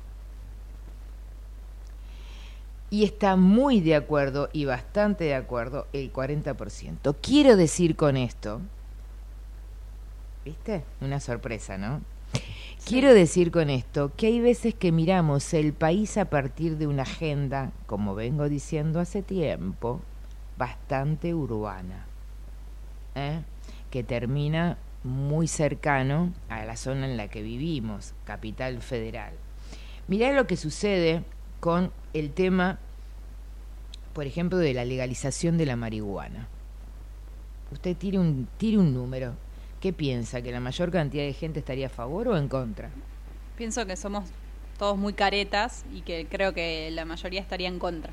[2.89, 7.15] Y está muy de acuerdo y bastante de acuerdo el 40%.
[7.21, 8.61] Quiero decir con esto,
[10.43, 10.83] ¿viste?
[10.99, 12.01] Una sorpresa, ¿no?
[12.85, 17.03] Quiero decir con esto que hay veces que miramos el país a partir de una
[17.03, 20.01] agenda, como vengo diciendo hace tiempo,
[20.57, 22.05] bastante urbana,
[23.13, 23.41] ¿eh?
[23.89, 29.33] Que termina muy cercano a la zona en la que vivimos, capital federal.
[30.07, 31.23] Mirá lo que sucede
[31.59, 32.79] con el tema,
[34.13, 36.47] por ejemplo, de la legalización de la marihuana.
[37.71, 39.35] Usted tire un, tire un número.
[39.79, 40.41] ¿Qué piensa?
[40.41, 42.89] ¿Que la mayor cantidad de gente estaría a favor o en contra?
[43.55, 44.25] Pienso que somos
[44.77, 48.11] todos muy caretas y que creo que la mayoría estaría en contra.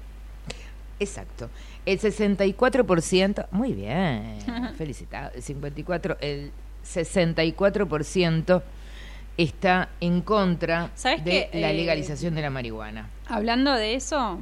[0.99, 1.51] Exacto.
[1.85, 4.39] El 64%, muy bien,
[4.79, 5.31] felicitado.
[5.35, 6.51] El 54, el
[6.85, 8.63] 64%
[9.37, 13.11] está en contra ¿Sabes de la Eh, legalización de la marihuana.
[13.27, 14.41] Hablando de eso,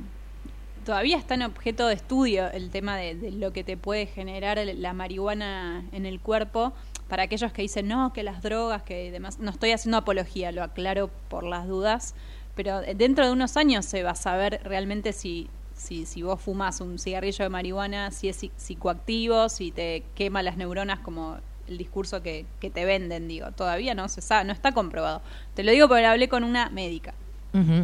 [0.84, 4.58] todavía está en objeto de estudio el tema de, de lo que te puede generar
[4.64, 6.72] la marihuana en el cuerpo.
[7.08, 9.38] Para aquellos que dicen, no, que las drogas, que demás.
[9.38, 12.14] No estoy haciendo apología, lo aclaro por las dudas.
[12.54, 15.48] Pero dentro de unos años se va a saber realmente si,
[15.84, 20.42] si, si vos fumas un cigarrillo de marihuana, si es psi- psicoactivo, si te quema
[20.42, 21.36] las neuronas como
[21.68, 23.52] el discurso que, que te venden, digo.
[23.52, 25.22] Todavía no se sabe, no está comprobado.
[25.54, 27.14] Te lo digo porque hablé con una médica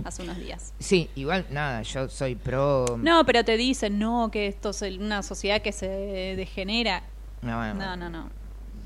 [0.05, 0.75] hace unos días.
[0.81, 2.99] Sí, igual, nada, yo soy pro...
[2.99, 7.05] No, pero te dicen, no, que esto es una sociedad que se degenera.
[7.43, 8.31] No, bueno, No, no, no.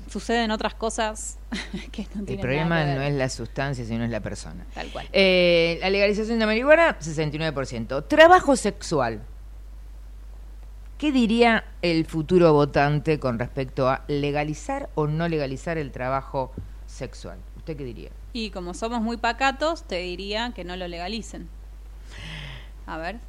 [0.09, 1.37] Suceden otras cosas
[1.91, 4.65] que no El tienen problema nada que no es la sustancia, sino es la persona.
[4.73, 5.07] Tal cual.
[5.11, 8.07] Eh, la legalización de marihuana, 69%.
[8.07, 9.21] Trabajo sexual.
[10.97, 16.53] ¿Qué diría el futuro votante con respecto a legalizar o no legalizar el trabajo
[16.87, 17.37] sexual?
[17.57, 18.09] ¿Usted qué diría?
[18.31, 21.49] Y como somos muy pacatos, te diría que no lo legalicen.
[22.85, 23.19] A ver.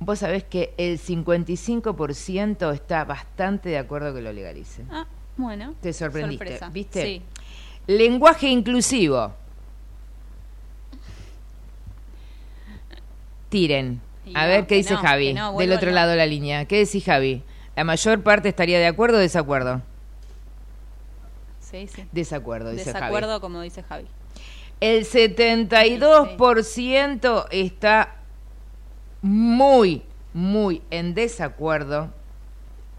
[0.00, 4.88] Vos sabés que el 55% está bastante de acuerdo que lo legalicen.
[4.90, 5.06] Ah,
[5.40, 5.74] bueno.
[5.80, 6.68] Te sorprendiste, Sorpresa.
[6.70, 7.04] ¿viste?
[7.04, 7.22] Sí.
[7.86, 9.32] Lenguaje inclusivo.
[13.48, 14.00] Tiren.
[14.24, 16.64] Y A no, ver qué dice no, Javi, no, del otro lado de la línea.
[16.66, 17.42] ¿Qué decís, Javi?
[17.74, 19.82] ¿La mayor parte estaría de acuerdo o desacuerdo?
[21.60, 22.04] Sí, sí.
[22.12, 23.40] Desacuerdo, dice Desacuerdo, Javi.
[23.40, 24.06] como dice Javi.
[24.80, 28.16] El 72% está
[29.22, 30.02] muy,
[30.32, 32.10] muy en desacuerdo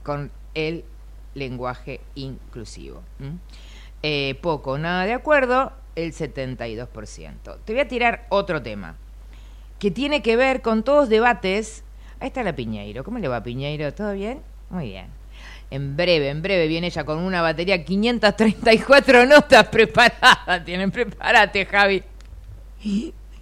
[0.03, 0.84] con el
[1.33, 3.01] lenguaje inclusivo.
[4.03, 7.57] Eh, poco, nada de acuerdo, el 72%.
[7.63, 8.95] Te voy a tirar otro tema
[9.79, 11.83] que tiene que ver con todos debates.
[12.19, 13.03] Ahí está la Piñeiro.
[13.03, 13.93] ¿Cómo le va Piñeiro?
[13.93, 14.41] ¿Todo bien?
[14.69, 15.07] Muy bien.
[15.71, 20.65] En breve, en breve viene ella con una batería 534 notas preparadas.
[20.65, 22.03] Tienen, prepárate, Javi.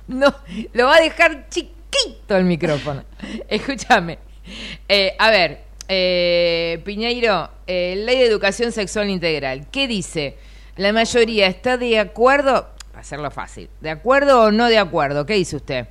[0.08, 0.34] No,
[0.74, 3.04] lo va a dejar chiquito el micrófono.
[3.48, 4.20] Escúchame.
[4.88, 9.68] Eh, a ver, eh, Piñeiro, eh, Ley de Educación Sexual Integral.
[9.72, 10.38] ¿Qué dice?
[10.78, 15.26] La mayoría está de acuerdo, para hacerlo fácil, ¿de acuerdo o no de acuerdo?
[15.26, 15.88] ¿Qué dice usted?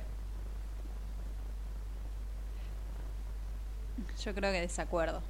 [4.23, 5.21] Yo creo que desacuerdo.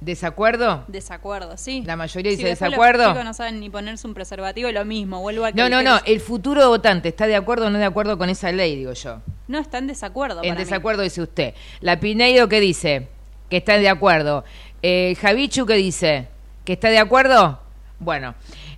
[0.00, 0.84] ¿Desacuerdo?
[0.86, 1.82] Desacuerdo, sí.
[1.84, 3.04] La mayoría dice desacuerdo.
[3.04, 5.20] Los chicos no saben ni ponerse un preservativo, lo mismo.
[5.20, 5.98] Vuelvo a que No, no, no.
[6.04, 9.20] El futuro votante está de acuerdo o no de acuerdo con esa ley, digo yo.
[9.48, 10.42] No está en desacuerdo.
[10.42, 10.64] En para mí.
[10.64, 11.54] desacuerdo dice usted.
[11.80, 13.08] La Pineiro, ¿qué dice?
[13.48, 14.44] Que está de acuerdo.
[14.82, 16.26] Eh, Javichu, ¿qué dice?
[16.64, 17.60] ¿Que está de acuerdo?
[17.98, 18.34] Bueno,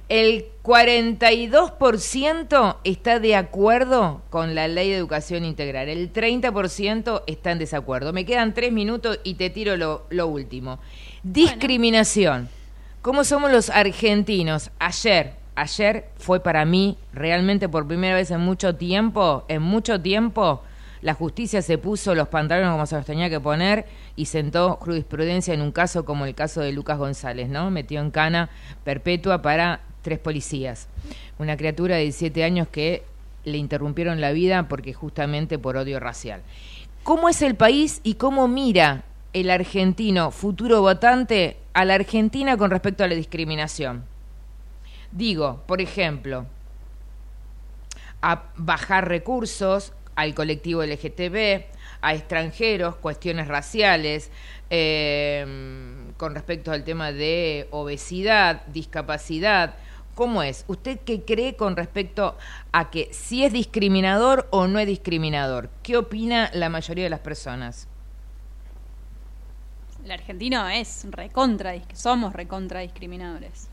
[0.09, 5.89] el 42% está de acuerdo con la ley de educación integral.
[5.89, 8.13] El 30% está en desacuerdo.
[8.13, 10.79] Me quedan tres minutos y te tiro lo, lo último.
[11.23, 12.49] Discriminación.
[13.03, 14.71] ¿Cómo somos los argentinos?
[14.79, 20.63] Ayer, ayer fue para mí realmente por primera vez en mucho tiempo, en mucho tiempo,
[21.03, 23.87] la justicia se puso los pantalones como se los tenía que poner
[24.17, 27.71] y sentó jurisprudencia en un caso como el caso de Lucas González, ¿no?
[27.71, 28.51] Metió en cana
[28.85, 30.89] perpetua para tres policías.
[31.39, 33.05] Una criatura de 17 años que
[33.45, 36.43] le interrumpieron la vida porque justamente por odio racial.
[37.03, 42.71] ¿Cómo es el país y cómo mira el argentino futuro votante a la Argentina con
[42.71, 44.05] respecto a la discriminación?
[45.13, 46.47] Digo, por ejemplo,
[48.21, 51.65] a bajar recursos al colectivo LGTB,
[52.03, 54.31] a extranjeros, cuestiones raciales,
[54.71, 55.47] eh,
[56.17, 59.75] con respecto al tema de obesidad, discapacidad.
[60.15, 60.65] ¿Cómo es?
[60.69, 62.37] ¿Usted qué cree con respecto
[62.73, 65.71] a que si es discriminador o no es discriminador?
[65.83, 67.89] ¿Qué opina la mayoría de las personas?
[70.05, 73.70] El argentino es recontra, somos recontra discriminadores.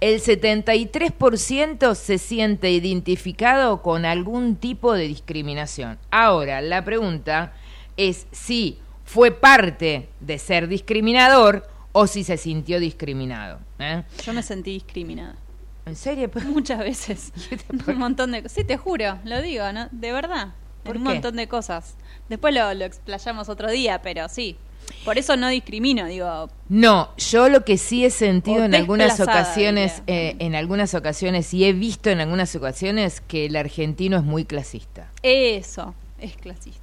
[0.00, 5.98] El 73% se siente identificado con algún tipo de discriminación.
[6.10, 7.52] Ahora, la pregunta
[7.98, 13.58] es si fue parte de ser discriminador o si se sintió discriminado.
[13.78, 14.04] ¿eh?
[14.24, 15.36] Yo me sentí discriminada.
[15.84, 16.30] ¿En serio?
[16.46, 17.32] Muchas veces.
[17.86, 18.52] un montón de cosas.
[18.54, 19.88] Sí, te juro, lo digo, ¿no?
[19.90, 20.54] De verdad.
[20.82, 21.08] ¿Por un qué?
[21.10, 21.96] montón de cosas.
[22.30, 24.56] Después lo, lo explayamos otro día, pero sí.
[25.04, 26.50] Por eso no discrimino, digo.
[26.68, 31.64] No, yo lo que sí he sentido en algunas ocasiones, eh, en algunas ocasiones y
[31.64, 35.10] he visto en algunas ocasiones que el argentino es muy clasista.
[35.22, 36.80] Eso es clasista.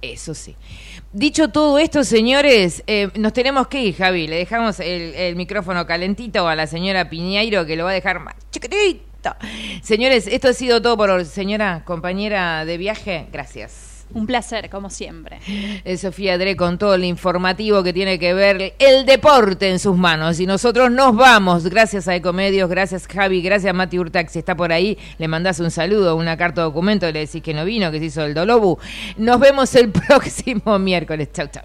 [0.00, 0.54] Eso sí.
[1.12, 4.28] Dicho todo esto, señores, eh, nos tenemos que ir, Javi.
[4.28, 8.20] Le dejamos el, el micrófono calentito a la señora Piñeiro, que lo va a dejar
[8.20, 9.08] más chiquitito.
[9.82, 11.24] Señores, esto ha sido todo por hoy.
[11.24, 13.87] Señora, compañera de viaje, gracias.
[14.14, 15.38] Un placer, como siempre.
[15.84, 19.96] Es Sofía Dre con todo el informativo que tiene que ver el deporte en sus
[19.96, 20.40] manos.
[20.40, 21.66] Y nosotros nos vamos.
[21.68, 24.32] Gracias a Ecomedios, gracias Javi, gracias Mati Urtax.
[24.32, 27.52] Si está por ahí, le mandás un saludo, una carta de documento, le decís que
[27.52, 28.78] no vino, que se hizo el Dolobu.
[29.18, 31.28] Nos vemos el próximo miércoles.
[31.32, 31.64] Chau, chau.